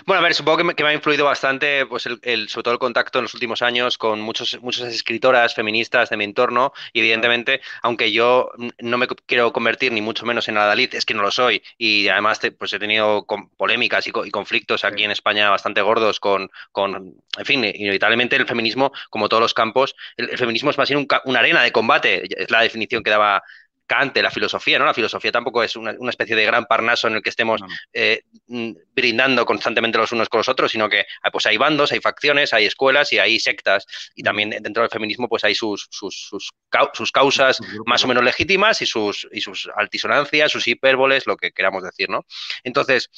Bueno, 0.09 0.21
a 0.21 0.23
ver, 0.23 0.33
supongo 0.33 0.73
que 0.75 0.83
me, 0.85 0.89
ha 0.89 0.95
influido 0.95 1.27
bastante, 1.27 1.85
pues 1.85 2.07
el, 2.07 2.49
sobre 2.49 2.63
todo 2.63 2.73
el 2.73 2.79
contacto 2.81 3.19
en 3.19 3.25
los 3.25 3.35
últimos 3.35 3.61
años 3.61 3.99
con 3.99 4.23
muchos, 4.23 4.59
muchas 4.63 4.89
escritoras 4.89 5.55
feministas 5.55 6.09
de 6.09 6.17
mi 6.17 6.25
entorno. 6.25 6.73
Y 6.95 7.01
evidentemente, 7.01 7.61
aunque 7.83 8.11
yo 8.11 8.51
no 8.79 8.97
me 8.97 9.07
quiero 9.27 9.53
convertir 9.53 9.93
ni 9.93 10.01
mucho 10.01 10.25
menos 10.25 10.49
en 10.49 10.57
Adalid, 10.57 10.95
es 10.95 11.05
que 11.05 11.13
no 11.13 11.21
lo 11.21 11.31
soy. 11.31 11.63
Y 11.77 12.09
además, 12.09 12.41
pues 12.59 12.73
he 12.73 12.79
tenido 12.79 13.27
polémicas 13.59 14.07
y, 14.07 14.11
conflictos 14.31 14.83
aquí 14.83 15.05
en 15.05 15.11
España 15.11 15.51
bastante 15.51 15.83
gordos 15.83 16.21
con, 16.21 16.51
con, 16.73 17.15
en 17.37 17.45
fin, 17.45 17.63
inevitablemente 17.63 18.37
el 18.37 18.47
feminismo, 18.47 18.93
como 19.11 19.29
todos 19.29 19.43
los 19.43 19.53
campos, 19.53 19.95
el, 20.17 20.39
feminismo 20.39 20.71
es 20.71 20.79
más 20.79 20.89
bien 20.89 21.07
una 21.27 21.39
arena 21.41 21.63
de 21.63 21.71
combate, 21.71 22.23
es 22.35 22.51
la 22.51 22.63
definición 22.63 23.03
que 23.03 23.11
daba 23.11 23.43
Cante, 23.89 24.23
la 24.23 24.31
filosofía, 24.31 24.79
¿no? 24.79 24.85
La 24.85 24.95
filosofía 24.95 25.33
tampoco 25.33 25.63
es 25.65 25.75
una, 25.75 25.97
especie 26.09 26.37
de 26.37 26.45
gran 26.45 26.67
parnaso 26.67 27.09
en 27.09 27.15
el 27.15 27.23
que 27.23 27.31
estemos 27.31 27.61
eh, 27.93 28.23
mm, 28.47 28.73
brindando 28.95 29.45
constantemente 29.45 29.99
los 29.99 30.13
unos 30.13 30.29
con 30.29 30.39
los 30.39 30.49
otros, 30.49 30.71
sino 30.71 30.89
que 30.89 31.07
ah, 31.23 31.31
pues 31.33 31.47
hay 31.47 31.57
bandos, 31.57 31.91
hay 31.91 32.01
facciones, 32.01 32.53
hay 32.53 32.67
escuelas 32.67 33.13
y 33.13 33.19
hay 33.19 33.41
sectas. 33.41 33.87
Y 34.15 34.23
también 34.23 34.51
dentro 34.51 34.83
del 34.83 34.91
feminismo 34.91 35.29
pues 35.29 35.43
hay 35.43 35.55
sus, 35.55 35.89
sus, 35.91 36.29
sus, 36.29 37.13
causas 37.13 37.59
más 37.87 38.05
o 38.05 38.09
menos 38.09 38.23
legítimas 38.23 38.83
y 38.83 38.87
sus, 38.87 39.27
y 39.33 39.41
sus 39.41 39.69
altisonancias, 39.75 40.53
sus 40.53 40.69
hipérboles, 40.69 41.27
lo 41.27 41.37
que 41.37 41.51
queramos 41.53 41.83
decir, 41.83 42.11
¿no? 42.11 42.27
Entonces, 42.63 43.11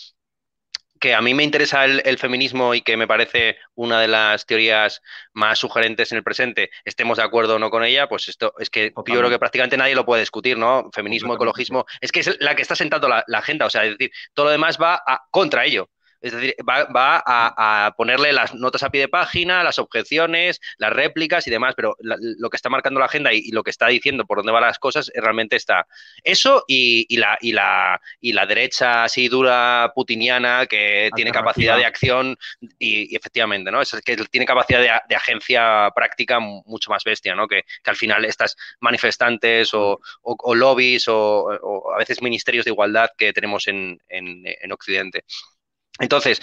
que 1.00 1.14
a 1.14 1.20
mí 1.22 1.34
me 1.34 1.42
interesa 1.42 1.84
el, 1.84 2.18
feminismo 2.18 2.74
y 2.74 2.82
que 2.82 2.96
me 2.96 3.08
parece 3.08 3.56
una 3.74 4.00
de 4.00 4.08
las 4.08 4.44
teorías 4.44 5.00
más 5.32 5.58
sugerentes 5.58 6.12
en 6.12 6.18
el 6.18 6.24
presente, 6.24 6.70
estemos 6.84 7.16
de 7.16 7.24
acuerdo 7.24 7.56
o 7.56 7.58
no 7.58 7.70
con 7.70 7.82
ella, 7.82 8.08
pues 8.08 8.28
esto 8.28 8.52
es 8.58 8.68
que 8.68 8.92
yo 8.94 9.02
creo 9.02 9.30
que 9.30 9.38
prácticamente 9.38 9.78
nadie 9.78 9.94
lo 9.94 10.04
puede 10.04 10.20
discutir, 10.20 10.58
¿no? 10.58 10.90
Feminismo, 10.92 11.34
ecologismo, 11.34 11.86
es 12.00 12.12
que 12.12 12.20
es 12.20 12.36
la 12.40 12.54
que 12.54 12.62
está 12.62 12.76
sentando 12.76 13.08
la, 13.08 13.24
la 13.26 13.38
agenda, 13.38 13.66
o 13.66 13.70
sea, 13.70 13.84
es 13.84 13.96
decir, 13.96 14.12
todo 14.34 14.46
lo 14.46 14.52
demás 14.52 14.78
va 14.80 15.02
a, 15.06 15.22
contra 15.30 15.64
ello. 15.64 15.88
Es 16.20 16.32
decir, 16.32 16.54
va, 16.68 17.22
a, 17.26 17.94
ponerle 17.96 18.32
las 18.32 18.54
notas 18.54 18.82
a 18.82 18.90
pie 18.90 19.02
de 19.02 19.08
página, 19.08 19.64
las 19.64 19.78
objeciones, 19.78 20.60
las 20.76 20.92
réplicas 20.92 21.46
y 21.46 21.50
demás, 21.50 21.74
pero 21.74 21.96
lo 22.00 22.50
que 22.50 22.56
está 22.56 22.68
marcando 22.68 23.00
la 23.00 23.06
agenda 23.06 23.32
y, 23.32 23.50
lo 23.50 23.62
que 23.62 23.70
está 23.70 23.88
diciendo 23.88 24.26
por 24.26 24.38
dónde 24.38 24.52
van 24.52 24.62
las 24.62 24.78
cosas 24.78 25.10
realmente 25.14 25.56
está 25.56 25.86
eso 26.22 26.64
y, 26.68 27.16
la, 27.16 27.38
y, 27.40 27.52
la, 27.52 28.00
y 28.20 28.32
la 28.32 28.46
derecha 28.46 29.04
así 29.04 29.28
dura 29.28 29.92
putiniana 29.94 30.66
que 30.66 31.10
tiene 31.14 31.32
capacidad 31.32 31.76
de 31.76 31.86
acción 31.86 32.36
y, 32.78 33.14
efectivamente, 33.16 33.70
¿no? 33.70 33.80
Es 33.80 33.96
que 34.04 34.16
tiene 34.30 34.46
capacidad 34.46 34.80
de, 34.80 35.14
agencia 35.16 35.90
práctica 35.94 36.38
mucho 36.40 36.90
más 36.90 37.04
bestia, 37.04 37.34
¿no? 37.34 37.46
Que, 37.48 37.64
al 37.84 37.96
final 37.96 38.24
estas 38.24 38.56
manifestantes 38.78 39.70
o, 39.74 40.00
lobbies 40.54 41.08
o, 41.08 41.92
a 41.92 41.98
veces 41.98 42.22
ministerios 42.22 42.64
de 42.64 42.70
igualdad 42.70 43.10
que 43.16 43.32
tenemos 43.32 43.66
en, 43.68 44.00
en 44.08 44.72
Occidente. 44.72 45.24
Entonces, 46.00 46.42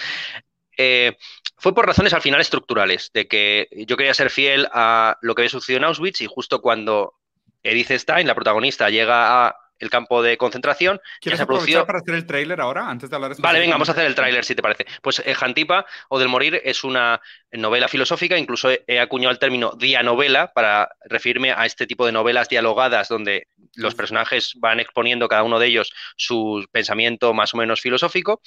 eh, 0.77 1.17
fue 1.57 1.73
por 1.73 1.85
razones 1.85 2.13
al 2.13 2.21
final 2.21 2.39
estructurales, 2.39 3.11
de 3.13 3.27
que 3.27 3.67
yo 3.87 3.97
quería 3.97 4.13
ser 4.13 4.29
fiel 4.29 4.67
a 4.71 5.17
lo 5.21 5.35
que 5.35 5.41
había 5.41 5.49
sucedido 5.49 5.79
en 5.79 5.85
Auschwitz 5.85 6.21
y 6.21 6.27
justo 6.27 6.61
cuando 6.61 7.15
Edith 7.63 7.91
Stein, 7.91 8.27
la 8.27 8.35
protagonista, 8.35 8.89
llega 8.89 9.47
a 9.47 9.55
el 9.79 9.89
campo 9.89 10.21
de 10.21 10.37
concentración. 10.37 10.99
¿Quieres 11.21 11.39
aprovechar 11.39 11.85
para 11.85 11.99
hacer 11.99 12.15
el 12.15 12.25
tráiler 12.25 12.61
ahora, 12.61 12.89
antes 12.89 13.09
de 13.09 13.15
hablar 13.15 13.35
de 13.35 13.41
Vale, 13.41 13.59
venga, 13.59 13.75
vamos 13.75 13.89
a 13.89 13.91
hacer 13.93 14.05
el 14.05 14.15
tráiler, 14.15 14.43
si 14.45 14.55
te 14.55 14.61
parece. 14.61 14.85
Pues 15.01 15.21
eh, 15.25 15.33
Jantipa 15.33 15.85
o 16.09 16.19
Del 16.19 16.29
Morir 16.29 16.61
es 16.63 16.83
una 16.83 17.21
novela 17.51 17.87
filosófica, 17.87 18.37
incluso 18.37 18.69
he, 18.85 18.99
acuñado 18.99 19.31
el 19.31 19.39
término 19.39 19.73
dianovela 19.77 20.51
para 20.53 20.89
referirme 21.05 21.51
a 21.51 21.65
este 21.65 21.87
tipo 21.87 22.05
de 22.05 22.11
novelas 22.11 22.49
dialogadas 22.49 23.07
donde 23.07 23.47
los 23.75 23.95
personajes 23.95 24.53
van 24.57 24.79
exponiendo 24.79 25.27
cada 25.27 25.43
uno 25.43 25.59
de 25.59 25.67
ellos 25.67 25.93
su 26.15 26.65
pensamiento 26.71 27.33
más 27.33 27.53
o 27.53 27.57
menos 27.57 27.81
filosófico 27.81 28.41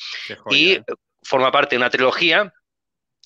y 0.50 0.72
¿eh? 0.72 0.84
forma 1.22 1.52
parte 1.52 1.76
de 1.76 1.78
una 1.78 1.90
trilogía 1.90 2.52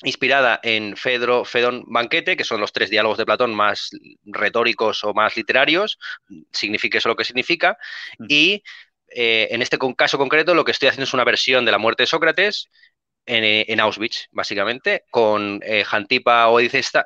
inspirada 0.03 0.61
en 0.63 0.97
Fedro, 0.97 1.45
Fedón 1.45 1.85
Banquete, 1.87 2.37
que 2.37 2.45
son 2.45 2.61
los 2.61 2.73
tres 2.73 2.91
diálogos 2.91 3.19
de 3.19 3.27
Platón 3.27 3.55
más 3.55 3.91
retóricos 4.25 5.05
o 5.05 5.15
más 5.15 5.37
literarios, 5.37 5.99
signifique 6.53 6.99
eso 6.99 7.09
lo 7.09 7.17
que 7.17 7.25
significa, 7.25 7.79
y 8.29 8.63
eh, 9.09 9.49
en 9.51 9.63
este 9.63 9.79
caso 9.97 10.19
concreto 10.19 10.55
lo 10.55 10.65
que 10.65 10.73
estoy 10.73 10.89
haciendo 10.89 11.05
es 11.05 11.15
una 11.15 11.25
versión 11.25 11.65
de 11.65 11.73
la 11.73 11.79
muerte 11.79 12.03
de 12.03 12.09
Sócrates 12.09 12.69
en, 13.27 13.81
Auschwitz, 13.81 14.27
básicamente, 14.33 15.05
con 15.11 15.61
eh, 15.65 15.85
Jantipa 15.85 16.49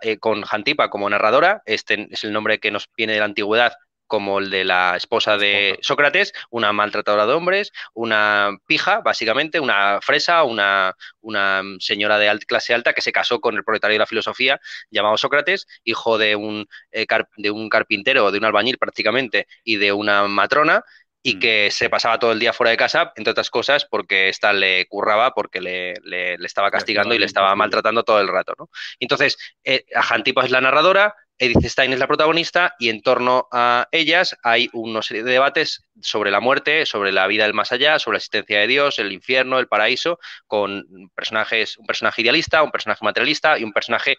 eh, 0.03 0.19
con 0.19 0.43
Jantipa 0.43 0.91
como 0.91 1.09
narradora, 1.09 1.63
este 1.65 2.09
es 2.11 2.25
el 2.25 2.33
nombre 2.33 2.59
que 2.59 2.73
nos 2.73 2.89
viene 2.97 3.13
de 3.13 3.21
la 3.21 3.27
antigüedad 3.27 3.75
como 4.09 4.41
el 4.41 4.51
de 4.51 4.65
la 4.65 4.97
esposa 4.97 5.37
de 5.37 5.79
Sócrates, 5.83 6.33
una 6.51 6.73
maltratadora 6.73 7.27
de 7.27 7.35
hombres, 7.35 7.73
una 7.95 8.59
pija, 8.67 9.01
básicamente, 9.01 9.61
una 9.61 10.01
fresa, 10.01 10.43
una, 10.43 10.97
una 11.21 11.63
señora 11.79 12.19
de 12.19 12.37
clase 12.41 12.75
alta 12.75 12.93
que 12.93 13.03
se 13.03 13.13
casó 13.13 13.41
con 13.41 13.57
el 13.57 13.63
proletario 13.63 13.95
de 13.95 14.01
la 14.01 14.07
filosofía 14.07 14.61
llamado 14.91 15.17
Sócrates, 15.17 15.69
hijo 15.85 16.19
de 16.19 16.35
un, 16.35 16.67
eh, 16.91 17.07
de 17.37 17.51
un 17.51 17.69
carpintero, 17.69 18.33
de 18.33 18.39
un 18.39 18.45
albañil 18.45 18.79
prácticamente, 18.79 19.47
y 19.63 19.77
de 19.77 19.93
una 19.93 20.27
matrona, 20.27 20.85
y 21.23 21.37
mm. 21.37 21.39
que 21.41 21.71
se 21.71 21.91
pasaba 21.91 22.19
todo 22.19 22.33
el 22.33 22.39
día 22.39 22.53
fuera 22.53 22.71
de 22.71 22.77
casa, 22.77 23.13
entre 23.17 23.33
otras 23.33 23.51
cosas, 23.51 23.85
porque 23.85 24.29
esta 24.29 24.53
le 24.53 24.87
curraba, 24.87 25.35
porque 25.35 25.61
le, 25.61 25.95
le, 26.03 26.35
estaba 26.35 26.71
castigando 26.71 27.15
y 27.15 27.19
le 27.19 27.27
estaba 27.27 27.55
maltratando 27.55 28.05
todo 28.05 28.21
el 28.21 28.29
rato. 28.29 28.55
¿no? 28.59 28.71
Entonces, 28.99 29.37
eh, 29.65 29.85
Ajantipa 29.95 30.45
es 30.45 30.51
la 30.51 30.61
narradora, 30.61 31.15
Edith 31.39 31.65
Stein 31.67 31.93
es 31.93 31.99
la 31.99 32.07
protagonista 32.07 32.75
y 32.79 32.89
en 32.89 33.03
torno 33.03 33.49
a 33.53 33.89
ellas 33.93 34.37
hay 34.43 34.69
una 34.73 35.03
serie 35.03 35.23
de 35.23 35.33
debates 35.33 35.85
sobre 36.01 36.31
la 36.31 36.41
muerte, 36.41 36.85
sobre 36.87 37.13
la 37.13 37.27
vida 37.27 37.45
del 37.45 37.55
más 37.55 37.73
allá, 37.73 37.99
sobre 37.99 38.17
la 38.17 38.19
existencia 38.19 38.61
de 38.61 38.67
Dios, 38.67 38.99
el 38.99 39.13
infierno, 39.13 39.59
el 39.59 39.69
paraíso, 39.69 40.19
con 40.47 40.85
personajes, 41.15 41.79
un 41.79 41.87
personaje 41.87 42.23
idealista, 42.23 42.63
un 42.63 42.71
personaje 42.71 43.05
materialista 43.05 43.59
y 43.59 43.65
un 43.65 43.73
personaje 43.73 44.17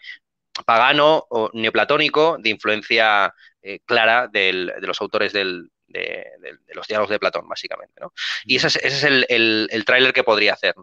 pagano 0.66 1.26
o 1.30 1.50
neoplatónico 1.54 2.38
de 2.40 2.50
influencia 2.50 3.34
eh, 3.62 3.80
clara 3.86 4.28
de 4.28 4.72
los 4.82 5.02
autores 5.02 5.34
del, 5.34 5.70
de, 5.90 6.26
los 6.74 6.88
diálogos 6.88 7.10
de 7.10 7.20
Platón, 7.20 7.48
básicamente. 7.48 8.00
¿no? 8.00 8.14
Y 8.46 8.56
ese 8.56 8.68
es, 8.68 9.04
el, 9.04 9.26
el, 9.30 9.86
tráiler 9.86 10.14
que 10.14 10.24
podría 10.24 10.54
hacer. 10.54 10.76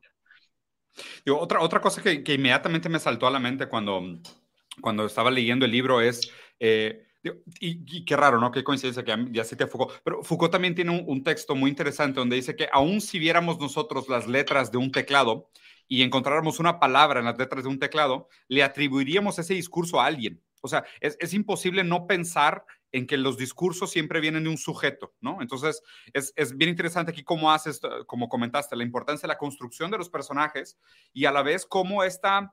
otra, 1.30 1.60
otra 1.60 1.80
cosa 1.80 2.02
que, 2.02 2.22
inmediatamente 2.26 2.88
me 2.88 2.98
saltó 2.98 3.26
a 3.26 3.30
la 3.30 3.38
mente 3.38 3.68
cuando, 3.68 4.02
cuando 4.80 5.06
estaba 5.06 5.30
leyendo 5.30 5.64
el 5.64 5.72
libro 5.72 6.00
es... 6.00 6.30
Eh, 6.60 7.02
y, 7.60 8.04
qué 8.04 8.16
raro, 8.16 8.38
¿no? 8.38 8.52
Qué 8.52 8.62
coincidencia 8.62 9.04
que 9.04 9.12
ya 9.32 9.44
te 9.44 9.66
Foucault. 9.66 10.00
Pero 10.04 10.22
Foucault 10.22 10.52
también 10.52 10.76
tiene 10.76 11.04
un, 11.06 11.24
texto 11.24 11.56
muy 11.56 11.70
interesante 11.70 12.20
donde 12.20 12.36
dice 12.36 12.54
que 12.54 12.68
aun 12.72 13.00
si 13.00 13.18
viéramos 13.18 13.58
nosotros 13.58 14.08
las 14.08 14.28
letras 14.28 14.70
de 14.70 14.78
un 14.78 14.92
teclado 14.92 15.50
y 15.88 16.02
encontráramos 16.02 16.60
una 16.60 16.78
palabra 16.78 17.20
en 17.20 17.26
las 17.26 17.38
letras 17.38 17.64
de 17.64 17.70
un 17.70 17.78
teclado, 17.78 18.28
le 18.48 18.62
atribuiríamos 18.62 19.38
ese 19.38 19.54
discurso 19.54 20.00
a 20.00 20.06
alguien. 20.06 20.40
O 20.62 20.68
sea, 20.68 20.84
es, 21.00 21.16
es 21.20 21.34
imposible 21.34 21.84
no 21.84 22.06
pensar 22.06 22.64
en 22.92 23.06
que 23.06 23.16
los 23.16 23.36
discursos 23.36 23.90
siempre 23.90 24.20
vienen 24.20 24.44
de 24.44 24.50
un 24.50 24.58
sujeto, 24.58 25.14
¿no? 25.20 25.42
Entonces, 25.42 25.82
es, 26.12 26.32
es, 26.36 26.56
bien 26.56 26.70
interesante 26.70 27.12
aquí 27.12 27.22
cómo 27.22 27.52
haces, 27.52 27.80
como 28.06 28.28
comentaste, 28.28 28.74
la 28.74 28.84
importancia 28.84 29.26
de 29.26 29.34
la 29.34 29.38
construcción 29.38 29.90
de 29.90 29.98
los 29.98 30.08
personajes 30.08 30.78
y 31.12 31.26
a 31.26 31.32
la 31.32 31.42
vez 31.42 31.66
cómo 31.66 32.04
esta 32.04 32.52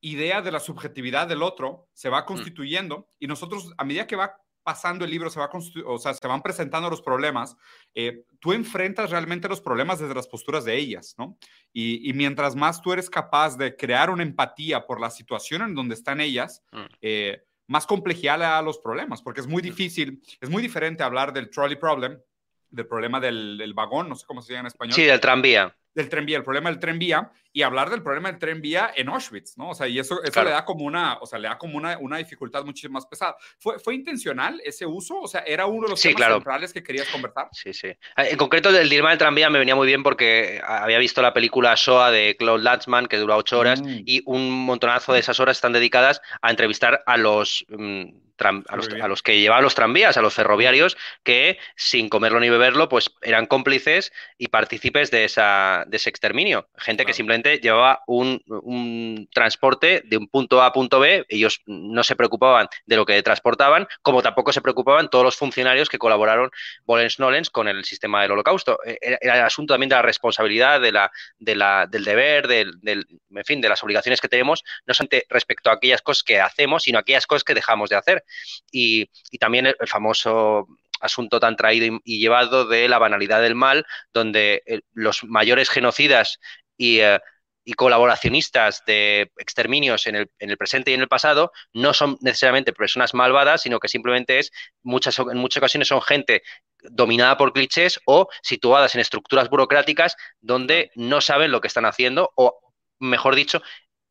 idea 0.00 0.42
de 0.42 0.52
la 0.52 0.60
subjetividad 0.60 1.28
del 1.28 1.42
otro 1.42 1.88
se 1.92 2.08
va 2.08 2.22
mm. 2.22 2.26
constituyendo 2.26 3.08
y 3.18 3.26
nosotros, 3.26 3.72
a 3.76 3.84
medida 3.84 4.06
que 4.06 4.16
va 4.16 4.36
pasando 4.62 5.04
el 5.04 5.10
libro, 5.10 5.30
se, 5.30 5.40
va 5.40 5.50
o 5.86 5.98
sea, 5.98 6.14
se 6.14 6.28
van 6.28 6.42
presentando 6.42 6.90
los 6.90 7.00
problemas, 7.00 7.56
eh, 7.94 8.24
tú 8.38 8.52
enfrentas 8.52 9.10
realmente 9.10 9.48
los 9.48 9.60
problemas 9.60 9.98
desde 9.98 10.14
las 10.14 10.28
posturas 10.28 10.64
de 10.64 10.76
ellas, 10.76 11.14
¿no? 11.18 11.38
Y, 11.72 12.12
mientras 12.12 12.54
más 12.54 12.82
tú 12.82 12.92
eres 12.92 13.08
capaz 13.08 13.56
de 13.56 13.74
crear 13.74 14.10
una 14.10 14.22
empatía 14.22 14.86
por 14.86 15.00
la 15.00 15.10
situación 15.10 15.62
en 15.62 15.74
donde 15.74 15.94
están 15.94 16.20
ellas, 16.20 16.62
mm. 16.72 16.84
eh, 17.00 17.42
más 17.68 17.86
complejidad 17.86 18.58
a 18.58 18.62
los 18.62 18.78
problemas, 18.78 19.22
porque 19.22 19.40
es 19.40 19.46
muy 19.46 19.62
difícil, 19.62 20.22
es 20.40 20.50
muy 20.50 20.62
diferente 20.62 21.02
hablar 21.02 21.32
del 21.32 21.48
trolley 21.48 21.76
problem, 21.76 22.20
del 22.68 22.86
problema 22.86 23.18
del, 23.18 23.56
del 23.58 23.74
vagón, 23.74 24.08
no 24.08 24.14
sé 24.14 24.26
cómo 24.26 24.42
se 24.42 24.52
llama 24.52 24.60
en 24.60 24.66
español. 24.66 24.94
Sí, 24.94 25.04
del 25.04 25.20
tranvía 25.20 25.74
del 25.94 26.08
tren 26.08 26.26
vía, 26.26 26.38
el 26.38 26.44
problema 26.44 26.70
del 26.70 26.78
tren 26.78 26.98
vía 26.98 27.30
y 27.52 27.62
hablar 27.62 27.90
del 27.90 28.02
problema 28.02 28.30
del 28.30 28.38
tren 28.38 28.60
vía 28.60 28.90
en 28.94 29.08
Auschwitz, 29.08 29.56
¿no? 29.56 29.70
O 29.70 29.74
sea, 29.74 29.88
y 29.88 29.98
eso, 29.98 30.22
eso 30.22 30.44
le 30.44 30.50
da 30.50 30.64
como 30.64 30.84
una, 30.84 31.18
o 31.20 31.26
sea, 31.26 31.38
le 31.38 31.48
da 31.48 31.58
como 31.58 31.76
una, 31.76 31.98
una 31.98 32.18
dificultad 32.18 32.64
muchísimo 32.64 32.94
más 32.94 33.06
pesada. 33.06 33.36
¿Fue, 33.58 33.78
¿Fue 33.78 33.94
intencional 33.94 34.60
ese 34.64 34.86
uso? 34.86 35.20
O 35.20 35.28
sea, 35.28 35.40
¿era 35.40 35.66
uno 35.66 35.86
de 35.86 35.90
los 35.90 36.00
temas 36.00 36.32
centrales 36.32 36.72
que 36.72 36.82
querías 36.82 37.08
conversar? 37.08 37.48
Sí, 37.52 37.72
sí. 37.72 37.88
Ah, 38.16 38.26
en 38.26 38.36
concreto, 38.36 38.70
el 38.70 38.88
dilema 38.88 39.10
del 39.10 39.18
tranvía 39.18 39.50
me 39.50 39.58
venía 39.58 39.74
muy 39.74 39.86
bien 39.86 40.02
porque 40.02 40.60
había 40.64 40.98
visto 40.98 41.22
la 41.22 41.32
película 41.32 41.74
Shoah 41.76 42.10
de 42.10 42.36
Claude 42.38 42.62
Lanzmann, 42.62 43.06
que 43.06 43.16
dura 43.16 43.36
ocho 43.36 43.58
horas, 43.58 43.82
mm. 43.82 44.02
y 44.06 44.22
un 44.26 44.50
montonazo 44.50 45.12
de 45.12 45.20
esas 45.20 45.40
horas 45.40 45.56
están 45.56 45.72
dedicadas 45.72 46.20
a 46.42 46.50
entrevistar 46.50 47.02
a 47.06 47.16
los... 47.16 47.64
Mm, 47.68 48.10
a 48.42 49.08
los, 49.08 49.22
que 49.22 49.38
llevaban 49.38 49.64
los 49.64 49.74
tranvías, 49.74 50.16
a 50.16 50.22
los 50.22 50.34
ferroviarios, 50.34 50.96
que 51.22 51.58
sin 51.76 52.08
comerlo 52.08 52.40
ni 52.40 52.48
beberlo, 52.48 52.88
pues 52.88 53.10
eran 53.22 53.46
cómplices 53.46 54.12
y 54.38 54.48
partícipes 54.48 55.10
de, 55.10 55.24
esa, 55.24 55.84
de 55.86 55.96
ese 55.96 56.10
exterminio. 56.10 56.68
Gente 56.78 57.04
que 57.04 57.12
simplemente 57.12 57.39
llevaba 57.42 58.02
un, 58.06 59.28
transporte 59.32 60.02
de 60.04 60.16
un 60.16 60.28
punto 60.28 60.62
A 60.62 60.66
a 60.66 60.72
punto 60.72 61.00
B, 61.00 61.24
ellos 61.28 61.60
no 61.66 62.02
se 62.02 62.16
preocupaban 62.16 62.68
de 62.86 62.96
lo 62.96 63.06
que 63.06 63.22
transportaban, 63.22 63.86
como 64.02 64.22
tampoco 64.22 64.52
se 64.52 64.60
preocupaban 64.60 65.10
todos 65.10 65.24
los 65.24 65.36
funcionarios 65.36 65.88
que 65.88 65.98
colaboraron, 65.98 66.50
Volens 66.84 67.18
Nolens, 67.18 67.50
con 67.50 67.68
el 67.68 67.84
sistema 67.84 68.22
del 68.22 68.32
holocausto. 68.32 68.78
E, 68.84 68.98
era, 69.00 69.18
el 69.20 69.44
asunto 69.44 69.74
también 69.74 69.88
de 69.88 69.96
la 69.96 70.02
responsabilidad, 70.02 70.80
de 70.80 70.92
la, 70.92 71.10
de 71.38 71.54
la, 71.54 71.86
del 71.86 72.04
deber, 72.04 72.48
del, 72.48 72.72
en 72.84 73.44
fin, 73.44 73.60
de 73.60 73.68
las 73.68 73.82
obligaciones 73.82 74.20
que 74.20 74.28
tenemos, 74.28 74.62
no 74.86 74.94
solamente 74.94 75.26
respecto 75.28 75.70
a 75.70 75.74
aquellas 75.74 76.02
cosas 76.02 76.22
que 76.22 76.40
hacemos, 76.40 76.84
sino 76.84 76.98
a 76.98 77.00
aquellas 77.02 77.26
cosas 77.26 77.44
que 77.44 77.54
dejamos 77.54 77.90
de 77.90 77.96
hacer. 77.96 78.24
Y, 78.70 79.08
también 79.38 79.66
el, 79.66 79.76
famoso 79.86 80.66
asunto 81.00 81.40
tan 81.40 81.56
traído 81.56 82.00
y, 82.04 82.20
llevado 82.20 82.66
de 82.66 82.88
la 82.88 82.98
banalidad 82.98 83.40
del 83.40 83.54
mal, 83.54 83.86
donde 84.12 84.62
los 84.92 85.24
mayores 85.24 85.70
genocidas 85.70 86.38
eh, 86.80 87.18
y, 87.64 87.74
colaboracionistas 87.74 88.82
de 88.86 89.30
exterminios 89.36 90.06
en 90.06 90.16
el, 90.16 90.30
en 90.38 90.50
el, 90.50 90.56
presente 90.56 90.90
y 90.90 90.94
en 90.94 91.02
el 91.02 91.08
pasado 91.08 91.52
no 91.72 91.94
son 91.94 92.16
necesariamente 92.20 92.72
personas 92.72 93.14
malvadas, 93.14 93.62
sino 93.62 93.78
que 93.78 93.88
simplemente 93.88 94.38
es 94.38 94.50
muchas, 94.82 95.18
en 95.18 95.38
muchas 95.38 95.58
ocasiones 95.58 95.88
son 95.88 96.02
gente 96.02 96.42
dominada 96.82 97.36
por 97.36 97.52
clichés 97.52 98.00
o 98.06 98.28
situadas 98.42 98.94
en 98.94 99.02
estructuras 99.02 99.50
burocráticas 99.50 100.16
donde 100.40 100.90
no 100.96 101.20
saben 101.20 101.52
lo 101.52 101.60
que 101.60 101.68
están 101.68 101.84
haciendo 101.84 102.32
o, 102.34 102.58
mejor 102.98 103.34
dicho, 103.34 103.62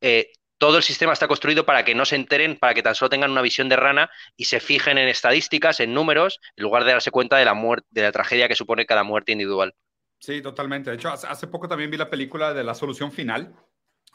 eh, 0.01 0.31
todo 0.59 0.77
el 0.77 0.83
sistema 0.83 1.13
está 1.13 1.27
construido 1.27 1.65
para 1.65 1.85
que 1.85 1.95
no 1.95 2.05
se 2.05 2.15
enteren, 2.17 2.57
para 2.57 2.73
que 2.73 2.83
tan 2.83 2.93
solo 2.93 3.09
tengan 3.09 3.31
una 3.31 3.41
visión 3.41 3.69
de 3.69 3.77
rana 3.77 4.11
y 4.35 4.45
se 4.45 4.59
fijen 4.59 4.97
en 4.97 5.07
estadísticas, 5.07 5.79
en 5.79 5.93
números, 5.93 6.39
en 6.57 6.63
lugar 6.63 6.83
de 6.83 6.91
darse 6.91 7.11
cuenta 7.11 7.37
de 7.37 7.45
la 7.45 7.53
muerte, 7.53 7.87
de 7.91 8.01
la 8.03 8.11
tragedia 8.11 8.47
que 8.47 8.55
supone 8.55 8.85
cada 8.85 9.03
muerte 9.03 9.31
individual. 9.31 9.73
Sí, 10.19 10.41
totalmente. 10.41 10.89
De 10.89 10.97
hecho, 10.97 11.09
hace 11.09 11.47
poco 11.47 11.67
también 11.67 11.89
vi 11.89 11.97
la 11.97 12.09
película 12.09 12.53
de 12.53 12.63
La 12.63 12.75
Solución 12.75 13.11
Final, 13.11 13.55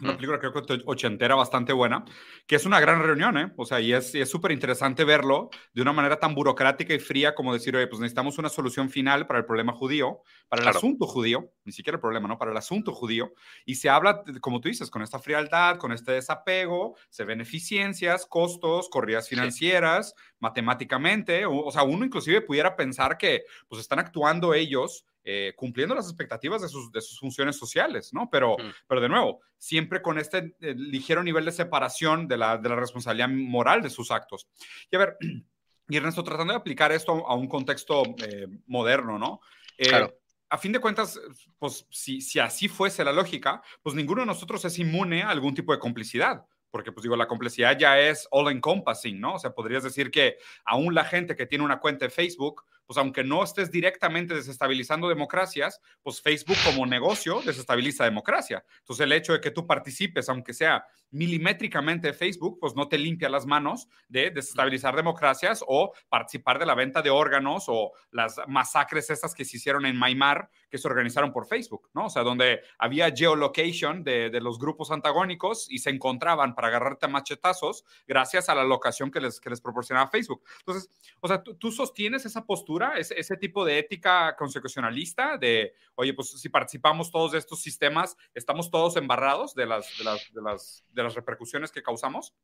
una 0.00 0.16
película 0.16 0.40
creo 0.40 0.52
que 0.52 0.82
ochentera 0.86 1.36
bastante 1.36 1.72
buena, 1.72 2.04
que 2.46 2.56
es 2.56 2.66
una 2.66 2.80
gran 2.80 3.00
reunión, 3.00 3.38
¿eh? 3.38 3.52
O 3.56 3.64
sea, 3.64 3.80
y 3.80 3.92
es 3.92 4.12
súper 4.28 4.50
interesante 4.50 5.04
verlo 5.04 5.50
de 5.72 5.82
una 5.82 5.92
manera 5.92 6.18
tan 6.18 6.34
burocrática 6.34 6.94
y 6.94 6.98
fría 6.98 7.34
como 7.34 7.52
decir, 7.52 7.76
oye, 7.76 7.86
pues 7.86 8.00
necesitamos 8.00 8.38
una 8.38 8.48
solución 8.48 8.90
final 8.90 9.26
para 9.26 9.38
el 9.38 9.44
problema 9.46 9.72
judío, 9.72 10.22
para 10.48 10.62
el 10.62 10.68
asunto 10.68 11.06
judío, 11.06 11.52
ni 11.64 11.72
siquiera 11.72 11.96
el 11.96 12.00
problema, 12.00 12.26
¿no? 12.26 12.38
Para 12.38 12.50
el 12.50 12.56
asunto 12.56 12.92
judío. 12.92 13.34
Y 13.64 13.76
se 13.76 13.88
habla, 13.88 14.24
como 14.40 14.60
tú 14.60 14.68
dices, 14.68 14.90
con 14.90 15.02
esta 15.02 15.20
frialdad, 15.20 15.78
con 15.78 15.92
este 15.92 16.12
desapego, 16.12 16.96
se 17.08 17.24
ven 17.24 17.40
eficiencias, 17.40 18.26
costos, 18.26 18.88
corridas 18.88 19.28
financieras, 19.28 20.14
matemáticamente, 20.40 21.46
o, 21.46 21.66
o 21.66 21.70
sea, 21.70 21.84
uno 21.84 22.04
inclusive 22.04 22.40
pudiera 22.40 22.74
pensar 22.74 23.16
que 23.16 23.44
pues 23.68 23.80
están 23.80 24.00
actuando 24.00 24.54
ellos 24.54 25.06
eh, 25.26 25.54
cumpliendo 25.56 25.94
las 25.94 26.06
expectativas 26.06 26.60
de 26.60 26.68
sus, 26.68 26.92
de 26.92 27.00
sus 27.00 27.18
funciones 27.18 27.56
sociales, 27.56 28.12
¿no? 28.12 28.28
Pero, 28.30 28.58
mm. 28.58 28.72
pero 28.86 29.00
de 29.00 29.08
nuevo, 29.08 29.40
siempre 29.56 30.02
con 30.02 30.18
este 30.18 30.54
eh, 30.60 30.74
ligero 30.76 31.22
nivel 31.22 31.46
de 31.46 31.52
separación 31.52 32.28
de 32.28 32.36
la, 32.36 32.58
de 32.58 32.68
la 32.68 32.76
responsabilidad 32.76 33.30
moral 33.30 33.80
de 33.80 33.88
sus 33.88 34.10
actos. 34.10 34.46
Y 34.90 34.96
a 34.96 34.98
ver, 34.98 35.16
y 35.88 35.96
Ernesto, 35.96 36.22
tratando 36.22 36.52
de 36.52 36.58
aplicar 36.58 36.92
esto 36.92 37.26
a 37.26 37.34
un 37.34 37.48
contexto 37.48 38.02
eh, 38.18 38.48
moderno, 38.66 39.18
¿no? 39.18 39.40
claro. 39.78 40.14
A 40.50 40.58
fin 40.58 40.70
de 40.72 40.78
cuentas, 40.78 41.18
pues 41.58 41.84
si, 41.90 42.20
si 42.20 42.38
así 42.38 42.68
fuese 42.68 43.02
la 43.02 43.12
lógica, 43.12 43.60
pues 43.82 43.96
ninguno 43.96 44.20
de 44.20 44.26
nosotros 44.26 44.64
es 44.66 44.78
inmune 44.78 45.22
a 45.22 45.30
algún 45.30 45.54
tipo 45.54 45.72
de 45.72 45.80
complicidad 45.80 46.44
porque 46.74 46.90
pues 46.90 47.04
digo, 47.04 47.14
la 47.14 47.28
complicidad 47.28 47.78
ya 47.78 48.00
es 48.00 48.26
all 48.32 48.50
encompassing, 48.50 49.20
¿no? 49.20 49.34
O 49.34 49.38
sea, 49.38 49.54
podrías 49.54 49.84
decir 49.84 50.10
que 50.10 50.38
aún 50.64 50.92
la 50.92 51.04
gente 51.04 51.36
que 51.36 51.46
tiene 51.46 51.64
una 51.64 51.78
cuenta 51.78 52.04
de 52.04 52.10
Facebook 52.10 52.64
pues 52.86 52.96
aunque 52.96 53.24
no 53.24 53.42
estés 53.42 53.70
directamente 53.70 54.34
desestabilizando 54.34 55.08
democracias, 55.08 55.80
pues 56.02 56.20
Facebook 56.20 56.56
como 56.64 56.86
negocio 56.86 57.40
desestabiliza 57.42 58.04
democracia. 58.04 58.64
Entonces 58.80 59.04
el 59.04 59.12
hecho 59.12 59.32
de 59.32 59.40
que 59.40 59.50
tú 59.50 59.66
participes, 59.66 60.28
aunque 60.28 60.54
sea 60.54 60.84
milimétricamente 61.10 62.12
Facebook, 62.12 62.58
pues 62.60 62.74
no 62.74 62.88
te 62.88 62.98
limpia 62.98 63.28
las 63.28 63.46
manos 63.46 63.88
de 64.08 64.30
desestabilizar 64.30 64.96
democracias 64.96 65.64
o 65.66 65.92
participar 66.08 66.58
de 66.58 66.66
la 66.66 66.74
venta 66.74 67.02
de 67.02 67.10
órganos 67.10 67.64
o 67.68 67.92
las 68.10 68.36
masacres 68.48 69.10
estas 69.10 69.34
que 69.34 69.44
se 69.44 69.56
hicieron 69.56 69.86
en 69.86 69.96
Maimar, 69.96 70.50
que 70.74 70.78
se 70.78 70.88
organizaron 70.88 71.32
por 71.32 71.46
Facebook, 71.46 71.88
¿no? 71.94 72.06
O 72.06 72.10
sea, 72.10 72.24
donde 72.24 72.62
había 72.78 73.08
geolocation 73.14 74.02
de, 74.02 74.28
de 74.28 74.40
los 74.40 74.58
grupos 74.58 74.90
antagónicos 74.90 75.70
y 75.70 75.78
se 75.78 75.90
encontraban 75.90 76.56
para 76.56 76.66
agarrarte 76.66 77.06
a 77.06 77.08
machetazos 77.08 77.84
gracias 78.08 78.48
a 78.48 78.56
la 78.56 78.64
locación 78.64 79.12
que 79.12 79.20
les, 79.20 79.38
que 79.38 79.50
les 79.50 79.60
proporcionaba 79.60 80.10
Facebook. 80.10 80.42
Entonces, 80.58 80.90
o 81.20 81.28
sea, 81.28 81.44
¿tú, 81.44 81.70
sostienes 81.70 82.26
esa 82.26 82.44
postura, 82.44 82.94
ese, 82.98 83.36
tipo 83.36 83.64
de 83.64 83.78
ética 83.78 84.34
constitucionalista 84.34 85.38
de, 85.38 85.74
oye, 85.94 86.12
pues 86.12 86.30
si 86.40 86.48
participamos 86.48 87.12
todos 87.12 87.30
de 87.30 87.38
estos 87.38 87.62
sistemas, 87.62 88.16
estamos 88.34 88.68
todos 88.68 88.96
embarrados 88.96 89.54
de 89.54 89.66
las, 89.66 89.96
de 89.96 90.02
las, 90.02 90.32
de 90.32 90.42
las, 90.42 90.84
de 90.90 91.02
las 91.04 91.14
repercusiones 91.14 91.70
que 91.70 91.84
causamos? 91.84 92.34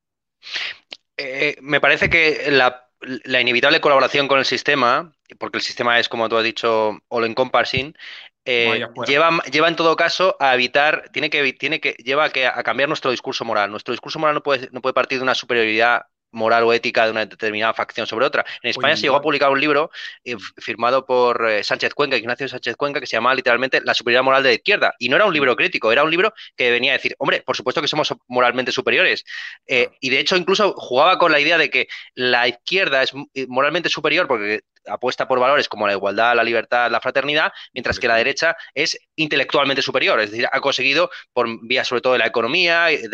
Eh, 1.16 1.56
me 1.62 1.80
parece 1.80 2.08
que 2.08 2.48
la, 2.52 2.89
inevitable 3.24 3.80
colaboración 3.80 4.28
con 4.28 4.38
el 4.38 4.44
sistema, 4.44 5.12
porque 5.38 5.58
el 5.58 5.62
sistema 5.62 5.98
es, 5.98 6.08
como 6.08 6.28
tú 6.28 6.36
has 6.36 6.44
dicho, 6.44 6.98
all 7.08 7.24
encompassing, 7.24 7.96
eh, 8.44 8.86
lleva, 9.06 9.42
lleva 9.50 9.68
en 9.68 9.76
todo 9.76 9.96
caso 9.96 10.36
a 10.40 10.54
evitar, 10.54 11.10
tiene 11.12 11.30
que, 11.30 11.52
tiene 11.52 11.80
que, 11.80 11.92
lleva 11.92 12.24
a, 12.24 12.30
que, 12.30 12.46
a 12.46 12.62
cambiar 12.62 12.88
nuestro 12.88 13.10
discurso 13.10 13.44
moral. 13.44 13.70
Nuestro 13.70 13.92
discurso 13.92 14.18
moral 14.18 14.34
no 14.34 14.42
puede, 14.42 14.68
no 14.72 14.80
puede 14.80 14.94
partir 14.94 15.18
de 15.18 15.24
una 15.24 15.34
superioridad 15.34 16.02
moral 16.32 16.64
o 16.64 16.72
ética 16.72 17.04
de 17.04 17.12
una 17.12 17.26
determinada 17.26 17.74
facción 17.74 18.06
sobre 18.06 18.26
otra. 18.26 18.44
En 18.62 18.70
España 18.70 18.96
se 18.96 19.02
llegó 19.02 19.16
a 19.16 19.22
publicar 19.22 19.50
un 19.50 19.60
libro 19.60 19.90
eh, 20.24 20.36
firmado 20.58 21.06
por 21.06 21.48
eh, 21.48 21.64
Sánchez 21.64 21.94
Cuenca, 21.94 22.16
Ignacio 22.16 22.48
Sánchez 22.48 22.76
Cuenca, 22.76 23.00
que 23.00 23.06
se 23.06 23.16
llamaba 23.16 23.34
literalmente 23.34 23.80
La 23.82 23.94
superioridad 23.94 24.24
moral 24.24 24.42
de 24.42 24.50
la 24.50 24.54
izquierda. 24.54 24.94
Y 24.98 25.08
no 25.08 25.16
era 25.16 25.26
un 25.26 25.32
libro 25.32 25.56
crítico, 25.56 25.92
era 25.92 26.04
un 26.04 26.10
libro 26.10 26.32
que 26.56 26.70
venía 26.70 26.92
a 26.92 26.96
decir, 26.96 27.14
hombre, 27.18 27.42
por 27.42 27.56
supuesto 27.56 27.80
que 27.80 27.88
somos 27.88 28.14
moralmente 28.28 28.72
superiores. 28.72 29.24
Eh, 29.66 29.88
y 30.00 30.10
de 30.10 30.20
hecho 30.20 30.36
incluso 30.36 30.74
jugaba 30.76 31.18
con 31.18 31.32
la 31.32 31.40
idea 31.40 31.58
de 31.58 31.70
que 31.70 31.88
la 32.14 32.48
izquierda 32.48 33.02
es 33.02 33.12
moralmente 33.48 33.88
superior 33.88 34.26
porque 34.26 34.60
apuesta 34.90 35.26
por 35.28 35.40
valores 35.40 35.68
como 35.68 35.86
la 35.86 35.92
igualdad, 35.92 36.34
la 36.34 36.44
libertad, 36.44 36.90
la 36.90 37.00
fraternidad, 37.00 37.52
mientras 37.72 37.98
que 37.98 38.08
la 38.08 38.16
derecha 38.16 38.56
es 38.74 38.98
intelectualmente 39.16 39.82
superior, 39.82 40.20
es 40.20 40.30
decir, 40.30 40.48
ha 40.50 40.60
conseguido 40.60 41.10
por 41.32 41.48
vía 41.66 41.84
sobre 41.84 42.00
todo 42.00 42.14
de 42.14 42.18
la 42.18 42.26
economía, 42.26 42.86
de, 42.86 43.08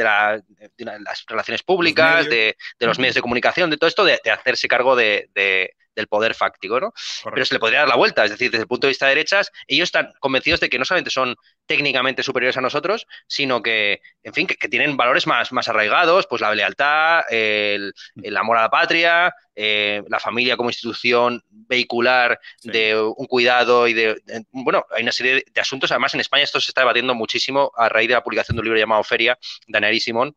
las 0.79 1.25
relaciones 1.27 1.62
públicas, 1.62 2.29
de, 2.29 2.57
los 2.81 2.99
medios 2.99 3.15
de 3.15 3.23
comunicación, 3.23 3.71
de 3.71 3.77
todo 3.77 3.89
esto, 3.89 4.05
de, 4.05 4.21
hacerse 4.31 4.69
cargo 4.69 4.97
de, 4.97 5.29
del 5.35 6.07
poder 6.09 6.35
fáctico, 6.35 6.79
¿no? 6.79 6.93
Pero 7.25 7.45
se 7.45 7.55
le 7.55 7.59
podría 7.59 7.81
dar 7.81 7.89
la 7.89 7.97
vuelta, 7.97 8.25
es 8.25 8.31
decir, 8.31 8.51
desde 8.51 8.62
el 8.62 8.69
punto 8.69 8.87
de 8.87 8.91
vista 8.91 9.07
de 9.07 9.15
derechas, 9.15 9.51
ellos 9.67 9.89
están 9.89 10.12
convencidos 10.21 10.61
de 10.61 10.69
que 10.69 10.79
no 10.79 10.85
solamente 10.85 11.11
son 11.11 11.35
técnicamente 11.67 12.23
superiores 12.23 12.57
a 12.57 12.61
nosotros, 12.61 13.07
sino 13.27 13.63
que, 13.63 14.01
en 14.23 14.33
fin, 14.33 14.47
que, 14.47 14.69
tienen 14.69 14.97
valores 14.97 15.27
más, 15.27 15.53
más 15.53 15.69
arraigados, 15.69 16.27
pues 16.27 16.41
la 16.41 16.55
lealtad, 16.55 17.23
el, 17.31 17.95
el 18.23 18.37
amor 18.37 18.59
a 18.59 18.63
la 18.63 18.71
patria, 18.71 19.35
eh, 19.59 20.03
la 20.09 20.21
familia 20.21 20.57
como 20.57 20.69
institución 20.69 21.43
vehicular 21.49 22.39
de 22.63 22.95
un 22.95 23.27
cuidado 23.27 23.89
y 23.89 23.95
de, 23.95 24.21
bueno, 24.53 24.85
hay 24.95 25.03
una 25.03 25.13
serie 25.13 25.45
de, 25.51 25.61
asuntos, 25.61 25.91
además 25.91 26.13
en 26.13 26.21
España 26.21 26.45
esto 26.45 26.61
se 26.61 26.71
está 26.71 26.83
debatiendo 26.83 27.15
muchísimo 27.15 27.73
a 27.75 27.89
raíz 27.89 28.09
de 28.09 28.15
la 28.15 28.23
publicación 28.23 28.57
de 28.57 28.61
un 28.61 28.67
libro 28.67 28.79
llamado 28.79 29.03
Feria, 29.03 29.39
de 29.67 29.79
Ana 29.79 29.89
Simón, 29.99 30.37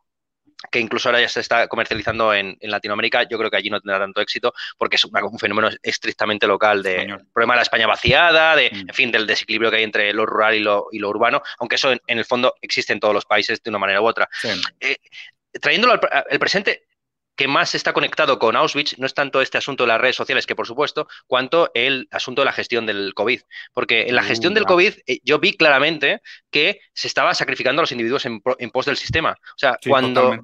que 0.72 0.80
incluso 0.80 1.10
ahora 1.10 1.22
ya 1.22 1.30
se 1.30 1.39
está 1.39 1.67
comercializando 1.67 2.34
en, 2.34 2.58
Latinoamérica, 2.62 3.24
yo 3.24 3.38
creo 3.38 3.50
que 3.50 3.58
allí 3.58 3.69
no 3.69 3.80
tendrá 3.80 4.00
tanto 4.00 4.22
éxito 4.22 4.54
porque 4.78 4.98
es 4.98 5.06
un, 5.06 5.39
fenómeno 5.39 5.69
estrictamente 5.82 6.45
local 6.48 6.84
de 6.84 7.17
problema 7.34 7.54
de 7.54 7.58
la 7.58 7.63
España 7.63 7.88
vaciada, 7.88 8.56
de, 8.56 8.69
mm. 8.72 8.89
en 8.89 8.93
fin, 8.93 9.12
del 9.12 9.26
desequilibrio 9.26 9.72
que 9.72 9.78
hay 9.78 9.84
entre 9.84 10.13
lo 10.13 10.26
rural 10.26 10.56
y 10.56 10.60
lo, 10.60 10.88
y 10.91 11.00
lo 11.00 11.10
urbano, 11.10 11.41
aunque 11.60 11.76
eso 11.76 11.91
en, 11.91 12.00
el 12.08 12.26
fondo 12.26 12.56
existe 12.62 12.93
en 12.93 13.00
todos 13.00 13.13
los 13.13 13.26
países 13.26 13.63
de 13.63 13.69
una 13.69 13.80
manera 13.80 14.02
u 14.02 14.06
otra. 14.06 14.30
Eh, 14.80 14.98
trayéndolo 15.60 15.93
al, 15.93 16.39
presente, 16.39 16.84
que 17.39 17.47
más 17.47 17.73
está 17.73 17.93
conectado 17.93 18.38
con 18.38 18.58
Auschwitz 18.58 18.97
no 18.97 19.06
es 19.06 19.13
tanto 19.13 19.39
este 19.39 19.58
asunto 19.58 19.84
de 19.84 19.88
las 19.88 20.02
redes 20.02 20.17
sociales, 20.17 20.45
que 20.45 20.58
por 20.58 20.67
supuesto, 20.67 21.08
cuanto 21.25 21.71
el 21.73 22.10
asunto 22.12 22.41
de 22.41 22.45
la 22.47 22.52
gestión 22.52 22.86
del 22.86 23.13
COVID. 23.13 23.39
Porque 23.73 24.10
en 24.10 24.15
la 24.15 24.23
gestión 24.23 24.54
del 24.54 24.65
COVID 24.65 24.95
eh, 25.08 25.21
yo 25.23 25.39
vi 25.39 25.54
claramente 25.54 26.21
que 26.52 26.82
se 26.91 27.08
estaba 27.08 27.34
sacrificando 27.34 27.80
a 27.80 27.84
los 27.84 27.93
individuos 27.93 28.25
en, 28.25 28.41
pos 28.41 28.86
del 28.88 28.97
sistema. 28.97 29.38
O 29.39 29.58
sea, 29.58 29.80
cuando, 29.88 30.38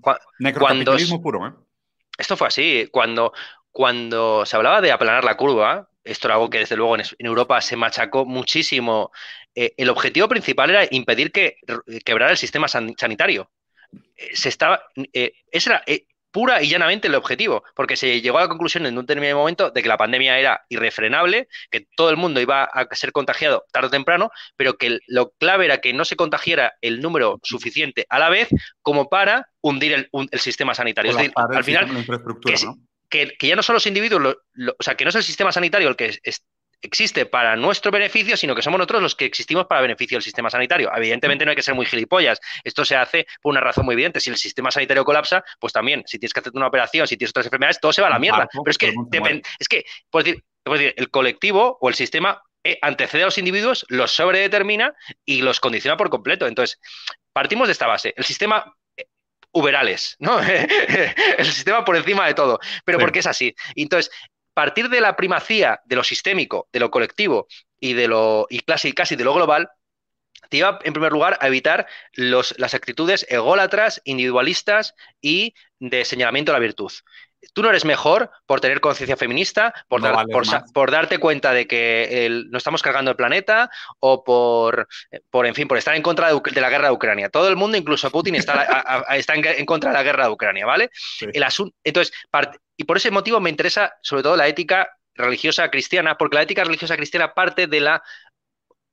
cuando... 0.58 0.96
puro, 1.22 1.46
¿eh? 1.46 1.52
Esto 2.18 2.38
fue 2.38 2.48
así. 2.48 2.88
Cuando, 2.90 3.34
cuando 3.74 4.46
se 4.46 4.56
hablaba 4.56 4.80
de 4.80 4.94
aplanar 4.94 5.26
la 5.26 5.36
curva, 5.36 5.90
esto 6.02 6.30
era 6.30 6.36
algo 6.36 6.50
que 6.50 6.60
desde 6.60 6.78
luego 6.78 6.96
en, 6.96 7.04
Europa 7.20 7.60
se 7.60 7.76
machacó 7.76 8.24
muchísimo. 8.24 9.12
Eh, 9.54 9.74
el 9.76 9.90
objetivo 9.90 10.30
principal 10.30 10.70
era 10.70 10.88
impedir 10.92 11.34
que 11.34 11.58
quebrara 12.06 12.32
el 12.32 12.38
sistema 12.38 12.70
sanitario. 12.70 13.52
se 14.34 14.48
estaba, 14.48 14.82
ese 15.52 15.70
era, 15.72 15.84
pura 16.36 16.62
y 16.62 16.68
llanamente 16.68 17.08
el 17.08 17.16
objetivo, 17.16 17.64
porque 17.78 17.96
se 17.96 18.20
llegó 18.20 18.40
a 18.40 18.42
la 18.42 18.50
conclusión 18.50 18.86
en 18.86 18.98
un 18.98 19.06
determinado 19.06 19.40
momento 19.40 19.72
de 19.72 19.82
que 19.82 19.88
la 19.88 19.98
pandemia 19.98 20.38
era 20.38 20.66
irrefrenable, 20.68 21.48
que 21.72 21.88
todo 21.96 22.10
el 22.10 22.18
mundo 22.18 22.42
iba 22.42 22.66
a 22.66 22.94
ser 22.94 23.14
contagiado 23.14 23.64
tarde 23.72 23.88
o 23.88 23.92
temprano, 23.92 24.32
pero 24.58 24.78
que 24.78 25.00
lo 25.08 25.32
clave 25.40 25.64
era 25.64 25.80
que 25.80 25.94
no 25.94 26.04
se 26.04 26.18
contagiara 26.18 26.74
el 26.82 27.00
número 27.00 27.40
suficiente 27.42 28.06
a 28.10 28.20
la 28.20 28.30
vez 28.30 28.50
como 28.82 29.08
para 29.08 29.48
hundir 29.62 29.94
el, 29.94 30.10
sistema 30.38 30.76
sanitario. 30.76 31.12
Es 31.12 31.18
decir, 31.18 31.32
al 31.36 31.64
final, 31.64 32.06
que, 33.10 33.38
ya 33.40 33.56
no 33.56 33.64
son 33.64 33.76
los 33.76 33.88
individuos, 33.88 34.36
o 34.78 34.84
sea, 34.84 34.96
que 34.96 35.06
no 35.06 35.12
es 35.12 35.16
el 35.16 35.24
sistema 35.24 35.54
sanitario 35.54 35.88
el 35.88 35.96
que 35.96 36.20
es, 36.22 36.44
existe 36.86 37.26
para 37.26 37.56
nuestro 37.56 37.92
beneficio, 37.92 38.38
sino 38.38 38.56
que 38.56 38.62
somos 38.62 38.78
nosotros 38.78 39.02
los 39.02 39.16
que 39.16 39.26
existimos 39.26 39.66
para 39.66 39.82
beneficio 39.82 40.16
del 40.16 40.24
sistema 40.24 40.50
sanitario. 40.50 40.92
Evidentemente 40.96 41.46
no 41.46 41.52
hay 41.52 41.56
que 41.56 41.62
ser 41.64 41.76
muy 41.76 41.86
gilipollas. 41.86 42.40
Esto 42.64 42.86
se 42.86 42.96
hace 42.96 43.28
por 43.42 43.52
una 43.52 43.62
razón 43.62 43.86
muy 43.86 43.94
evidente. 43.94 44.20
Si 44.20 44.30
el 44.30 44.38
sistema 44.38 44.72
sanitario 44.72 45.04
colapsa, 45.04 45.44
pues 45.60 45.74
también, 45.74 46.04
si 46.06 46.20
tienes 46.20 46.34
que 46.34 46.40
hacer 46.40 46.52
una 46.56 46.68
operación, 46.68 47.08
si 47.08 47.18
tienes 47.18 47.32
otras 47.32 47.46
enfermedades, 47.46 47.80
todo 47.80 47.94
se 47.94 48.02
va 48.02 48.08
a 48.08 48.12
la 48.12 48.20
mierda. 48.20 48.48
Pero 48.52 48.72
es 48.72 48.78
que, 48.78 48.94
es 49.60 49.68
que, 49.68 49.84
por 50.10 50.24
decir, 50.24 50.44
decir, 50.66 50.94
el 50.98 51.10
colectivo 51.10 51.78
o 51.80 51.90
el 51.90 51.96
sistema 51.96 52.42
eh, 52.64 52.80
antecede 52.82 53.24
a 53.24 53.26
los 53.26 53.38
individuos, 53.38 53.86
los 53.90 54.12
sobredetermina 54.12 54.94
y 55.24 55.42
los 55.42 55.60
condiciona 55.60 55.98
por 55.98 56.10
completo. 56.10 56.48
Entonces, 56.48 56.80
partimos 57.32 57.68
de 57.68 57.74
esta 57.74 57.88
base. 57.88 58.14
El 58.18 58.26
sistema 58.26 58.76
eh, 58.98 59.06
uberales, 59.52 60.16
¿no? 60.20 60.40
el 61.38 61.46
sistema 61.46 61.86
por 61.86 61.96
encima 61.96 62.26
de 62.28 62.34
todo. 62.34 62.60
Pero 62.84 63.00
porque 63.00 63.20
es 63.20 63.28
así. 63.28 63.54
Entonces, 63.76 64.12
partir 64.56 64.90
de 64.90 65.02
la 65.02 65.16
primacía 65.16 65.82
de 65.86 65.96
lo 65.96 66.04
sistémico, 66.04 66.68
de 66.74 66.80
lo 66.80 66.90
colectivo 66.90 67.48
y 67.80 67.94
de 67.94 68.08
lo 68.08 68.48
y 68.50 68.62
casi, 68.62 69.16
de 69.16 69.24
lo 69.24 69.34
global, 69.36 69.70
te 70.50 70.58
iba 70.58 70.80
en 70.84 70.94
primer 70.94 71.12
lugar 71.12 71.38
a 71.42 71.48
evitar 71.48 71.88
las 72.14 72.74
actitudes 72.74 73.26
ególatras, 73.30 74.02
individualistas 74.06 74.96
y 75.22 75.54
de 75.80 76.06
señalamiento 76.06 76.52
de 76.52 76.58
la 76.58 76.62
virtud. 76.62 76.92
Tú 77.54 77.62
no 77.62 77.70
eres 77.70 77.86
mejor 77.86 78.30
por 78.46 78.62
tener 78.62 78.82
conciencia 78.82 79.18
feminista, 79.18 79.74
por, 79.88 80.02
por, 80.74 80.92
darte 80.92 81.18
cuenta 81.18 81.54
de 81.54 81.68
que 81.68 82.30
no 82.50 82.58
estamos 82.58 82.82
cargando 82.82 83.12
el 83.12 83.18
planeta 83.18 83.70
o 84.00 84.24
por, 84.24 84.88
por, 85.30 85.46
en 85.46 85.56
fin, 85.56 85.68
por 85.68 85.78
estar 85.78 85.96
en 85.96 86.02
contra 86.02 86.34
de, 86.34 86.62
la 86.62 86.70
guerra 86.70 86.88
de 86.88 86.94
Ucrania. 86.94 87.30
Todo 87.30 87.48
el 87.48 87.56
mundo, 87.56 87.78
incluso 87.78 88.10
Putin, 88.12 88.36
está, 88.36 89.06
está 89.16 89.34
en, 89.36 89.66
contra 89.66 89.92
de 89.92 89.98
la 89.98 90.04
guerra 90.04 90.26
de 90.26 90.32
Ucrania, 90.32 90.66
¿vale? 90.66 90.90
El 91.22 91.46
entonces, 91.84 92.14
y 92.78 92.84
por 92.84 92.98
ese 92.98 93.12
motivo 93.12 93.40
me 93.40 93.50
interesa 93.50 93.94
sobre 94.02 94.24
todo 94.24 94.36
la 94.36 94.48
ética 94.48 94.90
religiosa 95.14 95.70
cristiana, 95.70 96.18
porque 96.18 96.36
la 96.36 96.44
ética 96.44 96.64
religiosa 96.64 96.96
cristiana 96.98 97.34
parte 97.34 97.68
de 97.68 97.80
la, 97.80 98.04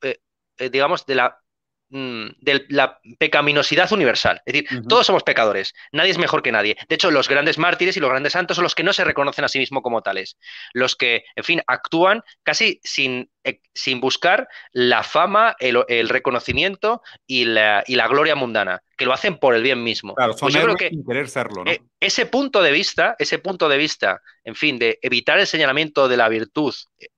eh, 0.03 0.19
eh, 0.59 0.71
digamos, 0.71 1.05
de 1.07 1.17
la 1.17 1.39
Mm, 1.95 2.31
de 2.41 2.65
la 2.71 2.99
pecaminosidad 3.19 3.93
universal. 3.93 4.41
Es 4.47 4.55
decir, 4.55 4.81
todos 4.89 5.07
somos 5.07 5.25
pecadores, 5.25 5.75
nadie 5.93 6.11
es 6.11 6.17
mejor 6.17 6.43
que 6.43 6.51
nadie. 6.51 6.79
De 6.89 6.95
hecho, 6.95 7.11
los 7.11 7.29
grandes 7.29 7.59
mártires 7.59 7.99
y 7.99 8.01
los 8.01 8.09
grandes 8.09 8.33
santos 8.33 8.55
son 8.55 8.63
los 8.63 8.75
que 8.75 8.83
no 8.83 8.95
se 8.95 9.05
reconocen 9.05 9.45
a 9.45 9.49
sí 9.49 9.59
mismos 9.59 9.83
como 9.83 10.01
tales, 10.01 10.39
los 10.73 10.97
que, 10.97 11.25
en 11.37 11.45
fin, 11.45 11.61
actúan 11.67 12.23
casi 12.45 12.81
sin, 12.83 13.31
eh, 13.45 13.61
sin 13.75 14.01
buscar 14.01 14.49
la 14.73 15.03
fama, 15.03 15.55
el, 15.59 16.09
reconocimiento 16.09 17.03
y 17.27 17.45
la, 17.45 17.85
y 17.87 17.97
la, 17.97 18.09
gloria 18.09 18.37
mundana, 18.37 18.83
que 18.97 19.05
lo 19.05 19.13
hacen 19.13 19.37
por 19.37 19.55
el 19.55 19.63
bien 19.63 19.85
mismo. 19.85 20.15
Claro, 20.15 20.33
son 20.33 20.51
pues 20.51 20.77
que 20.79 20.89
sin 20.89 21.05
querer 21.05 21.29
serlo, 21.29 21.63
¿no? 21.63 21.71
E, 21.71 21.83
ese 22.01 22.25
punto 22.25 22.63
de 22.63 22.73
vista, 22.73 23.17
ese 23.19 23.39
punto 23.39 23.69
de 23.69 23.77
vista, 23.77 24.23
en 24.45 24.55
fin, 24.55 24.79
de 24.79 24.99
evitar 25.03 25.39
el 25.39 25.47
señalamiento 25.47 26.09
de 26.09 26.17
la 26.17 26.31
virtud 26.31 26.75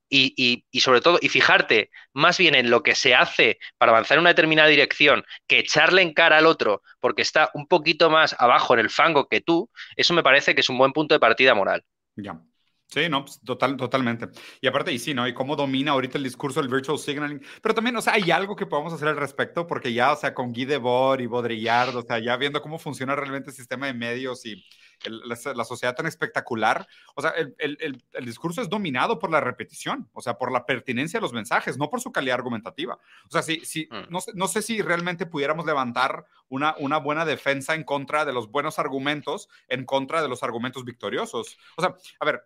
y, 0.08 0.64
sobre 0.80 1.00
todo, 1.00 1.18
y 1.20 1.28
fijarte 1.28 1.90
más 2.12 2.38
bien 2.38 2.54
en 2.54 2.70
lo 2.70 2.82
que 2.82 2.94
se 2.94 3.14
hace 3.14 3.58
para 3.78 3.92
avanzar 3.92 4.16
en 4.16 4.20
una 4.20 4.30
determinada 4.30 4.68
dirección 4.68 5.24
que 5.46 5.58
echarle 5.58 6.02
en 6.02 6.14
cara 6.14 6.38
al 6.38 6.46
otro 6.46 6.82
porque 7.00 7.22
está 7.22 7.50
un 7.54 7.66
poquito 7.66 8.10
más 8.10 8.36
abajo 8.38 8.74
en 8.74 8.80
el 8.80 8.90
fango 8.90 9.28
que 9.28 9.40
tú, 9.40 9.70
eso 9.96 10.14
me 10.14 10.22
parece 10.22 10.54
que 10.54 10.60
es 10.60 10.68
un 10.68 10.78
buen 10.78 10.92
punto 10.92 11.14
de 11.14 11.20
partida 11.20 11.54
moral. 11.54 11.82
Ya. 12.16 12.40
Sí, 12.86 13.08
no, 13.08 13.24
pues, 13.24 13.40
total, 13.40 13.76
totalmente. 13.76 14.28
Y 14.60 14.68
aparte, 14.68 14.92
y 14.92 14.98
sí, 14.98 15.14
¿no? 15.14 15.26
Y 15.26 15.34
cómo 15.34 15.56
domina 15.56 15.92
ahorita 15.92 16.18
el 16.18 16.22
discurso 16.22 16.60
del 16.60 16.70
virtual 16.70 16.98
signaling. 16.98 17.42
Pero 17.60 17.74
también, 17.74 17.96
o 17.96 18.00
sea, 18.00 18.12
hay 18.12 18.30
algo 18.30 18.54
que 18.54 18.66
podemos 18.66 18.92
hacer 18.92 19.08
al 19.08 19.16
respecto, 19.16 19.66
porque 19.66 19.92
ya, 19.92 20.12
o 20.12 20.16
sea, 20.16 20.32
con 20.32 20.52
Guy 20.52 20.66
Debord 20.66 21.20
y 21.20 21.26
Baudrillard, 21.26 21.96
o 21.96 22.02
sea, 22.02 22.20
ya 22.20 22.36
viendo 22.36 22.62
cómo 22.62 22.78
funciona 22.78 23.16
realmente 23.16 23.50
el 23.50 23.56
sistema 23.56 23.86
de 23.86 23.94
medios 23.94 24.46
y 24.46 24.64
la, 25.04 25.64
sociedad 25.64 25.94
tan 25.94 26.06
espectacular, 26.06 26.86
o 27.14 27.22
sea, 27.22 27.30
el, 27.30 27.54
el, 27.58 28.02
el, 28.12 28.24
discurso 28.24 28.62
es 28.62 28.68
dominado 28.68 29.18
por 29.18 29.30
la 29.30 29.40
repetición, 29.40 30.08
o 30.12 30.20
sea, 30.20 30.38
por 30.38 30.52
la 30.52 30.66
pertinencia 30.66 31.18
de 31.18 31.22
los 31.22 31.32
mensajes, 31.32 31.78
no 31.78 31.90
por 31.90 32.00
su 32.00 32.12
calidad 32.12 32.36
argumentativa. 32.36 32.98
O 33.28 33.30
sea, 33.30 33.42
si, 33.42 33.60
si, 33.64 33.88
mm. 33.90 34.10
no, 34.10 34.20
no, 34.34 34.48
sé 34.48 34.62
si 34.62 34.80
realmente 34.82 35.26
pudiéramos 35.26 35.66
levantar 35.66 36.26
una, 36.48 36.74
una 36.78 36.98
buena 36.98 37.24
defensa 37.24 37.74
en 37.74 37.84
contra 37.84 38.24
de 38.24 38.32
los 38.32 38.50
buenos 38.50 38.78
argumentos, 38.78 39.48
en 39.68 39.84
contra 39.84 40.22
de 40.22 40.28
los 40.28 40.42
argumentos 40.42 40.84
victoriosos. 40.84 41.58
O 41.76 41.82
sea, 41.82 41.96
a 42.20 42.24
ver, 42.24 42.42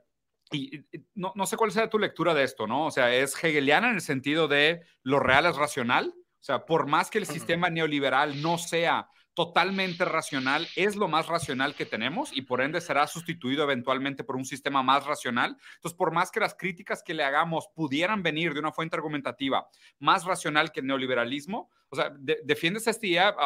y 0.50 0.84
no, 1.14 1.32
no, 1.34 1.46
sé 1.46 1.56
cuál 1.56 1.72
sea 1.72 1.90
tu 1.90 1.98
lectura 1.98 2.34
de 2.34 2.44
esto, 2.44 2.66
¿no? 2.66 2.86
O 2.86 2.90
sea, 2.90 3.14
es 3.14 3.34
hegeliana 3.42 3.88
en 3.88 3.96
el 3.96 4.00
sentido 4.00 4.48
de 4.48 4.82
lo 5.02 5.20
real 5.20 5.46
es 5.46 5.56
racional. 5.56 6.14
O 6.16 6.44
sea, 6.44 6.64
por 6.64 6.86
más 6.86 7.10
que 7.10 7.18
el 7.18 7.26
sistema 7.26 7.68
neoliberal 7.68 8.40
no 8.40 8.58
sea 8.58 9.08
totalmente 9.38 10.04
racional, 10.04 10.66
es 10.74 10.96
lo 10.96 11.06
más 11.06 11.28
racional 11.28 11.76
que 11.76 11.86
tenemos 11.86 12.36
y 12.36 12.42
por 12.42 12.60
ende 12.60 12.80
será 12.80 13.06
sustituido 13.06 13.62
eventualmente 13.62 14.24
por 14.24 14.34
un 14.34 14.44
sistema 14.44 14.82
más 14.82 15.06
racional. 15.06 15.56
Entonces, 15.76 15.96
por 15.96 16.12
más 16.12 16.32
que 16.32 16.40
las 16.40 16.56
críticas 16.56 17.04
que 17.04 17.14
le 17.14 17.22
hagamos 17.22 17.68
pudieran 17.72 18.24
venir 18.24 18.52
de 18.52 18.58
una 18.58 18.72
fuente 18.72 18.96
argumentativa 18.96 19.68
más 20.00 20.24
racional 20.24 20.72
que 20.72 20.80
el 20.80 20.88
neoliberalismo, 20.88 21.70
o 21.88 21.94
sea, 21.94 22.12
defiendes 22.18 22.88
esta 22.88 23.06
idea, 23.06 23.36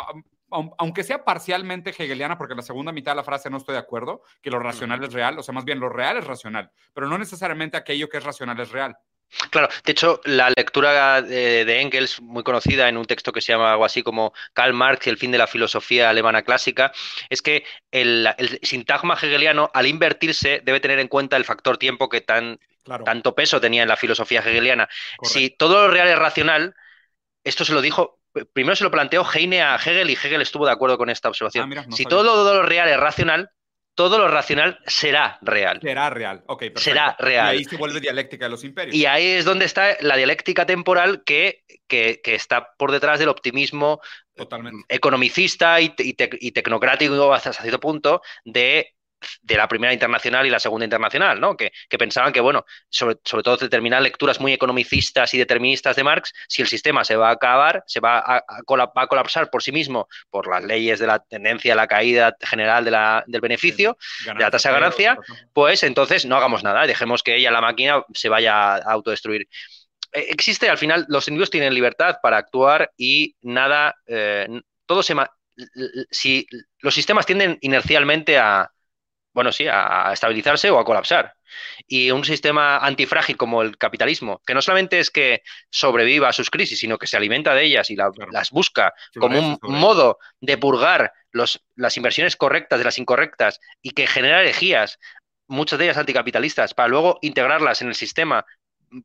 aunque 0.78 1.04
sea 1.04 1.26
parcialmente 1.26 1.90
hegeliana, 1.90 2.38
porque 2.38 2.54
en 2.54 2.60
la 2.60 2.62
segunda 2.62 2.90
mitad 2.90 3.12
de 3.12 3.16
la 3.16 3.24
frase 3.24 3.50
no 3.50 3.58
estoy 3.58 3.74
de 3.74 3.80
acuerdo, 3.80 4.22
que 4.40 4.50
lo 4.50 4.60
racional 4.60 5.04
es 5.04 5.12
real, 5.12 5.38
o 5.38 5.42
sea, 5.42 5.52
más 5.52 5.66
bien 5.66 5.78
lo 5.78 5.90
real 5.90 6.16
es 6.16 6.26
racional, 6.26 6.70
pero 6.94 7.06
no 7.06 7.18
necesariamente 7.18 7.76
aquello 7.76 8.08
que 8.08 8.16
es 8.16 8.24
racional 8.24 8.58
es 8.60 8.70
real. 8.70 8.96
Claro, 9.50 9.68
de 9.84 9.92
hecho, 9.92 10.20
la 10.24 10.50
lectura 10.50 11.22
de, 11.22 11.80
Engels, 11.80 12.20
muy 12.20 12.42
conocida 12.42 12.88
en 12.88 12.96
un 12.96 13.04
texto 13.04 13.32
que 13.32 13.40
se 13.40 13.52
llama 13.52 13.72
algo 13.72 13.84
así 13.84 14.02
como 14.02 14.32
Karl 14.52 14.74
Marx 14.74 15.06
y 15.06 15.10
el 15.10 15.16
fin 15.16 15.30
de 15.30 15.38
la 15.38 15.46
filosofía 15.46 16.10
alemana 16.10 16.42
clásica, 16.42 16.92
es 17.30 17.40
que 17.40 17.64
el, 17.90 18.28
sintagma 18.62 19.14
hegeliano, 19.14 19.70
al 19.72 19.86
invertirse, 19.86 20.60
debe 20.64 20.80
tener 20.80 20.98
en 20.98 21.08
cuenta 21.08 21.36
el 21.36 21.44
factor 21.44 21.78
tiempo 21.78 22.08
que 22.08 22.20
tan, 22.20 22.58
tanto 23.04 23.34
peso 23.34 23.60
tenía 23.60 23.82
en 23.82 23.88
la 23.88 23.96
filosofía 23.96 24.40
hegeliana. 24.40 24.88
Si 25.22 25.50
todo 25.50 25.86
lo 25.86 25.88
real 25.88 26.08
es 26.08 26.18
racional, 26.18 26.74
esto 27.44 27.64
se 27.64 27.72
lo 27.72 27.80
dijo, 27.80 28.20
primero 28.52 28.76
se 28.76 28.84
lo 28.84 28.90
planteó 28.90 29.24
Heine 29.24 29.62
a 29.62 29.76
Hegel 29.76 30.10
y 30.10 30.14
Hegel 30.14 30.42
estuvo 30.42 30.66
de 30.66 30.72
acuerdo 30.72 30.98
con 30.98 31.10
esta 31.10 31.28
observación. 31.28 31.72
Ah, 31.76 31.86
si 31.90 32.04
todo 32.04 32.22
lo 32.22 32.62
real 32.62 32.88
es 32.88 32.98
racional, 32.98 33.50
todo 33.94 34.18
lo 34.18 34.28
racional 34.28 34.78
será 34.86 35.38
real. 35.42 35.80
Será 35.82 36.10
real, 36.10 36.42
ok, 36.46 36.58
perfecto. 36.60 36.80
Será 36.80 37.16
real. 37.18 37.54
Y 37.54 37.58
ahí 37.58 37.64
se 37.64 37.76
vuelve 37.76 38.00
dialéctica 38.00 38.46
de 38.46 38.50
los 38.50 38.64
imperios. 38.64 38.94
Y 38.94 39.06
ahí 39.06 39.26
es 39.26 39.44
donde 39.44 39.64
está 39.64 39.96
la 40.00 40.16
dialéctica 40.16 40.66
temporal 40.66 41.22
que, 41.24 41.64
que, 41.86 42.20
está 42.24 42.72
por 42.78 42.90
detrás 42.90 43.18
del 43.18 43.28
optimismo 43.28 44.00
economicista 44.88 45.80
y, 45.80 45.94
y 45.98 46.52
tecnocrático 46.52 47.34
hasta 47.34 47.52
cierto 47.52 47.80
punto 47.80 48.22
de 48.44 48.94
de 49.42 49.56
la 49.56 49.68
primera 49.68 49.92
internacional 49.92 50.46
y 50.46 50.50
la 50.50 50.58
segunda 50.58 50.84
internacional, 50.84 51.40
¿no? 51.40 51.56
Que, 51.56 51.72
pensaban 51.98 52.32
que, 52.32 52.40
bueno, 52.40 52.64
sobre, 52.88 53.16
sobre, 53.24 53.42
todo 53.42 53.56
determinadas 53.56 54.02
lecturas 54.02 54.40
muy 54.40 54.52
economicistas 54.52 55.32
y 55.34 55.38
deterministas 55.38 55.94
de 55.94 56.04
Marx, 56.04 56.32
si 56.48 56.62
el 56.62 56.68
sistema 56.68 57.04
se 57.04 57.16
va 57.16 57.28
a 57.28 57.32
acabar, 57.32 57.84
se 57.86 58.00
va 58.00 58.18
a, 58.18 58.44
colapsar 58.66 59.50
por 59.50 59.62
sí 59.62 59.72
mismo 59.72 60.08
por 60.30 60.48
las 60.48 60.64
leyes 60.64 60.98
de 60.98 61.06
la 61.06 61.20
tendencia 61.20 61.74
a 61.74 61.76
la 61.76 61.86
caída 61.86 62.34
general 62.40 62.84
de 62.84 62.90
la, 62.90 63.24
del 63.26 63.40
beneficio, 63.40 63.96
de 64.26 64.34
la 64.34 64.50
tasa 64.50 64.70
de 64.70 64.74
ganancia, 64.74 65.18
pues 65.52 65.82
entonces 65.82 66.26
no 66.26 66.36
hagamos 66.36 66.64
nada, 66.64 66.86
dejemos 66.86 67.22
que 67.22 67.36
ella, 67.36 67.50
la 67.50 67.60
máquina, 67.60 68.04
se 68.14 68.28
vaya 68.28 68.74
a 68.74 68.78
autodestruir 68.78 69.46
e, 70.12 70.26
existe, 70.30 70.68
al 70.68 70.78
final, 70.78 71.06
los 71.08 71.26
individuos 71.28 71.50
tienen 71.50 71.74
libertad 71.74 72.18
para 72.22 72.36
actuar 72.36 72.92
y 72.96 73.36
nada, 73.42 73.96
eh, 74.06 74.48
todo 74.86 75.02
se... 75.02 75.14
Si 76.10 76.46
los 76.80 76.94
sistemas 76.94 77.26
tienden 77.26 77.58
inercialmente 77.60 78.38
a, 78.38 78.71
bueno, 79.32 79.52
sí, 79.52 79.66
a 79.68 80.10
estabilizarse 80.12 80.70
o 80.70 80.78
a 80.78 80.84
colapsar. 80.84 81.34
Y 81.86 82.10
un 82.10 82.24
sistema 82.24 82.78
antifrágil 82.78 83.36
como 83.36 83.62
el 83.62 83.76
capitalismo, 83.76 84.40
que 84.46 84.54
no 84.54 84.62
solamente 84.62 84.98
es 84.98 85.10
que 85.10 85.42
sobreviva 85.70 86.28
a 86.28 86.32
sus 86.32 86.50
crisis, 86.50 86.80
sino 86.80 86.98
que 86.98 87.06
se 87.06 87.16
alimenta 87.16 87.54
de 87.54 87.64
ellas 87.64 87.90
y 87.90 87.96
las 87.96 88.50
busca 88.50 88.94
como 89.18 89.38
un 89.38 89.58
modo 89.62 90.18
de 90.40 90.58
purgar 90.58 91.12
los, 91.30 91.64
las 91.76 91.96
inversiones 91.96 92.36
correctas 92.36 92.78
de 92.78 92.84
las 92.84 92.98
incorrectas 92.98 93.60
y 93.80 93.90
que 93.90 94.06
genera 94.06 94.40
herejías, 94.40 94.98
muchas 95.46 95.78
de 95.78 95.86
ellas 95.86 95.98
anticapitalistas, 95.98 96.74
para 96.74 96.88
luego 96.88 97.18
integrarlas 97.22 97.82
en 97.82 97.88
el 97.88 97.94
sistema 97.94 98.44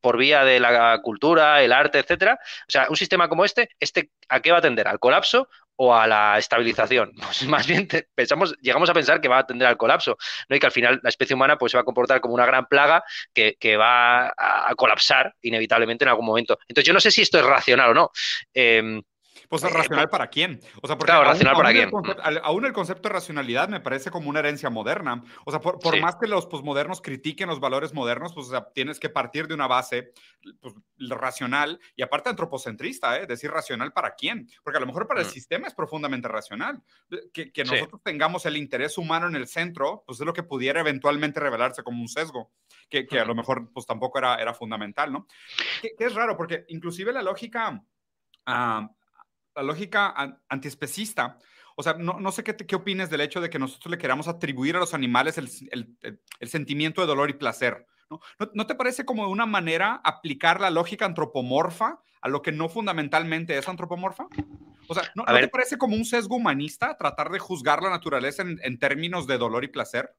por 0.01 0.17
vía 0.17 0.43
de 0.43 0.59
la 0.59 0.99
cultura, 1.01 1.61
el 1.61 1.71
arte, 1.71 1.99
etcétera. 1.99 2.39
O 2.41 2.71
sea, 2.71 2.87
un 2.89 2.97
sistema 2.97 3.29
como 3.29 3.45
este, 3.45 3.69
este 3.79 4.11
¿a 4.27 4.41
qué 4.41 4.51
va 4.51 4.57
a 4.57 4.61
tender? 4.61 4.87
¿Al 4.87 4.99
colapso 4.99 5.49
o 5.77 5.95
a 5.95 6.07
la 6.07 6.37
estabilización. 6.37 7.13
Pues 7.27 7.47
más 7.47 7.67
bien 7.67 7.87
pensamos, 8.15 8.55
llegamos 8.61 8.89
a 8.89 8.93
pensar 8.93 9.21
que 9.21 9.27
va 9.27 9.39
a 9.39 9.45
tender 9.45 9.67
al 9.67 9.77
colapso, 9.77 10.17
¿no? 10.49 10.55
Y 10.55 10.59
que 10.59 10.65
al 10.65 10.71
final 10.71 10.99
la 11.03 11.09
especie 11.09 11.35
humana 11.35 11.57
pues, 11.57 11.71
se 11.71 11.77
va 11.77 11.81
a 11.81 11.85
comportar 11.85 12.21
como 12.21 12.33
una 12.33 12.45
gran 12.45 12.65
plaga 12.67 13.03
que, 13.33 13.77
va 13.77 14.27
a, 14.27 14.73
colapsar 14.75 15.35
inevitablemente 15.41 16.05
en 16.05 16.09
algún 16.09 16.25
momento. 16.25 16.57
Entonces, 16.67 16.87
yo 16.87 16.93
no 16.93 16.99
sé 16.99 17.11
si 17.11 17.21
esto 17.21 17.37
es 17.37 17.45
racional 17.45 17.91
o 17.91 17.93
no. 17.93 18.11
Em, 18.53 19.01
pues 19.47 19.63
eh, 19.63 19.69
racional 19.69 20.09
para 20.09 20.27
quién. 20.27 20.59
O 20.81 20.87
sea, 20.87 20.97
porque 20.97 21.11
claro, 21.11 21.29
racional 21.29 21.55
para 21.55 21.71
quién. 21.71 21.89
Aún 22.43 22.65
el 22.65 22.73
concepto 22.73 23.09
de 23.09 23.13
racionalidad 23.13 23.69
me 23.69 23.79
parece 23.79 24.11
como 24.11 24.29
una 24.29 24.39
herencia 24.39 24.69
moderna. 24.69 25.23
O 25.45 25.51
sea, 25.51 25.59
por, 25.59 25.99
más 25.99 26.15
que 26.15 26.27
los 26.27 26.45
posmodernos 26.47 27.01
critiquen 27.01 27.47
los 27.47 27.59
valores 27.59 27.93
modernos, 27.93 28.33
pues 28.33 28.47
tienes 28.73 28.99
que 28.99 29.09
partir 29.09 29.47
de 29.47 29.53
una 29.53 29.67
base 29.67 30.11
pues, 30.59 30.73
racional 31.09 31.79
y 31.95 32.01
aparte 32.01 32.29
antropocentrista, 32.29 33.19
¿eh? 33.19 33.25
decir 33.27 33.51
racional 33.51 33.93
para 33.93 34.15
quién. 34.15 34.49
Porque 34.63 34.77
a 34.77 34.81
lo 34.81 34.87
mejor 34.87 35.07
para 35.07 35.21
el 35.21 35.27
mm. 35.27 35.31
sistema 35.31 35.67
es 35.67 35.73
profundamente 35.73 36.27
racional. 36.27 36.81
Que, 37.33 37.51
que 37.51 37.63
nosotros 37.63 38.01
tengamos 38.03 38.45
el 38.45 38.57
interés 38.57 38.97
humano 38.97 39.27
en 39.27 39.35
el 39.35 39.47
centro, 39.47 40.03
pues 40.05 40.19
es 40.19 40.25
lo 40.25 40.33
que 40.33 40.43
pudiera 40.43 40.81
eventualmente 40.81 41.39
revelarse 41.39 41.83
como 41.83 42.01
un 42.01 42.07
sesgo, 42.07 42.51
que, 42.89 43.05
que 43.05 43.19
a 43.19 43.25
lo 43.25 43.35
mejor 43.35 43.71
pues 43.73 43.85
tampoco 43.85 44.17
era, 44.17 44.35
era 44.35 44.53
fundamental, 44.53 45.11
¿no? 45.11 45.27
Que, 45.81 45.93
es 45.97 46.13
raro, 46.13 46.35
porque 46.35 46.65
inclusive 46.69 47.11
la 47.13 47.21
lógica... 47.21 47.83
Uh, 48.47 48.87
la 49.57 49.63
lógica 49.63 50.39
antiespecista, 50.47 51.39
o 51.75 51.83
sea, 51.83 51.93
no, 51.93 52.19
no 52.19 52.31
sé 52.31 52.43
qué, 52.43 52.55
qué 52.55 52.75
opines 52.75 53.09
del 53.09 53.21
hecho 53.21 53.41
de 53.41 53.49
que 53.49 53.59
nosotros 53.59 53.91
le 53.91 53.97
queramos 53.97 54.27
atribuir 54.27 54.75
a 54.75 54.79
los 54.79 54.93
animales 54.93 55.37
el, 55.37 55.49
el, 55.71 56.19
el, 56.39 56.49
sentimiento 56.49 57.01
de 57.01 57.07
dolor 57.07 57.29
y 57.29 57.33
placer. 57.33 57.87
¿no? 58.09 58.19
¿no? 58.53 58.67
te 58.67 58.75
parece 58.75 59.03
como 59.03 59.27
una 59.29 59.45
manera 59.45 59.99
aplicar 60.03 60.61
la 60.61 60.69
lógica 60.69 61.05
antropomorfa 61.05 61.99
a 62.21 62.29
lo 62.29 62.41
que 62.41 62.51
no 62.51 62.69
fundamentalmente 62.69 63.57
es 63.57 63.67
antropomorfa? 63.67 64.27
O 64.87 64.93
sea, 64.93 65.03
¿no, 65.15 65.25
te 65.25 65.47
parece 65.49 65.77
como 65.77 65.95
un 65.95 66.05
sesgo 66.05 66.35
humanista 66.35 66.95
tratar 66.97 67.29
de 67.29 67.39
juzgar 67.39 67.81
la 67.81 67.89
naturaleza 67.89 68.43
en, 68.43 68.59
en 68.63 68.79
términos 68.79 69.27
de 69.27 69.37
dolor 69.37 69.63
y 69.63 69.67
placer? 69.67 70.15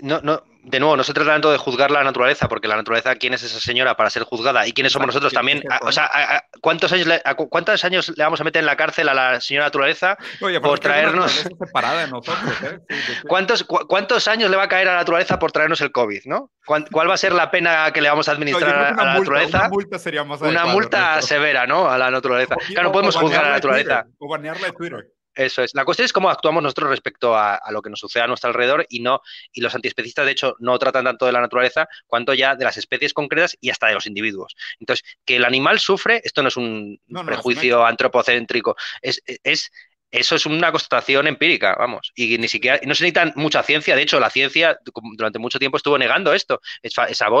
No, 0.00 0.20
no, 0.22 0.42
de 0.62 0.80
nuevo, 0.80 0.96
no 0.96 1.04
se 1.04 1.12
trata 1.12 1.32
tanto 1.32 1.50
de 1.52 1.58
juzgar 1.58 1.90
la 1.90 2.02
naturaleza, 2.02 2.48
porque 2.48 2.66
la 2.66 2.76
naturaleza, 2.76 3.14
¿quién 3.16 3.34
es 3.34 3.42
esa 3.42 3.60
señora 3.60 3.96
para 3.96 4.08
ser 4.08 4.22
juzgada? 4.22 4.66
¿Y 4.66 4.72
quiénes 4.72 4.92
somos 4.92 5.06
nosotros 5.06 5.32
también? 5.32 5.62
o 5.82 5.92
sea, 5.92 6.44
¿cuántos 6.62 6.92
años, 6.92 7.06
le, 7.06 7.22
¿cuántos 7.50 7.84
años 7.84 8.12
le 8.16 8.24
vamos 8.24 8.40
a 8.40 8.44
meter 8.44 8.60
en 8.60 8.66
la 8.66 8.76
cárcel 8.76 9.08
a 9.08 9.14
la 9.14 9.40
señora 9.40 9.66
naturaleza 9.66 10.16
por 10.62 10.78
traernos... 10.78 11.32
Separada 11.32 12.06
de 12.06 12.10
nosotros, 12.10 12.62
¿eh? 12.62 12.80
¿Cuántos, 13.28 13.64
¿Cuántos 13.64 14.28
años 14.28 14.50
le 14.50 14.56
va 14.56 14.64
a 14.64 14.68
caer 14.68 14.88
a 14.88 14.92
la 14.92 14.98
naturaleza 14.98 15.38
por 15.38 15.52
traernos 15.52 15.80
el 15.82 15.92
COVID? 15.92 16.22
¿no? 16.24 16.50
¿Cuál, 16.64 16.86
va 17.10 17.14
a 17.14 17.18
ser 17.18 17.32
la 17.32 17.50
pena 17.50 17.92
que 17.92 18.00
le 18.00 18.08
vamos 18.08 18.28
a 18.28 18.32
administrar 18.32 18.98
a 18.98 19.04
la 19.04 19.14
naturaleza? 19.18 19.58
Una 19.58 19.68
multa 19.68 19.98
sería 19.98 20.24
más 20.24 20.40
Una 20.40 20.66
multa 20.66 21.20
severa, 21.20 21.66
¿no? 21.66 21.88
A 21.88 21.98
la 21.98 22.10
naturaleza. 22.10 22.56
Claro, 22.68 22.88
no 22.88 22.92
podemos 22.92 23.16
juzgar 23.16 23.44
a 23.44 23.48
la 23.48 23.54
naturaleza. 23.54 24.06
o 24.18 24.28
banearla 24.28 24.68
de 24.68 24.72
Twitter. 24.72 25.06
Eso 25.40 25.62
es. 25.62 25.74
La 25.74 25.86
cuestión 25.86 26.04
es 26.04 26.12
cómo 26.12 26.28
actuamos 26.28 26.62
nosotros 26.62 26.90
respecto 26.90 27.34
a, 27.34 27.58
lo 27.70 27.80
que 27.80 27.88
nos 27.88 27.98
sucede 27.98 28.22
a 28.22 28.26
nuestro 28.26 28.48
alrededor 28.48 28.84
y 28.90 29.00
no, 29.00 29.22
y 29.54 29.62
los 29.62 29.74
antiespecistas, 29.74 30.26
de 30.26 30.32
hecho, 30.32 30.54
no 30.58 30.78
tratan 30.78 31.04
tanto 31.04 31.24
de 31.24 31.32
la 31.32 31.40
naturaleza 31.40 31.88
cuanto 32.06 32.34
ya 32.34 32.56
de 32.56 32.64
las 32.64 32.76
especies 32.76 33.14
concretas 33.14 33.56
y 33.58 33.70
hasta 33.70 33.86
de 33.86 33.94
los 33.94 34.04
individuos. 34.04 34.54
Entonces, 34.78 35.02
que 35.24 35.36
el 35.36 35.46
animal 35.46 35.78
sufre, 35.78 36.20
esto 36.24 36.42
no 36.42 36.48
es 36.48 36.58
un 36.58 37.00
prejuicio 37.24 37.86
antropocéntrico, 37.86 38.76
es, 39.00 39.22
es, 39.42 39.70
eso 40.10 40.34
es 40.34 40.46
una 40.46 40.70
constatación 40.72 41.26
empírica, 41.26 41.76
vamos. 41.78 42.12
Y 42.14 42.36
ni 42.38 42.48
siquiera, 42.48 42.80
no 42.84 42.94
se 42.94 43.04
necesita 43.04 43.32
mucha 43.36 43.62
ciencia. 43.62 43.94
De 43.94 44.02
hecho, 44.02 44.18
la 44.18 44.30
ciencia 44.30 44.78
durante 45.16 45.38
mucho 45.38 45.58
tiempo 45.58 45.76
estuvo 45.76 45.96
negando 45.98 46.32
esto. 46.32 46.60
Es, 46.82 46.94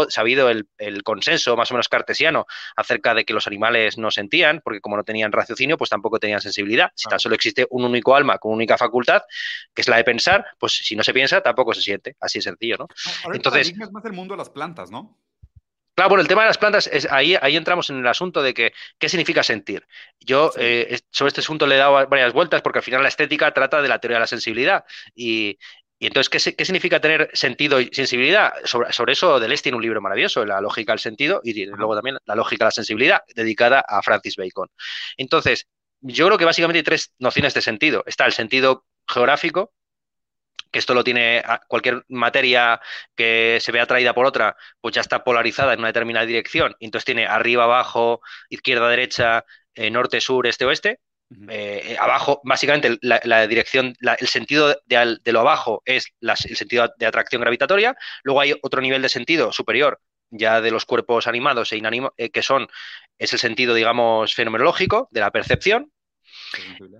sabido 0.08 0.48
el, 0.48 0.68
el, 0.78 1.02
consenso 1.02 1.56
más 1.56 1.70
o 1.70 1.74
menos 1.74 1.88
cartesiano 1.88 2.46
acerca 2.76 3.14
de 3.14 3.24
que 3.24 3.32
los 3.32 3.46
animales 3.46 3.98
no 3.98 4.10
sentían, 4.10 4.60
porque 4.62 4.80
como 4.80 4.96
no 4.96 5.04
tenían 5.04 5.32
raciocinio, 5.32 5.76
pues 5.76 5.90
tampoco 5.90 6.18
tenían 6.18 6.40
sensibilidad. 6.40 6.90
Si 6.94 7.08
tan 7.08 7.18
solo 7.18 7.34
existe 7.34 7.66
un 7.70 7.84
único 7.84 8.14
alma 8.14 8.38
con 8.38 8.52
única 8.52 8.78
facultad, 8.78 9.22
que 9.74 9.82
es 9.82 9.88
la 9.88 9.96
de 9.96 10.04
pensar, 10.04 10.46
pues 10.58 10.72
si 10.72 10.94
no 10.94 11.02
se 11.02 11.12
piensa, 11.12 11.40
tampoco 11.40 11.74
se 11.74 11.82
siente. 11.82 12.16
Así 12.20 12.38
de 12.38 12.42
sencillo, 12.42 12.76
¿no? 12.78 12.86
Entonces, 13.32 13.70
es 13.70 13.92
más 13.92 14.04
el 14.04 14.12
mundo 14.12 14.34
de 14.34 14.38
las 14.38 14.50
plantas, 14.50 14.90
¿no? 14.90 15.18
Claro, 16.00 16.08
bueno, 16.08 16.22
el 16.22 16.28
tema 16.28 16.40
de 16.40 16.48
las 16.48 16.56
plantas, 16.56 16.86
es, 16.86 17.06
ahí, 17.12 17.36
ahí 17.42 17.58
entramos 17.58 17.90
en 17.90 17.98
el 17.98 18.06
asunto 18.06 18.40
de 18.42 18.54
que, 18.54 18.72
¿qué 18.98 19.10
significa 19.10 19.42
sentir? 19.42 19.86
Yo 20.18 20.50
eh, 20.56 20.98
sobre 21.10 21.28
este 21.28 21.42
asunto 21.42 21.66
le 21.66 21.74
he 21.74 21.78
dado 21.78 22.08
varias 22.08 22.32
vueltas 22.32 22.62
porque 22.62 22.78
al 22.78 22.82
final 22.82 23.02
la 23.02 23.08
estética 23.08 23.52
trata 23.52 23.82
de 23.82 23.88
la 23.88 23.98
teoría 23.98 24.16
de 24.16 24.20
la 24.20 24.26
sensibilidad. 24.26 24.86
Y, 25.14 25.58
entonces, 25.98 26.54
¿qué, 26.56 26.64
significa 26.64 27.02
tener 27.02 27.28
sentido 27.34 27.82
y 27.82 27.90
sensibilidad? 27.92 28.54
Sobre, 28.64 28.94
sobre 28.94 29.12
eso, 29.12 29.38
Deleuze 29.38 29.62
tiene 29.62 29.76
un 29.76 29.82
libro 29.82 30.00
maravilloso, 30.00 30.46
La 30.46 30.62
lógica 30.62 30.92
del 30.92 31.00
sentido, 31.00 31.42
y 31.44 31.66
luego 31.66 31.94
también 31.94 32.16
La 32.24 32.34
lógica 32.34 32.64
de 32.64 32.68
la 32.68 32.72
sensibilidad, 32.72 33.20
dedicada 33.34 33.84
a 33.86 34.00
Francis 34.00 34.36
Bacon. 34.36 34.68
Entonces, 35.18 35.66
yo 36.00 36.24
creo 36.24 36.38
que 36.38 36.46
básicamente 36.46 36.78
hay 36.78 36.84
tres 36.84 37.12
nociones 37.18 37.52
de 37.52 37.60
sentido. 37.60 38.04
Está 38.06 38.24
el 38.24 38.32
sentido 38.32 38.86
geográfico, 39.06 39.74
que 40.70 40.78
esto 40.78 40.94
lo 40.94 41.02
tiene 41.02 41.42
cualquier 41.66 42.04
materia 42.08 42.80
que 43.16 43.58
se 43.60 43.72
vea 43.72 43.82
atraída 43.82 44.14
por 44.14 44.26
otra, 44.26 44.56
pues 44.80 44.94
ya 44.94 45.00
está 45.00 45.24
polarizada 45.24 45.72
en 45.72 45.80
una 45.80 45.88
determinada 45.88 46.26
dirección, 46.26 46.76
y 46.78 46.84
entonces 46.84 47.06
tiene 47.06 47.26
arriba, 47.26 47.64
abajo, 47.64 48.20
izquierda, 48.48 48.88
derecha, 48.88 49.44
eh, 49.74 49.90
norte, 49.90 50.20
sur, 50.20 50.46
este, 50.46 50.64
oeste, 50.66 51.00
Eh, 51.48 51.96
abajo, 52.00 52.40
básicamente, 52.42 52.98
la, 53.02 53.46
dirección, 53.46 53.94
el 54.00 54.26
sentido 54.26 54.76
de, 54.86 55.32
lo 55.32 55.40
abajo 55.40 55.80
es 55.84 56.06
el 56.20 56.56
sentido 56.56 56.92
de 56.98 57.06
atracción 57.06 57.40
gravitatoria. 57.40 57.96
Luego 58.24 58.40
hay 58.40 58.54
otro 58.62 58.80
nivel 58.80 59.00
de 59.00 59.08
sentido 59.08 59.52
superior, 59.52 60.00
ya 60.30 60.60
de 60.60 60.72
los 60.72 60.84
cuerpos 60.84 61.28
animados 61.28 61.72
e 61.72 61.76
inanimados, 61.76 62.14
eh, 62.18 62.30
que 62.30 62.42
son, 62.42 62.66
es 63.16 63.32
el 63.32 63.38
sentido, 63.38 63.74
digamos, 63.74 64.34
fenomenológico 64.34 65.08
de 65.12 65.20
la 65.20 65.30
percepción. 65.30 65.92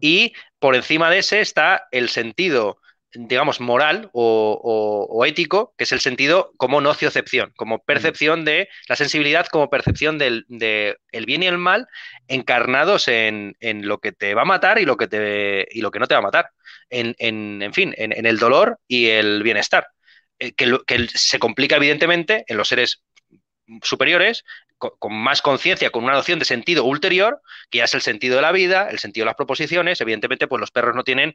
Y 0.01 0.32
por 0.61 0.76
encima 0.76 1.11
de 1.11 1.18
ese 1.18 1.40
está 1.40 1.88
el 1.90 2.09
sentido 2.09 2.78
digamos, 3.12 3.61
moral 3.61 4.08
o, 4.12 5.24
ético, 5.26 5.74
que 5.76 5.84
es 5.84 5.92
el 5.92 6.00
sentido 6.00 6.52
como 6.56 6.80
nociocepción, 6.80 7.52
como 7.56 7.82
percepción 7.82 8.44
de 8.44 8.68
la 8.88 8.96
sensibilidad, 8.96 9.46
como 9.46 9.68
percepción 9.68 10.18
del 10.18 10.44
de 10.48 10.96
el 11.12 11.26
bien 11.26 11.42
y 11.42 11.46
el 11.46 11.58
mal 11.58 11.88
encarnados 12.28 13.08
en, 13.08 13.56
lo 13.61 13.98
que 13.98 14.12
te 14.12 14.34
va 14.34 14.42
a 14.42 14.44
matar 14.46 14.78
y 14.78 14.84
lo 14.84 14.96
que, 14.96 15.08
te, 15.08 15.66
y 15.70 15.80
lo 15.80 15.90
que 15.90 15.98
no 15.98 16.06
te 16.06 16.14
va 16.14 16.20
a 16.20 16.22
matar, 16.22 16.50
en, 16.88 17.14
en, 17.18 17.72
fin, 17.74 17.94
en, 17.96 18.26
el 18.26 18.38
dolor 18.38 18.78
y 18.86 19.06
el 19.06 19.42
bienestar. 19.42 19.88
Eh, 20.38 20.52
que, 20.52 20.78
que 20.86 21.06
se 21.08 21.38
complica 21.38 21.76
evidentemente 21.76 22.44
en 22.46 22.56
los 22.56 22.68
seres 22.68 23.02
superiores 23.82 24.44
con, 24.98 25.14
más 25.14 25.42
conciencia, 25.42 25.90
con 25.90 26.04
una 26.04 26.14
noción 26.14 26.38
de 26.38 26.44
sentido 26.44 26.84
ulterior, 26.84 27.40
que 27.70 27.78
ya 27.78 27.84
es 27.84 27.94
el 27.94 28.00
sentido 28.00 28.36
de 28.36 28.42
la 28.42 28.52
vida, 28.52 28.88
el 28.90 28.98
sentido 28.98 29.24
de 29.24 29.26
las 29.26 29.36
proposiciones. 29.36 30.00
Evidentemente, 30.00 30.48
pues 30.48 30.58
los 30.58 30.70
perros 30.70 30.96
no 30.96 31.04
tienen, 31.04 31.34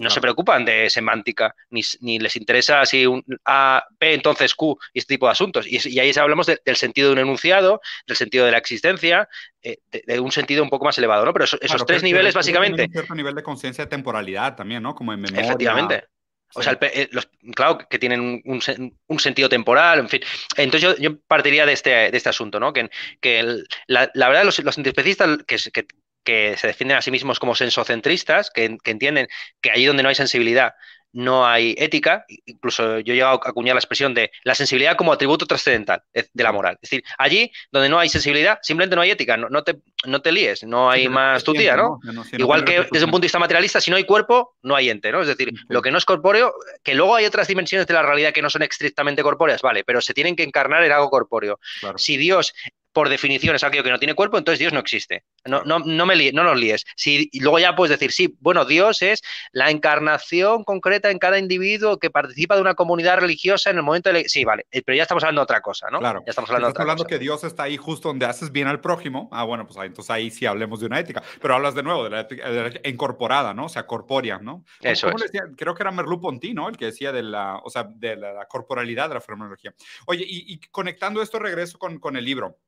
no, 0.00 0.10
se 0.10 0.20
preocupan 0.20 0.64
de 0.64 0.88
semántica, 0.88 1.54
ni, 1.70 2.18
les 2.18 2.36
interesa 2.36 2.84
si 2.86 3.06
un 3.06 3.24
A, 3.44 3.84
P, 3.98 4.14
entonces 4.14 4.54
Q, 4.54 4.78
y 4.92 4.98
este 4.98 5.14
tipo 5.14 5.26
de 5.26 5.32
asuntos. 5.32 5.66
Y, 5.66 5.98
ahí 5.98 6.12
hablamos 6.16 6.46
del 6.46 6.76
sentido 6.76 7.08
de 7.08 7.12
un 7.14 7.18
enunciado, 7.20 7.80
del 8.06 8.16
sentido 8.16 8.46
de 8.46 8.52
la 8.52 8.58
existencia, 8.58 9.28
eh, 9.62 9.78
de, 9.90 10.20
un 10.20 10.32
sentido 10.32 10.62
un 10.62 10.70
poco 10.70 10.86
más 10.86 10.96
elevado, 10.98 11.24
¿no? 11.24 11.32
Pero 11.32 11.44
esos, 11.44 11.86
tres 11.86 12.02
niveles, 12.02 12.34
básicamente. 12.34 12.84
Un 12.84 12.92
cierto 12.92 13.14
nivel 13.14 13.34
de 13.34 13.42
conciencia 13.42 13.84
de 13.84 13.90
temporalidad 13.90 14.56
también, 14.56 14.82
¿no? 14.82 14.94
Como 14.94 15.12
en 15.12 15.20
memoria. 15.20 15.44
Efectivamente. 15.44 16.04
O 16.54 16.62
sea, 16.62 16.76
eh, 16.80 17.08
los, 17.12 17.28
claro, 17.54 17.78
que 17.88 17.98
tienen 17.98 18.42
un, 18.44 19.20
sentido 19.20 19.48
temporal, 19.48 20.00
en 20.00 20.08
fin. 20.08 20.20
Entonces 20.56 20.96
yo, 20.98 21.18
partiría 21.20 21.64
de 21.64 21.74
este, 21.74 21.90
de 22.10 22.16
este 22.16 22.28
asunto, 22.28 22.58
¿no? 22.58 22.72
Que, 22.72 22.90
que 23.20 23.62
la, 23.86 24.10
verdad, 24.14 24.44
los, 24.44 24.58
los 24.58 24.76
antiespecistas 24.76 25.38
que, 25.46 25.56
que, 25.72 25.86
que, 26.30 26.56
se 26.56 26.68
definen 26.68 26.96
a 26.96 27.02
sí 27.02 27.10
mismos 27.10 27.38
como 27.38 27.54
sensocentristas, 27.54 28.50
que, 28.50 28.76
que 28.82 28.90
entienden 28.90 29.28
que 29.60 29.70
allí 29.70 29.86
donde 29.86 30.02
no 30.02 30.08
hay 30.08 30.14
sensibilidad 30.14 30.74
no 31.12 31.46
hay 31.46 31.74
ética, 31.78 32.24
incluso 32.46 33.00
yo 33.00 33.12
he 33.12 33.16
llegado 33.16 33.40
a 33.44 33.48
acuñar 33.48 33.74
la 33.74 33.80
expresión 33.80 34.14
de 34.14 34.30
la 34.44 34.54
sensibilidad 34.54 34.96
como 34.96 35.12
atributo 35.12 35.46
trascendental 35.46 36.02
de 36.12 36.44
la 36.44 36.52
moral. 36.52 36.78
Es 36.80 36.90
decir, 36.90 37.04
allí 37.18 37.50
donde 37.72 37.88
no 37.88 37.98
hay 37.98 38.08
sensibilidad, 38.08 38.58
simplemente 38.62 38.96
no 38.96 39.02
hay 39.02 39.10
ética, 39.10 39.36
no, 39.36 39.48
no, 39.48 39.62
te, 39.64 39.78
no 40.06 40.22
te 40.22 40.32
líes, 40.32 40.62
no 40.62 40.90
hay 40.90 41.08
más 41.08 41.42
tu 41.42 41.52
tía, 41.52 41.76
¿no? 41.76 41.98
Igual 42.32 42.64
que 42.64 42.86
desde 42.90 43.04
un 43.04 43.10
punto 43.10 43.22
de 43.22 43.26
vista 43.26 43.38
materialista, 43.38 43.80
si 43.80 43.90
no 43.90 43.96
hay 43.96 44.04
cuerpo, 44.04 44.56
no 44.62 44.76
hay 44.76 44.90
ente, 44.90 45.10
¿no? 45.10 45.22
Es 45.22 45.28
decir, 45.28 45.52
lo 45.68 45.82
que 45.82 45.90
no 45.90 45.98
es 45.98 46.04
corpóreo, 46.04 46.54
que 46.82 46.94
luego 46.94 47.16
hay 47.16 47.24
otras 47.24 47.48
dimensiones 47.48 47.86
de 47.86 47.94
la 47.94 48.02
realidad 48.02 48.32
que 48.32 48.42
no 48.42 48.50
son 48.50 48.62
estrictamente 48.62 49.22
corpóreas, 49.22 49.62
vale, 49.62 49.84
pero 49.84 50.00
se 50.00 50.14
tienen 50.14 50.36
que 50.36 50.44
encarnar 50.44 50.84
en 50.84 50.92
algo 50.92 51.10
corpóreo. 51.10 51.58
Si 51.96 52.16
Dios 52.16 52.54
por 52.92 53.08
definición 53.08 53.54
es 53.54 53.64
aquello 53.64 53.84
que 53.84 53.90
no 53.90 53.98
tiene 53.98 54.14
cuerpo, 54.14 54.38
entonces 54.38 54.58
Dios 54.58 54.72
no 54.72 54.80
existe. 54.80 55.24
No, 55.44 55.62
no, 55.64 55.78
no, 55.78 56.06
me 56.06 56.32
no 56.32 56.44
nos 56.44 56.58
líes. 56.58 56.84
Si, 56.96 57.28
y 57.32 57.40
luego 57.40 57.58
ya 57.58 57.74
puedes 57.74 57.90
decir, 57.90 58.12
sí, 58.12 58.36
bueno, 58.40 58.64
Dios 58.64 59.02
es 59.02 59.22
la 59.52 59.70
encarnación 59.70 60.64
concreta 60.64 61.10
en 61.10 61.18
cada 61.18 61.38
individuo 61.38 61.98
que 61.98 62.10
participa 62.10 62.56
de 62.56 62.60
una 62.60 62.74
comunidad 62.74 63.18
religiosa 63.18 63.70
en 63.70 63.76
el 63.76 63.82
momento 63.82 64.12
de... 64.12 64.28
Sí, 64.28 64.44
vale, 64.44 64.66
eh, 64.70 64.82
pero 64.82 64.96
ya 64.96 65.02
estamos 65.02 65.22
hablando 65.22 65.40
de 65.40 65.44
otra 65.44 65.60
cosa, 65.60 65.88
¿no? 65.90 65.98
Claro. 65.98 66.22
Ya 66.26 66.30
estamos 66.30 66.50
hablando 66.50 66.68
de 66.68 66.70
otra 66.72 66.82
hablando 66.82 67.04
que 67.04 67.18
Dios 67.18 67.44
está 67.44 67.64
ahí 67.64 67.76
justo 67.76 68.08
donde 68.08 68.26
haces 68.26 68.52
bien 68.52 68.66
al 68.66 68.80
prójimo. 68.80 69.28
Ah, 69.32 69.44
bueno, 69.44 69.66
pues 69.66 69.78
entonces 69.84 70.10
ahí 70.10 70.30
sí 70.30 70.46
hablemos 70.46 70.80
de 70.80 70.86
una 70.86 70.98
ética. 70.98 71.22
Pero 71.40 71.54
hablas 71.54 71.74
de 71.74 71.82
nuevo 71.82 72.04
de 72.04 72.10
la 72.10 72.20
ética 72.20 72.48
incorporada, 72.84 73.54
¿no? 73.54 73.66
O 73.66 73.68
sea, 73.68 73.86
corpórea, 73.86 74.38
¿no? 74.38 74.64
Eso 74.80 75.08
es. 75.08 75.22
Decía? 75.22 75.42
Creo 75.56 75.74
que 75.74 75.82
era 75.82 75.92
Merleau-Ponty, 75.92 76.54
¿no? 76.54 76.68
El 76.68 76.76
que 76.76 76.86
decía 76.86 77.12
de 77.12 77.22
la, 77.22 77.56
o 77.56 77.70
sea, 77.70 77.84
de 77.84 78.16
la, 78.16 78.46
corporalidad 78.46 79.08
de 79.08 79.14
la 79.14 79.20
fenomenología. 79.20 79.74
Oye, 80.06 80.24
y, 80.26 80.54
y 80.54 80.60
conectando 80.70 81.22
esto, 81.22 81.38
regreso 81.38 81.78
con, 81.78 81.98
con 81.98 82.16
el 82.16 82.24
libro. 82.24 82.58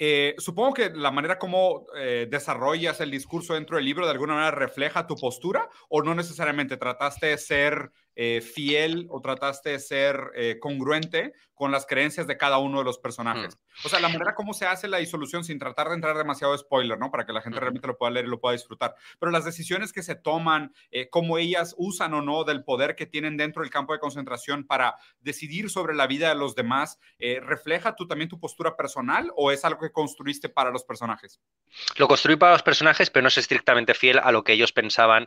Eh, 0.00 0.36
supongo 0.38 0.74
que 0.74 0.90
la 0.90 1.10
manera 1.10 1.38
como 1.38 1.86
eh, 1.96 2.28
desarrollas 2.30 3.00
el 3.00 3.10
discurso 3.10 3.54
dentro 3.54 3.76
del 3.76 3.84
libro 3.84 4.06
de 4.06 4.12
alguna 4.12 4.34
manera 4.34 4.52
refleja 4.52 5.08
tu 5.08 5.16
postura 5.16 5.68
o 5.88 6.02
no 6.02 6.14
necesariamente 6.14 6.76
trataste 6.76 7.26
de 7.26 7.38
ser 7.38 7.90
eh, 8.14 8.40
fiel 8.40 9.08
o 9.10 9.20
trataste 9.20 9.70
de 9.70 9.80
ser 9.80 10.16
congruente 10.60 11.32
con 11.58 11.72
las 11.72 11.86
creencias 11.86 12.26
de 12.26 12.36
cada 12.36 12.58
uno 12.58 12.78
de 12.78 12.84
los 12.84 12.98
personajes. 12.98 13.56
Mm. 13.56 13.86
O 13.86 13.88
sea, 13.88 13.98
la 13.98 14.08
manera 14.08 14.34
como 14.34 14.54
se 14.54 14.64
hace 14.64 14.86
la 14.86 14.98
disolución 14.98 15.44
sin 15.44 15.58
tratar 15.58 15.88
de 15.88 15.96
entrar 15.96 16.16
demasiado 16.16 16.56
spoiler, 16.56 16.98
¿no? 16.98 17.10
Para 17.10 17.26
que 17.26 17.32
la 17.32 17.42
gente 17.42 17.58
realmente 17.58 17.88
lo 17.88 17.98
pueda 17.98 18.12
leer 18.12 18.26
y 18.26 18.28
lo 18.28 18.40
pueda 18.40 18.52
disfrutar. 18.52 18.94
Pero 19.18 19.32
las 19.32 19.44
decisiones 19.44 19.92
que 19.92 20.02
se 20.02 20.14
toman, 20.14 20.72
eh, 20.90 21.08
cómo 21.10 21.36
ellas 21.36 21.74
usan 21.76 22.14
o 22.14 22.22
no 22.22 22.44
del 22.44 22.64
poder 22.64 22.94
que 22.94 23.06
tienen 23.06 23.36
dentro 23.36 23.62
del 23.62 23.70
campo 23.70 23.92
de 23.92 23.98
concentración 23.98 24.64
para 24.66 24.96
decidir 25.18 25.68
sobre 25.68 25.94
la 25.94 26.06
vida 26.06 26.28
de 26.28 26.36
los 26.36 26.54
demás, 26.54 26.98
¿refleja 27.18 27.96
tú 27.96 28.06
también 28.06 28.28
tu 28.28 28.38
postura 28.38 28.76
personal 28.76 29.32
o 29.36 29.50
es 29.50 29.64
algo 29.64 29.80
que 29.80 29.90
construiste 29.90 30.48
para 30.48 30.70
los 30.70 30.84
personajes? 30.84 31.40
Lo 31.96 32.06
construí 32.06 32.36
para 32.36 32.52
los 32.52 32.62
personajes, 32.62 33.10
pero 33.10 33.22
no 33.22 33.28
es 33.28 33.38
estrictamente 33.38 33.94
fiel 33.94 34.20
a 34.22 34.30
lo 34.30 34.44
que 34.44 34.52
ellos 34.52 34.72
pensaban. 34.72 35.26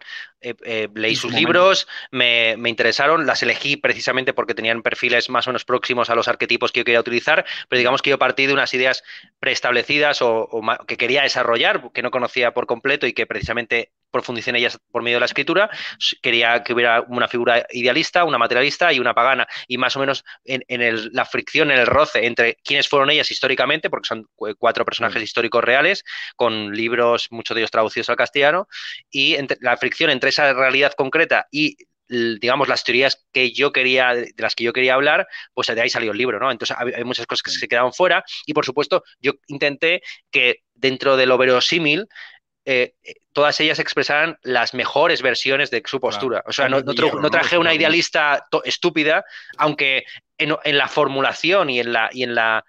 leí 0.94 1.16
sus 1.16 1.34
libros, 1.34 1.88
me, 2.12 2.56
me 2.58 2.70
interesaron, 2.70 3.26
las 3.26 3.44
elegí 3.44 3.76
precisamente 3.76 4.34
porque 4.34 4.54
tenían 4.54 4.82
perfiles 4.82 5.30
más 5.30 5.48
o 5.48 5.50
menos 5.50 5.66
próximos 5.66 6.10
a 6.10 6.16
los 6.16 6.21
arquetipos 6.28 6.72
que 6.72 6.82
yo 6.82 6.86
quería 6.86 7.00
utilizar, 7.00 7.46
pero 7.70 7.78
digamos 7.78 8.02
que 8.02 8.10
yo 8.10 8.20
partí 8.20 8.48
de 8.48 8.54
unas 8.54 8.74
ideas 8.74 9.04
preestablecidas 9.40 10.22
o, 10.22 10.62
que 10.88 10.98
quería 10.98 11.24
desarrollar, 11.24 11.92
que 11.94 12.02
no 12.02 12.12
conocía 12.12 12.54
por 12.54 12.66
completo 12.68 13.08
y 13.08 13.14
que 13.14 13.26
precisamente 13.26 13.92
profundicé 14.12 14.50
en 14.50 14.58
ellas 14.58 14.78
por 14.92 15.02
medio 15.02 15.16
de 15.16 15.22
la 15.22 15.26
escritura. 15.26 15.70
Quería 16.22 16.64
que 16.64 16.74
hubiera 16.74 17.02
una 17.08 17.28
figura 17.28 17.66
idealista, 17.72 18.26
una 18.26 18.38
materialista 18.38 18.92
y 18.94 19.00
una 19.00 19.14
pagana. 19.14 19.48
Y 19.68 19.78
más 19.78 19.96
o 19.96 20.00
menos 20.00 20.24
en, 20.44 20.64
la 21.14 21.26
fricción, 21.26 21.72
en 21.72 21.80
el 21.80 21.88
roce 21.88 22.26
entre 22.26 22.58
quiénes 22.64 22.90
fueron 22.90 23.10
ellas 23.10 23.32
históricamente, 23.32 23.90
porque 23.90 24.08
son 24.08 24.28
cuatro 24.58 24.86
personajes 24.86 25.24
históricos 25.24 25.64
reales, 25.64 26.04
con 26.36 26.74
libros, 26.74 27.28
muchos 27.32 27.56
de 27.56 27.62
ellos 27.62 27.72
traducidos 27.72 28.10
al 28.10 28.18
castellano, 28.18 28.68
y 29.10 29.38
la 29.62 29.78
fricción 29.78 30.10
entre 30.10 30.30
esa 30.30 30.54
realidad 30.54 30.94
concreta 30.94 31.48
y 31.52 31.78
digamos, 32.12 32.68
las 32.68 32.84
teorías 32.84 33.26
que 33.32 33.52
yo 33.52 33.72
quería, 33.72 34.14
de 34.14 34.34
las 34.38 34.54
que 34.54 34.64
yo 34.64 34.74
quería 34.74 34.96
hablar, 34.96 35.28
pues 35.54 35.68
de 35.68 35.82
ahí 35.82 35.90
salió 35.90 36.12
el 36.12 36.18
libro, 36.18 36.40
¿no? 36.40 36.52
Entonces 36.52 36.76
hay 36.78 37.04
muchas 37.04 37.26
cosas 37.26 37.44
que 37.44 37.52
se 37.52 37.68
quedaron 37.68 37.94
fuera 37.94 38.24
y, 38.46 38.54
por 38.54 38.66
supuesto, 38.66 39.04
yo 39.20 39.34
intenté 39.48 40.02
que 40.30 40.64
dentro 40.74 41.16
de 41.16 41.26
lo 41.26 41.38
verosímil 41.38 42.08
eh, 42.66 42.94
eh, 43.04 43.14
todas 43.34 43.60
ellas 43.60 43.80
expresaran 43.80 44.38
las 44.44 44.74
mejores 44.74 45.22
versiones 45.22 45.72
de 45.72 45.82
su 45.86 46.00
postura. 46.00 46.44
O 46.46 46.52
sea, 46.52 46.70
no, 46.70 46.84
traje 46.84 47.58
una 47.58 47.74
idealista 47.74 48.46
estúpida, 48.66 49.24
aunque 49.58 50.04
en, 50.38 50.56
en, 50.64 50.78
la 50.78 50.88
formulación 50.88 51.70
y 51.70 51.80
en 51.80 51.94
la, 51.94 52.10
y 52.12 52.24
en 52.24 52.36
la 52.36 52.64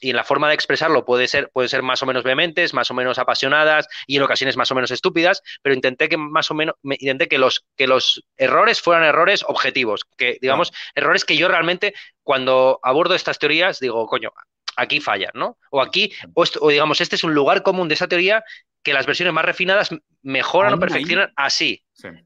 y 0.00 0.10
en 0.10 0.16
la 0.16 0.24
forma 0.24 0.48
de 0.48 0.54
expresarlo 0.54 1.04
puede 1.04 1.28
ser, 1.28 1.50
puede 1.52 1.68
ser 1.68 1.82
más 1.82 2.02
o 2.02 2.06
menos 2.06 2.24
vehementes, 2.24 2.74
más 2.74 2.90
o 2.90 2.94
menos 2.94 3.18
apasionadas 3.18 3.88
y 4.06 4.16
en 4.16 4.22
ocasiones 4.22 4.56
más 4.56 4.70
o 4.70 4.74
menos 4.74 4.90
estúpidas, 4.90 5.42
pero 5.62 5.74
intenté 5.74 6.08
que 6.08 6.16
más 6.16 6.50
o 6.50 6.54
menos, 6.54 6.74
intenté 6.82 7.28
que 7.28 7.38
los, 7.38 7.64
que 7.76 7.86
los 7.86 8.24
errores 8.36 8.80
fueran 8.80 9.04
errores 9.04 9.44
objetivos, 9.46 10.02
que 10.16 10.38
digamos, 10.40 10.72
errores 10.94 11.24
que 11.24 11.36
yo 11.36 11.48
realmente 11.48 11.94
cuando 12.22 12.80
abordo 12.82 13.14
estas 13.14 13.38
teorías 13.38 13.80
digo, 13.80 14.06
coño, 14.06 14.32
aquí 14.76 15.00
fallan, 15.00 15.32
¿no? 15.34 15.58
O 15.70 15.82
aquí, 15.82 16.12
o, 16.34 16.68
digamos, 16.68 17.00
este 17.00 17.16
es 17.16 17.24
un 17.24 17.34
lugar 17.34 17.62
común 17.62 17.88
de 17.88 17.94
esa 17.94 18.08
teoría 18.08 18.44
que 18.82 18.94
las 18.94 19.06
versiones 19.06 19.34
más 19.34 19.44
refinadas 19.44 19.90
mejoran 20.22 20.74
o 20.74 20.78
perfeccionan 20.78 21.32
así. 21.36 21.84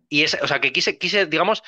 Y 0.09 0.23
es, 0.23 0.37
o 0.41 0.47
sea, 0.47 0.61
que 0.61 0.73
quise, 0.73 0.99
quise, 0.99 1.27
digamos, 1.27 1.63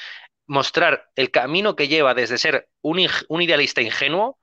mostrar 0.46 1.10
el 1.16 1.30
camino 1.30 1.74
que 1.74 1.88
lleva 1.88 2.14
desde 2.14 2.36
ser 2.38 2.68
un, 2.82 3.00
un 3.28 3.42
idealista 3.42 3.80
ingenuo 3.80 4.38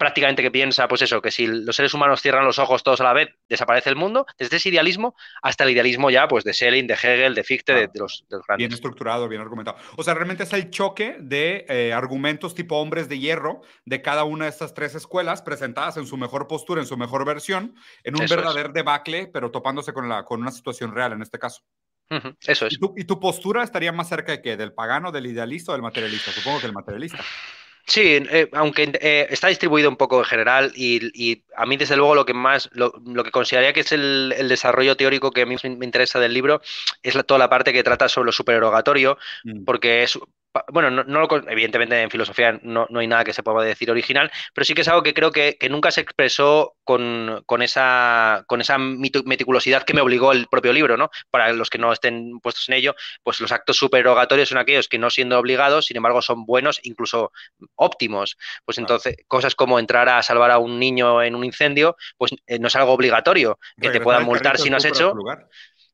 prácticamente 0.00 0.40
que 0.40 0.50
piensa, 0.50 0.88
pues 0.88 1.02
eso, 1.02 1.20
que 1.20 1.30
si 1.30 1.46
los 1.46 1.76
seres 1.76 1.92
humanos 1.92 2.22
cierran 2.22 2.46
los 2.46 2.58
ojos 2.58 2.82
todos 2.82 3.02
a 3.02 3.04
la 3.04 3.12
vez, 3.12 3.28
desaparece 3.50 3.90
el 3.90 3.96
mundo, 3.96 4.24
desde 4.38 4.56
ese 4.56 4.70
idealismo 4.70 5.14
hasta 5.42 5.64
el 5.64 5.70
idealismo 5.70 6.08
ya, 6.08 6.26
pues 6.26 6.42
de 6.42 6.54
Schelling, 6.54 6.86
de 6.86 6.94
Hegel, 6.94 7.34
de 7.34 7.44
Fichte, 7.44 7.74
de, 7.74 7.90
los, 7.96 8.24
grandes. 8.30 8.56
Bien 8.56 8.72
estructurado, 8.72 9.28
bien 9.28 9.42
argumentado. 9.42 9.76
O 9.98 10.02
sea, 10.02 10.14
realmente 10.14 10.44
es 10.44 10.52
el 10.54 10.70
choque 10.70 11.18
de 11.20 11.66
eh, 11.68 11.92
argumentos 11.92 12.54
tipo 12.54 12.76
hombres 12.76 13.10
de 13.10 13.18
hierro 13.18 13.60
de 13.84 14.00
cada 14.00 14.24
una 14.24 14.46
de 14.46 14.50
estas 14.52 14.72
tres 14.72 14.94
escuelas 14.94 15.42
presentadas 15.42 15.98
en 15.98 16.06
su 16.06 16.16
mejor 16.16 16.48
postura, 16.48 16.80
en 16.80 16.86
su 16.86 16.96
mejor 16.96 17.26
versión, 17.26 17.74
en 18.02 18.18
un 18.18 18.26
verdadero 18.26 18.70
debacle, 18.70 19.26
pero 19.26 19.50
topándose 19.50 19.92
con, 19.92 20.08
la, 20.08 20.24
con 20.24 20.40
una 20.40 20.50
situación 20.50 20.94
real 20.94 21.12
en 21.12 21.20
este 21.20 21.38
caso. 21.38 21.60
Eso 22.46 22.66
es. 22.66 22.78
¿Y 22.96 23.04
tu, 23.04 23.20
postura 23.20 23.62
estaría 23.62 23.92
más 23.92 24.08
cerca 24.08 24.32
de 24.32 24.40
qué? 24.40 24.56
¿Del 24.56 24.72
pagano, 24.72 25.12
del 25.12 25.26
idealista 25.26 25.72
o 25.72 25.74
del 25.74 25.82
materialista? 25.82 26.32
Supongo 26.32 26.58
que 26.58 26.66
el 26.66 26.72
materialista. 26.72 27.22
Sí, 27.90 28.02
eh, 28.30 28.48
aunque 28.52 28.92
eh, 29.00 29.26
está 29.30 29.48
distribuido 29.48 29.88
un 29.88 29.96
poco 29.96 30.20
en 30.20 30.24
general 30.24 30.70
y, 30.76 31.42
a 31.56 31.66
mí 31.66 31.76
desde 31.76 31.96
luego 31.96 32.14
lo 32.14 32.24
que 32.24 32.34
más, 32.34 32.70
lo, 32.72 32.92
que 33.24 33.32
consideraría 33.32 33.72
que 33.72 33.80
es 33.80 33.90
el, 33.90 34.32
desarrollo 34.48 34.96
teórico 34.96 35.32
que 35.32 35.42
a 35.42 35.46
mí 35.46 35.56
me 35.64 35.84
interesa 35.84 36.20
del 36.20 36.32
libro 36.32 36.62
es 37.02 37.18
toda 37.26 37.38
la 37.38 37.50
parte 37.50 37.72
que 37.72 37.82
trata 37.82 38.08
sobre 38.08 38.26
lo 38.26 38.32
supererogatorio, 38.32 39.18
mm. 39.42 39.64
porque 39.64 40.04
es 40.04 40.16
bueno, 40.72 40.90
no, 40.90 41.28
evidentemente 41.48 42.00
en 42.00 42.10
filosofía 42.10 42.58
no, 42.62 42.88
hay 42.96 43.06
nada 43.06 43.24
que 43.24 43.32
se 43.32 43.42
pueda 43.42 43.64
decir 43.64 43.90
original, 43.90 44.30
pero 44.52 44.64
sí 44.64 44.74
que 44.74 44.80
es 44.80 44.88
algo 44.88 45.02
que 45.02 45.14
creo 45.14 45.30
que, 45.30 45.56
nunca 45.70 45.90
se 45.92 46.00
expresó 46.00 46.74
con, 46.82 47.44
esa, 47.60 48.44
con 48.48 48.60
esa 48.60 48.76
meticulosidad 48.78 49.84
que 49.84 49.94
me 49.94 50.00
obligó 50.00 50.32
el 50.32 50.48
propio 50.48 50.72
libro, 50.72 50.96
¿no? 50.96 51.10
Para 51.30 51.52
los 51.52 51.70
que 51.70 51.78
no 51.78 51.92
estén 51.92 52.40
puestos 52.40 52.68
en 52.68 52.74
ello, 52.74 52.96
pues 53.22 53.40
los 53.40 53.52
actos 53.52 53.76
supererogatorios 53.76 54.48
son 54.48 54.58
aquellos 54.58 54.88
que 54.88 54.98
no 54.98 55.10
siendo 55.10 55.38
obligados, 55.38 55.86
sin 55.86 55.96
embargo, 55.96 56.20
son 56.20 56.44
buenos, 56.44 56.80
incluso 56.82 57.32
óptimos. 57.76 58.36
Pues 58.64 58.78
entonces, 58.78 59.16
cosas 59.28 59.54
como 59.54 59.78
entrar 59.78 60.08
a 60.08 60.22
salvar 60.22 60.50
a 60.50 60.58
un 60.58 60.80
niño 60.80 61.22
en 61.22 61.36
un 61.36 61.44
incendio, 61.44 61.96
pues 62.16 62.32
eh, 62.46 62.58
no 62.58 62.66
es 62.66 62.76
algo 62.76 62.92
obligatorio, 62.92 63.58
que 63.80 63.90
te 63.90 64.00
puedan 64.00 64.24
multar 64.24 64.58
si 64.58 64.68
no 64.68 64.78
has 64.78 64.84
hecho 64.84 65.14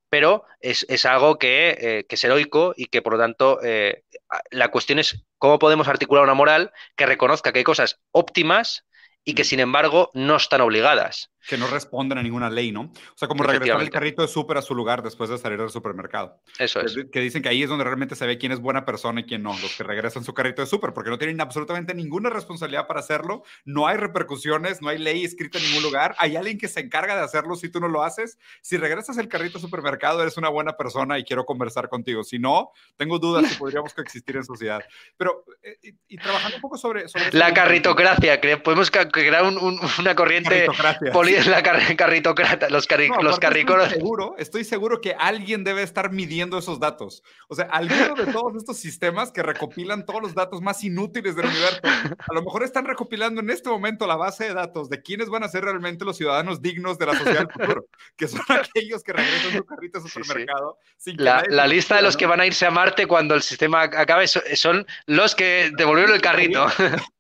pero 0.09 0.45
es, 0.61 0.85
algo 1.05 1.39
que, 1.39 1.77
eh, 1.81 2.07
que, 2.09 2.15
es 2.15 2.25
heroico 2.25 2.75
y 2.77 2.87
que 2.87 3.03
por 3.03 3.15
lo 3.15 3.19
tanto 3.19 3.61
eh, 3.63 4.05
la 4.51 4.71
cuestión 4.71 4.99
es 4.99 5.25
cómo 5.39 5.59
podemos 5.59 5.89
articular 5.89 6.25
una 6.25 6.35
moral 6.35 6.73
que 6.97 7.07
reconozca 7.07 7.53
que 7.53 7.61
hay 7.61 7.65
cosas 7.65 8.01
óptimas 8.13 8.85
y 9.27 9.35
que 9.35 9.45
sin 9.45 9.61
embargo 9.61 10.11
no 10.15 10.37
están 10.37 10.63
obligadas 10.63 11.31
que 11.47 11.57
no 11.57 11.67
responden 11.69 12.19
a 12.19 12.23
ninguna 12.23 12.51
ley, 12.51 12.73
¿no? 12.73 12.83
O 12.83 13.15
sea, 13.15 13.29
como 13.29 13.45
regresar 13.45 13.81
el 13.81 13.91
carrito 13.91 14.23
de 14.23 14.29
súper 14.29 14.59
a 14.59 14.63
su 14.63 14.75
lugar 14.75 15.03
después 15.03 15.31
de 15.31 15.39
salir 15.39 15.59
del 15.59 15.71
supermercado. 15.71 16.41
Eso 16.59 16.81
es. 16.81 16.97
Que, 17.13 17.21
dicen 17.21 17.43
que 17.43 17.49
ahí 17.49 17.63
es 17.63 17.69
donde 17.69 17.85
realmente 17.85 18.17
se 18.17 18.27
ve 18.27 18.37
quién 18.37 18.53
es 18.53 18.59
buena 18.59 18.85
persona 18.85 19.21
y 19.21 19.25
quién 19.25 19.43
no, 19.43 19.57
los 19.63 19.77
que 19.77 19.85
regresan 19.85 20.25
su 20.25 20.35
carrito 20.35 20.63
de 20.63 20.67
súper, 20.67 20.93
porque 20.93 21.11
no 21.11 21.19
tienen 21.19 21.41
absolutamente 21.41 21.95
ninguna 21.95 22.31
responsabilidad 22.31 22.87
para 22.87 23.01
hacerlo, 23.01 23.45
no 23.65 23.87
hay 23.87 23.97
repercusiones, 23.97 24.83
no 24.83 24.89
hay 24.89 24.99
ley 24.99 25.25
escrita 25.25 25.59
en 25.59 25.65
ningún 25.65 25.85
lugar, 25.85 26.17
hay 26.19 26.37
alguien 26.37 26.59
que 26.59 26.69
se 26.69 26.81
encarga 26.81 27.15
de 27.15 27.23
hacerlo 27.23 27.55
si 27.55 27.69
tú 27.69 27.81
no 27.81 27.89
lo 27.89 28.03
haces. 28.03 28.39
Si 28.61 28.77
regresas 28.77 29.19
el 29.19 29.29
carrito 29.29 29.59
de 29.59 29.63
supermercado, 29.63 30.23
eres 30.23 30.37
una 30.37 30.49
buena 30.49 30.77
persona 30.77 31.19
y 31.19 31.25
quiero 31.25 31.45
conversar 31.45 31.89
contigo. 31.89 32.25
Si 32.25 32.39
no, 32.39 32.73
tengo 32.97 33.19
dudas 33.19 33.47
si 33.49 33.55
podríamos 33.55 33.95
coexistir 33.95 34.37
en 34.37 34.45
sociedad. 34.45 34.83
Pero, 35.17 35.45
eh, 35.63 35.95
y, 36.09 36.17
trabajando 36.17 36.57
un 36.57 36.63
poco 36.63 36.77
sobre... 36.77 37.09
sobre 37.09 37.31
la 37.33 37.55
carritocracia, 37.55 38.41
podemos 38.63 38.91
crear 39.25 39.45
una 39.99 40.15
corriente 40.15 40.67
política 41.13 41.51
la 41.51 41.63
carritocrata, 41.97 42.69
los, 42.69 42.87
carri 42.87 43.09
los 43.21 43.39
Estoy 43.39 43.89
seguro, 43.89 44.35
estoy 44.39 44.65
seguro 44.65 45.01
que 45.01 45.15
alguien 45.19 45.65
debe 45.65 45.83
estar 45.83 46.11
midiendo 46.13 46.59
esos 46.59 46.81
datos. 46.81 47.23
O 47.49 47.55
sea, 47.55 47.67
alguno 47.67 48.15
de 48.15 48.33
todos 48.33 48.57
estos 48.57 48.79
sistemas 48.79 49.31
que 49.31 49.43
recopilan 49.43 50.05
todos 50.05 50.23
los 50.23 50.35
datos 50.35 50.61
más 50.61 50.83
inútiles 50.85 51.37
del 51.37 51.47
universo, 51.47 51.81
a 51.83 52.35
lo 52.35 52.43
mejor 52.43 52.63
están 52.63 52.85
recopilando 52.85 53.41
en 53.41 53.51
este 53.51 53.69
momento 53.69 54.07
la 54.07 54.17
base 54.17 54.45
de 54.45 54.55
datos 54.55 54.89
de 54.89 55.03
quiénes 55.03 55.29
van 55.29 55.43
a 55.43 55.49
ser 55.49 55.65
realmente 55.65 56.05
los 56.05 56.17
ciudadanos 56.17 56.63
dignos 56.63 56.99
de 56.99 57.07
la 57.07 57.17
sociedad 57.17 57.41
del 57.41 57.53
futuro, 57.53 57.87
que 58.17 58.29
son 58.29 58.43
aquellos 58.49 59.03
que 59.03 59.13
regresan 59.13 59.53
su 59.53 59.65
carrito 59.65 59.99
al 59.99 60.09
supermercado. 60.09 60.79
la, 61.17 61.67
lista 61.67 61.97
de 61.97 62.03
los 62.03 62.17
que 62.17 62.27
van 62.27 62.41
a 62.41 62.47
irse 62.47 62.67
a 62.67 62.71
Marte 62.71 63.07
cuando 63.07 63.35
el 63.35 63.43
sistema 63.43 63.83
acabe 63.83 64.27
son 64.29 64.87
los 65.07 65.35
que 65.35 65.71
devolvieron 65.77 66.15
el 66.15 66.21
carrito. 66.21 66.67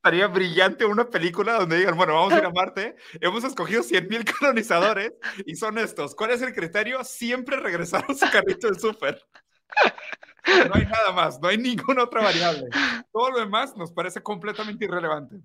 Estaría 0.07 0.29
brillante 0.29 0.85
una 0.85 1.09
película 1.09 1.55
donde 1.55 1.86
digan, 1.87 1.97
bueno, 1.97 2.15
vamos 2.15 2.33
a 2.33 2.39
ir 2.39 2.45
a 2.45 2.51
Marte, 2.51 2.97
hemos 3.21 3.45
escogido 3.45 3.83
100 3.83 4.09
mil 4.09 4.25
colonizadores 4.39 5.13
y 5.47 5.55
son 5.55 5.79
estos. 5.79 6.15
¿Cuál 6.15 6.33
es 6.33 6.43
el 6.43 6.53
criterio? 6.53 7.03
Siempre 7.05 7.57
regresar 7.59 8.05
a 8.09 8.15
su 8.15 8.31
carrito 8.31 8.69
de 8.69 8.79
súper. 8.79 9.23
No 10.69 10.75
hay 10.75 10.87
nada 10.87 11.13
más, 11.13 11.41
no 11.41 11.49
hay 11.49 11.59
ninguna 11.59 12.05
otra 12.05 12.23
variable. 12.23 12.67
Todo 13.13 13.31
lo 13.31 13.41
demás 13.41 13.77
nos 13.77 13.93
parece 13.93 14.23
completamente 14.23 14.85
irrelevante 14.85 15.37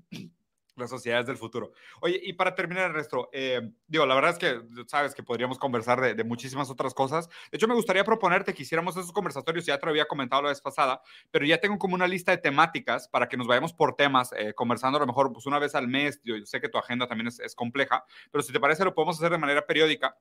las 0.81 0.89
sociedades 0.89 1.25
del 1.25 1.37
futuro. 1.37 1.71
Oye, 2.01 2.19
y 2.21 2.33
para 2.33 2.55
terminar, 2.55 2.89
Ernesto, 2.89 3.29
eh, 3.31 3.71
digo, 3.87 4.05
la 4.05 4.15
verdad 4.15 4.31
es 4.31 4.37
que 4.37 4.61
sabes 4.87 5.15
que 5.15 5.23
podríamos 5.23 5.57
conversar 5.57 6.15
de, 6.15 6.23
muchísimas 6.23 6.69
otras 6.69 6.93
cosas. 6.93 7.29
De 7.51 7.57
hecho, 7.57 7.67
me 7.67 7.73
gustaría 7.73 8.03
proponerte 8.03 8.53
que 8.53 8.63
hiciéramos 8.63 8.95
esos 8.97 9.11
conversatorios, 9.11 9.65
ya 9.65 9.77
te 9.77 9.85
lo 9.85 9.91
había 9.91 10.05
comentado 10.05 10.41
la 10.41 10.49
vez 10.49 10.61
pasada, 10.61 11.01
pero 11.31 11.45
ya 11.45 11.59
tengo 11.59 11.77
como 11.77 11.95
una 11.95 12.07
lista 12.07 12.31
de 12.31 12.37
temáticas 12.37 13.07
para 13.07 13.27
que 13.27 13.37
nos 13.37 13.47
vayamos 13.47 13.73
por 13.73 13.95
temas, 13.95 14.31
eh, 14.37 14.53
conversando 14.53 14.97
a 14.97 15.01
lo 15.01 15.07
mejor 15.07 15.31
pues 15.31 15.45
una 15.45 15.59
vez 15.59 15.75
al 15.75 15.87
mes. 15.87 16.21
Yo, 16.23 16.35
sé 16.45 16.59
que 16.59 16.69
tu 16.69 16.77
agenda 16.77 17.07
también 17.07 17.27
es, 17.27 17.39
es 17.39 17.55
compleja, 17.55 18.03
pero 18.31 18.43
si 18.43 18.51
te 18.51 18.59
parece, 18.59 18.83
lo 18.83 18.93
podemos 18.93 19.17
hacer 19.17 19.31
de 19.31 19.37
manera 19.37 19.65
periódica. 19.65 20.15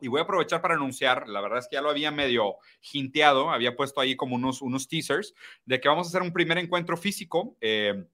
Y 0.00 0.08
voy 0.08 0.20
a 0.20 0.22
aprovechar 0.22 0.62
para 0.62 0.74
anunciar, 0.74 1.28
la 1.28 1.40
verdad 1.40 1.58
es 1.58 1.68
que 1.68 1.74
ya 1.74 1.82
lo 1.82 1.90
había 1.90 2.10
medio 2.10 2.56
hinteado, 2.92 3.50
había 3.50 3.74
puesto 3.74 4.00
ahí 4.00 4.14
como 4.14 4.36
unos, 4.36 4.62
unos 4.62 4.86
teasers, 4.86 5.34
de 5.64 5.80
que 5.80 5.88
vamos 5.88 6.06
a 6.06 6.10
hacer 6.10 6.22
un 6.22 6.32
primer 6.32 6.58
encuentro 6.58 6.96
físico. 6.96 7.56
Eh, 7.60 8.06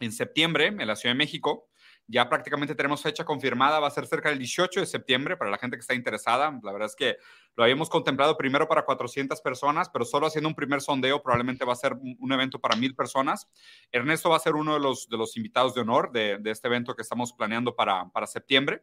en 0.00 0.12
septiembre 0.12 0.66
en 0.66 0.86
la 0.86 0.96
Ciudad 0.96 1.14
de 1.14 1.18
México. 1.18 1.68
Ya 2.10 2.26
prácticamente 2.30 2.74
tenemos 2.74 3.02
fecha 3.02 3.24
confirmada, 3.26 3.80
va 3.80 3.88
a 3.88 3.90
ser 3.90 4.06
cerca 4.06 4.30
del 4.30 4.38
18 4.38 4.80
de 4.80 4.86
septiembre 4.86 5.36
para 5.36 5.50
la 5.50 5.58
gente 5.58 5.76
que 5.76 5.82
está 5.82 5.92
interesada. 5.92 6.58
La 6.62 6.72
verdad 6.72 6.86
es 6.86 6.96
que 6.96 7.18
lo 7.54 7.64
habíamos 7.64 7.90
contemplado 7.90 8.38
primero 8.38 8.66
para 8.66 8.86
400 8.86 9.42
personas, 9.42 9.90
pero 9.90 10.06
solo 10.06 10.26
haciendo 10.26 10.48
un 10.48 10.54
primer 10.54 10.80
sondeo 10.80 11.22
probablemente 11.22 11.66
va 11.66 11.74
a 11.74 11.76
ser 11.76 11.92
un 12.18 12.32
evento 12.32 12.60
para 12.60 12.76
mil 12.76 12.94
personas. 12.94 13.46
Ernesto 13.92 14.30
va 14.30 14.36
a 14.36 14.40
ser 14.40 14.54
uno 14.54 14.72
de 14.72 14.80
los, 14.80 15.06
de 15.08 15.18
los 15.18 15.36
invitados 15.36 15.74
de 15.74 15.82
honor 15.82 16.10
de, 16.10 16.38
de 16.38 16.50
este 16.50 16.68
evento 16.68 16.96
que 16.96 17.02
estamos 17.02 17.34
planeando 17.34 17.76
para, 17.76 18.08
para 18.08 18.26
septiembre. 18.26 18.82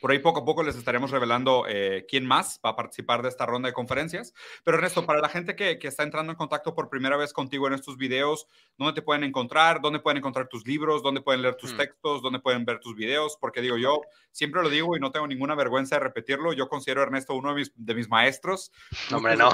Por 0.00 0.10
ahí 0.10 0.18
poco 0.18 0.40
a 0.40 0.44
poco 0.44 0.62
les 0.62 0.76
estaremos 0.76 1.10
revelando 1.10 1.64
eh, 1.68 2.06
quién 2.08 2.26
más 2.26 2.60
va 2.64 2.70
a 2.70 2.76
participar 2.76 3.22
de 3.22 3.28
esta 3.28 3.46
ronda 3.46 3.68
de 3.68 3.72
conferencias. 3.72 4.34
Pero 4.62 4.76
Ernesto, 4.76 5.04
para 5.04 5.20
la 5.20 5.28
gente 5.28 5.56
que, 5.56 5.78
está 5.84 6.02
entrando 6.02 6.32
en 6.32 6.36
contacto 6.36 6.74
por 6.74 6.88
primera 6.88 7.16
vez 7.16 7.32
contigo 7.32 7.66
en 7.66 7.74
estos 7.74 7.96
videos, 7.96 8.46
¿dónde 8.78 8.94
te 8.94 9.02
pueden 9.02 9.22
encontrar? 9.22 9.80
¿Dónde 9.80 10.00
pueden 10.00 10.18
encontrar 10.18 10.48
tus 10.48 10.66
libros? 10.66 11.02
¿Dónde 11.02 11.20
pueden 11.20 11.42
leer 11.42 11.56
tus 11.56 11.74
hmm. 11.74 11.76
textos? 11.76 12.22
¿Dónde 12.22 12.38
pueden 12.38 12.64
ver 12.64 12.80
tus 12.80 12.94
videos? 12.94 13.36
Porque 13.40 13.60
digo, 13.60 13.76
yo 13.76 14.00
siempre 14.30 14.62
lo 14.62 14.70
digo 14.70 14.96
y 14.96 15.00
no 15.00 15.12
tengo 15.12 15.26
ninguna 15.26 15.54
vergüenza 15.54 15.96
de 15.96 16.00
repetirlo. 16.00 16.52
Yo 16.52 16.68
considero 16.68 17.00
a 17.02 17.04
Ernesto 17.04 17.34
uno 17.34 17.50
de 17.50 17.56
mis, 17.56 17.72
de 17.74 17.94
mis 17.94 18.08
maestros. 18.08 18.72
No, 19.10 19.18
hombre, 19.18 19.36
no. 19.36 19.50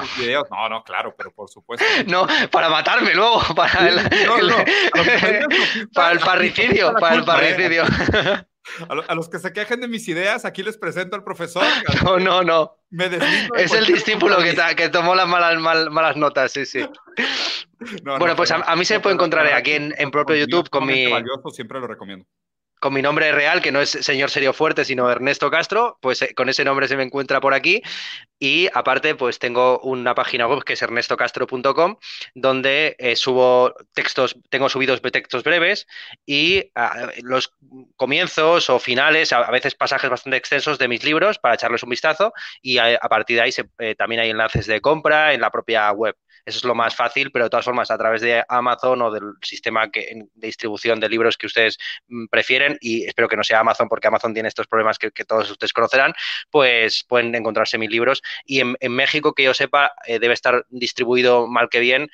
No, 0.51 0.69
no, 0.69 0.85
claro, 0.85 1.15
pero 1.17 1.33
por 1.33 1.49
supuesto. 1.49 1.85
no, 2.07 2.27
para 2.51 2.69
matarme 2.69 3.15
luego, 3.15 3.43
para 3.55 3.89
el, 3.89 4.11
para 5.93 6.13
el 6.13 6.21
parricidio, 6.21 6.95
para 6.95 7.17
el 7.17 7.25
parricidio. 7.25 7.85
A, 8.89 9.15
los 9.15 9.29
que 9.29 9.39
se 9.39 9.53
quejen 9.53 9.81
de 9.81 9.89
mis 9.89 10.07
ideas, 10.09 10.45
aquí 10.45 10.63
les 10.63 10.77
presento 10.77 11.17
al 11.17 11.25
profesor. 11.25 11.65
No, 12.05 12.19
no, 12.19 12.43
no. 12.43 12.77
es 13.57 13.73
el 13.73 13.87
discípulo 13.87 14.39
que, 14.39 14.57
que, 14.77 14.89
tomó 14.89 15.15
las 15.15 15.29
malas, 15.29 15.59
malas 15.91 16.17
notas, 16.17 16.53
sí, 16.53 16.67
sí. 16.67 16.87
bueno, 18.05 18.37
pues 18.37 18.51
a, 18.51 18.77
mí 18.77 18.85
se 18.85 18.95
me 18.95 19.01
puede 19.01 19.15
encontrar 19.15 19.47
aquí 19.53 19.73
en, 19.73 19.95
en 19.99 20.11
propio 20.11 20.37
YouTube 20.37 20.69
con 20.71 20.87
mi... 20.87 21.07
siempre 21.53 21.81
lo 21.81 21.87
recomiendo 21.87 22.27
con 22.81 22.95
mi 22.95 23.03
nombre 23.03 23.31
real, 23.31 23.61
que 23.61 23.71
no 23.71 23.81
es 23.81 23.91
señor 23.91 24.31
Serio 24.31 24.53
Fuerte, 24.53 24.85
sino 24.85 25.11
Ernesto 25.11 25.51
Castro, 25.51 25.99
pues 26.01 26.23
eh, 26.23 26.35
con 26.35 26.49
ese 26.49 26.65
nombre 26.65 26.89
se 26.89 26.97
me 26.97 27.03
encuentra 27.03 27.41
por 27.41 27.55
aquí. 27.55 27.83
Y 28.39 28.69
aparte, 28.73 29.15
pues 29.15 29.39
tengo 29.39 29.79
una 29.81 30.15
página 30.15 30.47
web 30.47 30.65
que 30.65 30.73
es 30.73 30.83
ernestocastro.com, 30.83 31.97
donde 32.35 32.97
eh, 32.99 33.15
subo 33.17 33.75
textos, 33.93 34.35
tengo 34.49 34.71
subidos 34.71 35.03
textos 35.03 35.45
breves 35.45 35.87
y 36.25 36.71
ah, 36.75 37.11
los 37.23 37.53
comienzos 37.97 38.71
o 38.71 38.79
finales, 38.79 39.35
a, 39.35 39.51
veces 39.51 39.75
pasajes 39.75 40.09
bastante 40.09 40.39
extensos 40.39 40.79
de 40.79 40.89
mis 40.89 41.05
libros 41.05 41.39
para 41.39 41.55
echarles 41.55 41.83
un 41.83 41.91
vistazo. 41.91 42.33
Y 42.63 42.79
a, 42.79 42.99
partir 43.11 43.37
de 43.37 43.43
ahí 43.43 43.51
eh, 43.79 43.95
también 43.95 44.23
hay 44.23 44.31
enlaces 44.31 44.67
de 44.67 44.81
compra 44.81 45.35
en 45.35 45.43
la 45.43 45.51
propia 45.51 45.93
web. 45.93 46.17
Eso 46.45 46.59
es 46.59 46.65
lo 46.65 46.75
más 46.75 46.97
fácil, 46.97 47.31
pero 47.31 47.45
de 47.45 47.51
todas 47.51 47.65
formas, 47.65 47.91
a 47.91 47.99
través 47.99 48.23
de 48.23 48.43
Amazon 48.49 49.03
o 49.03 49.11
del 49.11 49.35
sistema 49.43 49.87
de 49.87 50.27
distribución 50.35 50.99
de 51.01 51.09
libros 51.09 51.37
que 51.37 51.47
ustedes 51.47 51.79
mm, 52.09 52.27
y 52.81 53.05
espero 53.05 53.29
que 53.29 53.37
no 53.37 53.45
sea 53.45 53.61
Amazon, 53.61 53.89
porque 53.89 54.09
Amazon 54.09 54.35
tiene 54.35 54.49
estos 54.49 54.67
problemas 54.67 54.99
que, 54.99 55.11
todos 55.25 55.51
ustedes 55.51 55.73
conocerán, 55.73 56.13
pues 56.51 57.05
pueden 57.07 57.35
encontrarse 57.35 57.79
mis 57.79 57.91
libros. 57.91 58.23
Y 58.45 58.61
en, 58.61 58.77
México, 58.93 59.33
que 59.33 59.45
yo 59.45 59.55
sepa, 59.55 59.93
eh, 60.07 60.19
debe 60.19 60.35
estar 60.35 60.65
distribuido 60.71 61.47
mal 61.47 61.69
que 61.69 61.81
bien 61.81 62.11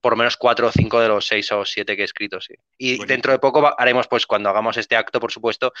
por 0.00 0.16
menos 0.16 0.36
cuatro 0.36 0.68
o 0.68 0.72
cinco 0.72 1.00
de 1.00 1.08
los 1.08 1.26
seis 1.26 1.50
o 1.52 1.64
siete 1.64 1.96
que 1.96 2.02
he 2.02 2.04
escrito, 2.04 2.40
sí. 2.40 2.54
Y 2.76 3.04
dentro 3.04 3.32
de 3.32 3.38
poco 3.38 3.74
haremos, 3.78 4.06
pues 4.06 4.26
cuando 4.26 4.48
hagamos 4.48 4.76
este 4.76 4.96
acto, 4.96 5.18
por 5.18 5.32
supuesto, 5.32 5.72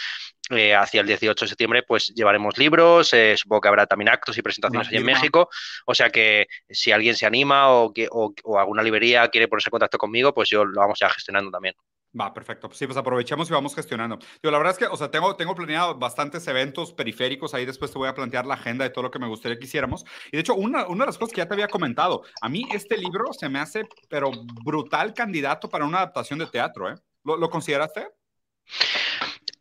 eh, 0.50 0.74
hacia 0.74 1.00
el 1.00 1.06
18 1.06 1.44
de 1.44 1.48
septiembre, 1.48 1.82
pues 1.84 2.08
llevaremos 2.08 2.58
libros, 2.58 3.12
eh, 3.12 3.36
supongo 3.36 3.60
que 3.60 3.68
habrá 3.68 3.86
también 3.86 4.08
actos 4.08 4.36
y 4.36 4.42
presentaciones 4.42 4.88
allí 4.88 4.96
en 4.96 5.04
México, 5.04 5.48
o 5.86 5.94
sea 5.94 6.10
que 6.10 6.46
si 6.68 6.90
alguien 6.90 7.14
se 7.14 7.26
anima 7.26 7.70
o, 7.70 7.92
que, 7.92 8.08
o, 8.10 8.34
o 8.42 8.58
alguna 8.58 8.82
librería 8.82 9.28
quiere 9.28 9.48
ponerse 9.48 9.68
en 9.68 9.72
contacto 9.72 9.98
conmigo, 9.98 10.34
pues 10.34 10.50
yo 10.50 10.64
lo 10.64 10.80
vamos 10.80 10.98
ya 10.98 11.08
gestionando 11.10 11.50
también. 11.50 11.74
Va, 12.18 12.32
perfecto. 12.32 12.70
Sí, 12.72 12.86
pues 12.86 12.96
aprovechamos 12.96 13.50
y 13.50 13.52
vamos 13.52 13.74
gestionando. 13.74 14.18
Yo, 14.42 14.50
la 14.50 14.58
verdad 14.58 14.72
es 14.72 14.78
que, 14.78 14.86
o 14.86 14.96
sea, 14.96 15.10
tengo, 15.10 15.36
tengo 15.36 15.54
planeado 15.54 15.94
bastantes 15.98 16.46
eventos 16.48 16.92
periféricos. 16.92 17.52
Ahí 17.54 17.66
después 17.66 17.92
te 17.92 17.98
voy 17.98 18.08
a 18.08 18.14
plantear 18.14 18.46
la 18.46 18.54
agenda 18.54 18.84
de 18.84 18.90
todo 18.90 19.02
lo 19.02 19.10
que 19.10 19.18
me 19.18 19.28
gustaría 19.28 19.58
que 19.58 19.64
hiciéramos. 19.64 20.04
Y 20.32 20.36
de 20.36 20.40
hecho, 20.40 20.54
una, 20.54 20.86
una 20.86 21.04
de 21.04 21.08
las 21.08 21.18
cosas 21.18 21.34
que 21.34 21.40
ya 21.42 21.48
te 21.48 21.54
había 21.54 21.68
comentado, 21.68 22.22
a 22.40 22.48
mí 22.48 22.66
este 22.72 22.96
libro 22.96 23.32
se 23.32 23.48
me 23.48 23.58
hace, 23.58 23.86
pero 24.08 24.30
brutal 24.64 25.12
candidato 25.12 25.68
para 25.68 25.84
una 25.84 25.98
adaptación 25.98 26.38
de 26.38 26.46
teatro, 26.46 26.90
¿eh? 26.90 26.94
¿Lo, 27.24 27.36
lo 27.36 27.50
consideraste? 27.50 28.08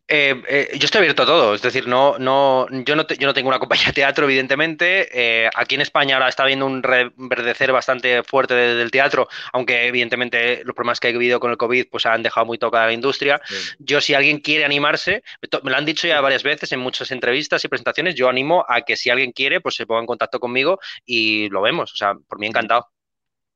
Eh, 0.10 0.42
eh, 0.48 0.70
yo 0.80 0.86
estoy 0.86 1.00
abierto 1.00 1.24
a 1.24 1.26
todo, 1.26 1.54
es 1.54 1.62
decir, 1.62 1.86
no, 1.86 2.18
no, 2.18 2.66
yo, 2.86 2.96
no 2.96 3.06
yo 3.06 3.28
no 3.28 3.34
tengo 3.34 3.50
una 3.50 3.60
compañía 3.60 3.88
de 3.88 3.94
teatro, 3.94 4.26
evidentemente. 4.26 5.10
Eh, 5.12 5.50
aquí 5.54 5.76
en 5.76 5.82
España 5.82 6.16
ahora 6.16 6.30
está 6.30 6.44
habiendo 6.44 6.66
un 6.66 6.82
reverdecer 6.82 7.74
bastante 7.74 8.24
fuerte 8.24 8.54
del 8.54 8.90
teatro, 8.90 9.28
aunque 9.52 9.88
evidentemente 9.88 10.64
los 10.64 10.74
problemas 10.74 11.02
que 11.02 11.08
ha 11.08 11.12
habido 11.12 11.42
con 11.42 11.52
el 11.52 11.58
COVID 11.58 11.88
pues 11.92 12.06
han 12.06 12.24
dejado 12.24 12.46
muy 12.46 12.58
tocada 12.58 12.86
la 12.86 12.94
industria. 12.94 13.42
Yo, 13.80 14.00
si 14.00 14.14
alguien 14.14 14.40
quiere 14.40 14.64
animarse, 14.64 15.24
me 15.64 15.72
lo 15.72 15.78
han 15.78 15.86
dicho 15.86 16.08
ya 16.08 16.22
varias 16.22 16.44
veces 16.44 16.72
en 16.72 16.80
muchas 16.80 17.12
entrevistas 17.12 17.66
y 17.66 17.68
presentaciones, 17.68 18.16
yo 18.16 18.30
animo 18.30 18.66
a 18.68 18.82
que 18.82 18.96
si 18.96 19.10
alguien 19.10 19.34
quiere, 19.34 19.60
pues 19.60 19.76
se 19.76 19.86
ponga 19.86 20.00
en 20.00 20.08
contacto 20.08 20.40
conmigo 20.40 20.80
y 21.06 21.50
lo 21.50 21.62
vemos. 21.62 21.92
O 21.92 21.98
sea, 21.98 22.14
por 22.28 22.40
mí 22.40 22.48
encantado. 22.48 22.88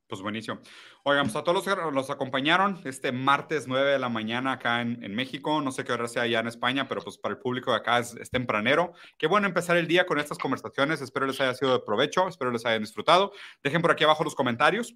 Pues 0.08 0.22
buenísimo. 0.22 0.60
Oigan, 1.04 1.26
pues 1.26 1.36
a 1.36 1.44
todos 1.44 1.66
los 1.66 1.76
que 1.76 1.92
nos 1.92 2.12
acompañaron 2.12 2.80
este 2.86 3.12
martes 3.12 3.68
9 3.68 3.92
de 3.92 3.98
la 3.98 4.10
mañana 4.10 4.52
acá 4.52 4.82
en, 4.82 5.04
en, 5.04 5.16
México, 5.16 5.60
no 5.60 5.72
sé 5.72 5.84
qué 5.84 5.94
hora 5.94 6.08
sea 6.08 6.24
allá 6.24 6.42
en 6.42 6.48
España, 6.48 6.88
pero 6.88 7.02
pues 7.02 7.18
para 7.18 7.34
el 7.34 7.40
público 7.40 7.72
de 7.72 7.78
acá 7.78 7.98
es, 7.98 8.14
es, 8.18 8.30
tempranero. 8.30 8.94
Qué 9.18 9.26
bueno 9.26 9.48
empezar 9.48 9.78
el 9.78 9.88
día 9.88 10.06
con 10.06 10.20
estas 10.20 10.38
conversaciones, 10.38 11.02
espero 11.02 11.26
les 11.26 11.42
haya 11.42 11.56
sido 11.56 11.74
de 11.74 11.80
provecho, 11.80 12.28
espero 12.28 12.52
les 12.52 12.68
hayan 12.68 12.84
disfrutado. 12.84 13.32
Dejen 13.64 13.82
por 13.82 13.90
aquí 13.90 14.04
abajo 14.04 14.24
los 14.24 14.36
comentarios 14.36 14.96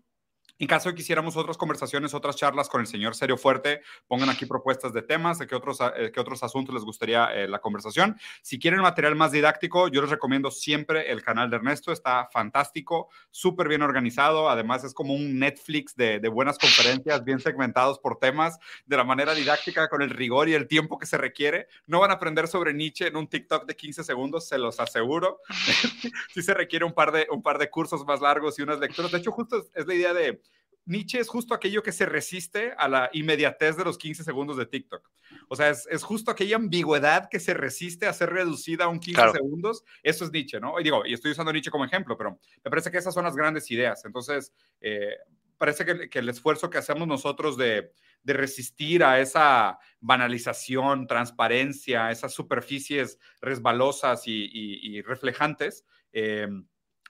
en 0.58 0.68
caso 0.68 0.90
de 0.90 0.96
que 0.96 1.00
quisiéramos 1.00 1.36
otras 1.36 1.58
conversaciones, 1.58 2.14
otras 2.14 2.36
charlas 2.38 2.70
con 2.70 2.80
el 2.80 2.88
señor 2.88 3.14
Serio 3.16 3.38
Fuerte, 3.38 3.82
pongan 4.08 4.30
aquí 4.30 4.46
propuestas 4.46 4.94
de 4.94 5.02
temas, 5.02 5.38
de 5.38 5.48
qué 5.48 5.56
otros, 5.56 5.80
eh, 5.98 6.12
qué 6.14 6.20
otros 6.20 6.44
asuntos 6.44 6.74
les 6.74 6.84
gustaría 6.84 7.26
eh, 7.34 7.48
la 7.48 7.60
conversación. 7.60 8.18
Si 8.42 8.58
quieren 8.58 8.80
material 8.80 9.16
más 9.16 9.32
didáctico, 9.34 9.90
yo 9.90 10.02
les 10.02 10.10
recomiendo 10.10 10.52
siempre 10.52 11.12
el 11.12 11.24
canal 11.24 11.50
de 11.50 11.58
Ernesto, 11.58 11.92
está 11.92 12.30
fantástico, 12.32 13.10
súper 13.32 13.68
bien 13.68 13.82
organizado, 13.82 14.50
además 14.50 14.84
es 14.86 14.94
como 14.94 15.14
un 15.14 15.40
Netflix 15.40 15.96
de, 15.96 16.20
de, 16.20 16.30
buenas 16.30 16.58
conferencias, 16.58 17.24
bien 17.26 17.40
segmentados 17.40 18.00
por 18.00 18.18
temas, 18.20 18.58
de 18.86 18.96
la 18.98 19.04
manera 19.04 19.34
didáctica, 19.34 19.90
con 19.90 20.02
el 20.02 20.10
rigor 20.10 20.48
y 20.48 20.54
el 20.54 20.68
tiempo 20.68 20.98
que 20.98 21.06
se 21.06 21.18
requiere. 21.18 21.68
No 21.86 22.00
van 22.00 22.12
a 22.12 22.16
aprender 22.16 22.48
sobre 22.48 22.74
Nietzsche 22.74 23.08
en 23.08 23.18
un 23.18 23.28
TikTok 23.28 23.66
de 23.66 23.76
15 23.76 24.04
segundos, 24.04 24.48
se 24.48 24.58
los 24.58 24.80
aseguro. 24.80 25.42
sí 26.34 26.42
se 26.42 26.54
requiere 26.54 26.86
un 26.86 26.94
par, 26.94 27.12
de, 27.12 27.28
un 27.30 27.42
par 27.42 27.58
de 27.58 27.70
cursos 27.70 28.06
más 28.06 28.22
largos 28.22 28.58
y 28.58 28.62
unas 28.62 28.80
lecturas. 28.80 29.12
De 29.12 29.18
hecho, 29.18 29.32
justo 29.32 29.58
es, 29.58 29.70
es 29.74 29.86
la 29.86 29.94
idea 29.94 30.14
de 30.14 30.45
Nietzsche 30.86 31.20
es 31.20 31.28
justo 31.28 31.54
aquello 31.54 31.82
que 31.82 31.92
se 31.92 32.06
resiste 32.06 32.74
a 32.78 32.88
la 32.88 33.10
inmediatez 33.14 33.76
de 33.76 33.84
los 33.84 33.98
15 33.98 34.24
segundos 34.24 34.58
de 34.58 34.66
TikTok. 34.66 35.10
O 35.50 35.56
sea, 35.56 35.70
es, 35.70 35.88
es 35.90 36.04
justo 36.04 36.32
aquella 36.32 36.58
ambigüedad 36.58 37.28
que 37.30 37.40
se 37.40 37.54
resiste 37.54 38.06
a 38.06 38.14
ser 38.14 38.30
reducida 38.30 38.86
a 38.86 38.88
un 38.88 39.00
15 39.00 39.16
claro. 39.16 39.34
segundos. 39.34 39.84
Eso 40.04 40.26
es 40.26 40.32
Nietzsche, 40.32 40.60
¿no? 40.60 40.80
Y 40.80 40.84
digo, 40.84 41.06
y 41.06 41.14
estoy 41.14 41.32
usando 41.32 41.52
Nietzsche 41.52 41.72
como 41.72 41.86
ejemplo, 41.86 42.18
pero 42.18 42.40
me 42.64 42.70
parece 42.70 42.92
que 42.92 42.98
esas 42.98 43.14
son 43.14 43.24
las 43.24 43.36
grandes 43.36 43.70
ideas. 43.72 44.06
Entonces, 44.06 44.54
eh, 44.82 45.16
parece 45.58 45.86
que, 45.86 46.10
que, 46.10 46.20
el 46.20 46.30
esfuerzo 46.30 46.70
que 46.70 46.78
hacemos 46.78 47.08
nosotros 47.08 47.58
de, 47.58 47.92
de 48.24 48.34
resistir 48.34 49.04
a 49.04 49.20
esa 49.20 49.80
banalización, 50.00 51.08
transparencia, 51.08 52.12
esas 52.12 52.34
superficies 52.34 53.20
resbalosas 53.42 54.28
y, 54.28 54.46
y, 54.46 54.98
y 54.98 55.02
reflejantes, 55.02 55.86
eh, 56.12 56.48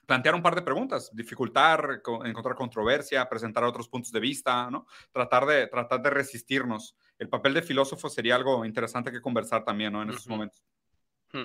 plantear 0.06 0.34
un 0.34 0.42
par 0.42 0.54
de 0.54 0.62
preguntas, 0.62 1.10
dificultar, 1.12 2.00
encontrar 2.24 2.54
controversia, 2.54 3.28
presentar 3.28 3.64
otros 3.64 3.88
puntos 3.88 4.12
de 4.12 4.20
vista, 4.20 4.70
¿no? 4.70 4.86
Tratar 5.12 5.44
de, 5.46 5.66
tratar 5.66 6.00
de 6.00 6.10
resistirnos. 6.10 6.96
El 7.18 7.28
papel 7.28 7.54
de 7.54 7.62
filósofo 7.62 8.08
sería 8.08 8.36
algo 8.36 8.64
interesante 8.64 9.10
que 9.10 9.20
conversar 9.20 9.64
también, 9.64 9.92
¿no? 9.92 10.02
En 10.02 10.10
estos 10.10 10.26
uh 10.26 10.28
-huh. 10.28 10.32
momentos. 10.32 10.64
Hmm. 11.32 11.44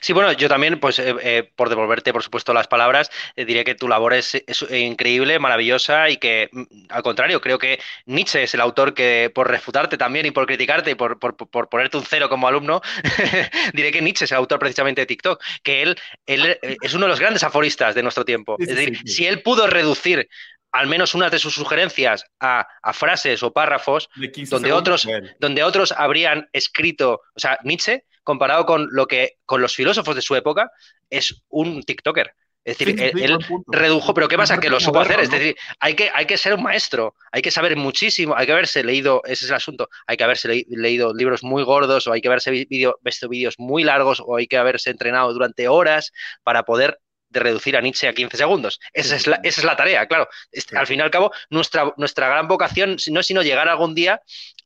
Sí, 0.00 0.12
bueno, 0.12 0.32
yo 0.32 0.48
también, 0.48 0.78
pues 0.78 0.98
eh, 0.98 1.14
eh, 1.22 1.50
por 1.56 1.68
devolverte, 1.68 2.12
por 2.12 2.22
supuesto, 2.22 2.52
las 2.52 2.68
palabras, 2.68 3.10
eh, 3.36 3.44
diré 3.44 3.64
que 3.64 3.74
tu 3.74 3.88
labor 3.88 4.14
es, 4.14 4.34
es, 4.34 4.62
increíble, 4.70 5.38
maravillosa 5.38 6.10
y 6.10 6.16
que, 6.18 6.48
mm, 6.52 6.62
al 6.88 7.02
contrario, 7.02 7.40
creo 7.40 7.58
que 7.58 7.80
Nietzsche 8.06 8.42
es 8.42 8.54
el 8.54 8.60
autor 8.60 8.94
que, 8.94 9.30
por 9.34 9.50
refutarte 9.50 9.96
también 9.96 10.26
y 10.26 10.30
por 10.30 10.46
criticarte 10.46 10.92
y 10.92 10.94
por, 10.94 11.18
por, 11.18 11.36
por 11.36 11.68
ponerte 11.68 11.96
un 11.96 12.04
cero 12.04 12.28
como 12.28 12.48
alumno, 12.48 12.80
diré 13.74 13.90
que 13.90 14.02
Nietzsche 14.02 14.24
es 14.24 14.32
el 14.32 14.38
autor 14.38 14.58
precisamente 14.58 15.02
de 15.02 15.06
TikTok, 15.06 15.42
que 15.62 15.82
él, 15.82 15.96
él 16.26 16.58
es 16.82 16.94
uno 16.94 17.06
de 17.06 17.10
los 17.10 17.20
grandes 17.20 17.42
aforistas 17.42 17.94
de 17.94 18.02
nuestro 18.02 18.24
tiempo. 18.24 18.56
Es 18.58 18.68
decir, 18.68 18.98
sí, 18.98 19.12
si 19.12 19.26
él 19.26 19.42
pudo 19.42 19.66
reducir 19.66 20.28
al 20.72 20.86
menos 20.86 21.14
una 21.14 21.30
de 21.30 21.38
sus 21.38 21.54
sugerencias 21.54 22.24
a, 22.38 22.66
a 22.82 22.92
frases 22.92 23.42
o 23.42 23.52
párrafos 23.52 24.08
donde 24.48 24.72
otros, 24.72 25.06
donde 25.38 25.62
otros 25.62 25.92
habrían 25.92 26.48
escrito, 26.52 27.22
o 27.34 27.40
sea, 27.40 27.58
Nietzsche 27.64 28.04
comparado 28.30 28.64
con 28.64 28.88
lo 28.92 29.06
que 29.06 29.38
con 29.44 29.60
los 29.60 29.74
filósofos 29.74 30.14
de 30.14 30.22
su 30.22 30.36
época, 30.36 30.70
es 31.10 31.42
un 31.48 31.82
TikToker. 31.82 32.32
Es 32.62 32.78
decir, 32.78 32.96
sí, 32.96 33.10
sí, 33.14 33.24
él, 33.24 33.38
redujo, 33.66 34.12
pero 34.12 34.28
¿qué 34.28 34.36
pasa? 34.36 34.60
Que 34.60 34.68
lo 34.68 34.78
supo 34.78 35.00
hacer. 35.00 35.18
Es 35.18 35.30
decir, 35.30 35.56
hay 35.80 35.94
que, 35.94 36.10
hay 36.14 36.26
que 36.26 36.36
ser 36.36 36.54
un 36.54 36.62
maestro, 36.62 37.14
hay 37.32 37.42
que 37.42 37.50
saber 37.50 37.74
muchísimo, 37.76 38.36
hay 38.36 38.46
que 38.46 38.52
haberse 38.52 38.84
leído, 38.84 39.22
ese 39.24 39.46
es 39.46 39.50
el 39.50 39.56
asunto, 39.56 39.88
hay 40.06 40.16
que 40.16 40.24
haberse 40.24 40.46
le, 40.46 40.64
leído 40.68 41.12
libros 41.14 41.42
muy 41.42 41.64
gordos 41.64 42.06
o 42.06 42.12
hay 42.12 42.20
que 42.20 42.28
haberse 42.28 42.50
video, 42.50 42.98
visto 43.02 43.28
vídeos 43.28 43.54
muy 43.58 43.82
largos 43.82 44.22
o 44.24 44.36
hay 44.36 44.46
que 44.46 44.58
haberse 44.58 44.90
entrenado 44.90 45.32
durante 45.32 45.68
horas 45.68 46.12
para 46.44 46.62
poder 46.64 47.00
de 47.30 47.40
reducir 47.40 47.76
a 47.76 47.80
Nietzsche 47.80 48.08
a 48.08 48.12
15 48.12 48.36
segundos. 48.36 48.78
Esa, 48.92 49.16
es, 49.16 49.26
la, 49.26 49.40
esa 49.42 49.60
es 49.60 49.64
la 49.64 49.76
tarea, 49.76 50.06
claro. 50.06 50.28
Este, 50.52 50.76
al 50.76 50.86
fin 50.86 50.98
y 50.98 51.02
al 51.02 51.10
cabo, 51.10 51.32
nuestra, 51.48 51.92
nuestra 51.96 52.28
gran 52.28 52.46
vocación 52.46 52.96
no 53.10 53.20
es 53.20 53.26
sino 53.26 53.42
llegar 53.42 53.68
algún 53.68 53.94
día 53.94 54.20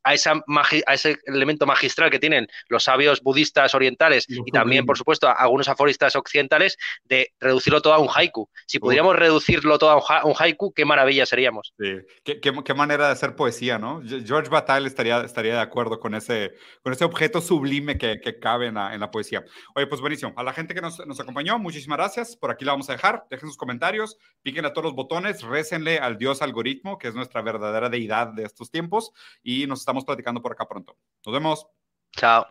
a, 0.05 0.13
esa 0.13 0.41
magi 0.47 0.81
a 0.85 0.93
ese 0.93 1.17
elemento 1.25 1.65
magistral 1.65 2.09
que 2.09 2.19
tienen 2.19 2.47
los 2.69 2.83
sabios 2.83 3.21
budistas 3.21 3.73
orientales 3.73 4.25
y 4.29 4.51
también, 4.51 4.85
por 4.85 4.97
supuesto, 4.97 5.27
a 5.27 5.33
algunos 5.33 5.67
aforistas 5.67 6.15
occidentales 6.15 6.77
de 7.03 7.33
reducirlo 7.39 7.81
todo 7.81 7.93
a 7.93 7.99
un 7.99 8.09
haiku. 8.13 8.47
Si 8.67 8.79
pudiéramos 8.79 9.15
reducirlo 9.15 9.77
todo 9.77 9.89
a 9.89 9.95
un, 9.97 10.03
ha 10.07 10.25
un, 10.25 10.33
haiku, 10.37 10.71
qué 10.73 10.85
maravilla 10.85 11.25
seríamos. 11.25 11.73
Sí. 11.79 11.97
¿Qué, 12.23 12.39
qué, 12.39 12.53
qué, 12.63 12.73
manera 12.73 13.07
de 13.07 13.13
hacer 13.13 13.35
poesía, 13.35 13.79
¿no? 13.79 14.01
George 14.05 14.49
Bataille 14.49 14.87
estaría, 14.87 15.21
estaría 15.21 15.55
de 15.55 15.61
acuerdo 15.61 15.99
con 15.99 16.13
ese, 16.13 16.53
con 16.83 16.93
ese 16.93 17.03
objeto 17.03 17.41
sublime 17.41 17.97
que, 17.97 18.19
que 18.21 18.39
cabe 18.39 18.67
en 18.67 18.75
la, 18.75 18.93
en 18.93 18.99
la, 18.99 19.09
poesía. 19.09 19.43
Oye, 19.73 19.87
pues 19.87 20.01
buenísimo. 20.01 20.33
A 20.35 20.43
la 20.43 20.53
gente 20.53 20.73
que 20.75 20.81
nos, 20.81 21.05
nos 21.07 21.19
acompañó, 21.19 21.57
muchísimas 21.57 21.97
gracias. 21.97 22.35
Por 22.35 22.51
aquí 22.51 22.63
la 22.65 22.73
vamos 22.73 22.89
a 22.89 22.93
dejar. 22.93 23.25
Dejen 23.29 23.47
sus 23.47 23.57
comentarios, 23.57 24.17
piquen 24.43 24.65
a 24.65 24.73
todos 24.73 24.85
los 24.85 24.95
botones, 24.95 25.41
récenle 25.41 25.97
al 25.97 26.17
dios 26.17 26.41
algoritmo, 26.41 26.97
que 26.97 27.07
es 27.07 27.15
nuestra 27.15 27.41
verdadera 27.41 27.89
deidad 27.89 28.27
de 28.27 28.43
estos 28.43 28.69
tiempos, 28.69 29.11
y 29.41 29.67
nos 29.67 29.79
estamos 29.95 30.05
platicando 30.05 30.41
por 30.41 30.51
acá 30.51 30.67
pronto. 30.67 30.97
Nos 31.25 31.33
vemos. 31.33 31.67
Chao. 32.11 32.45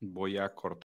Voy 0.00 0.38
a 0.38 0.54
cortar. 0.54 0.78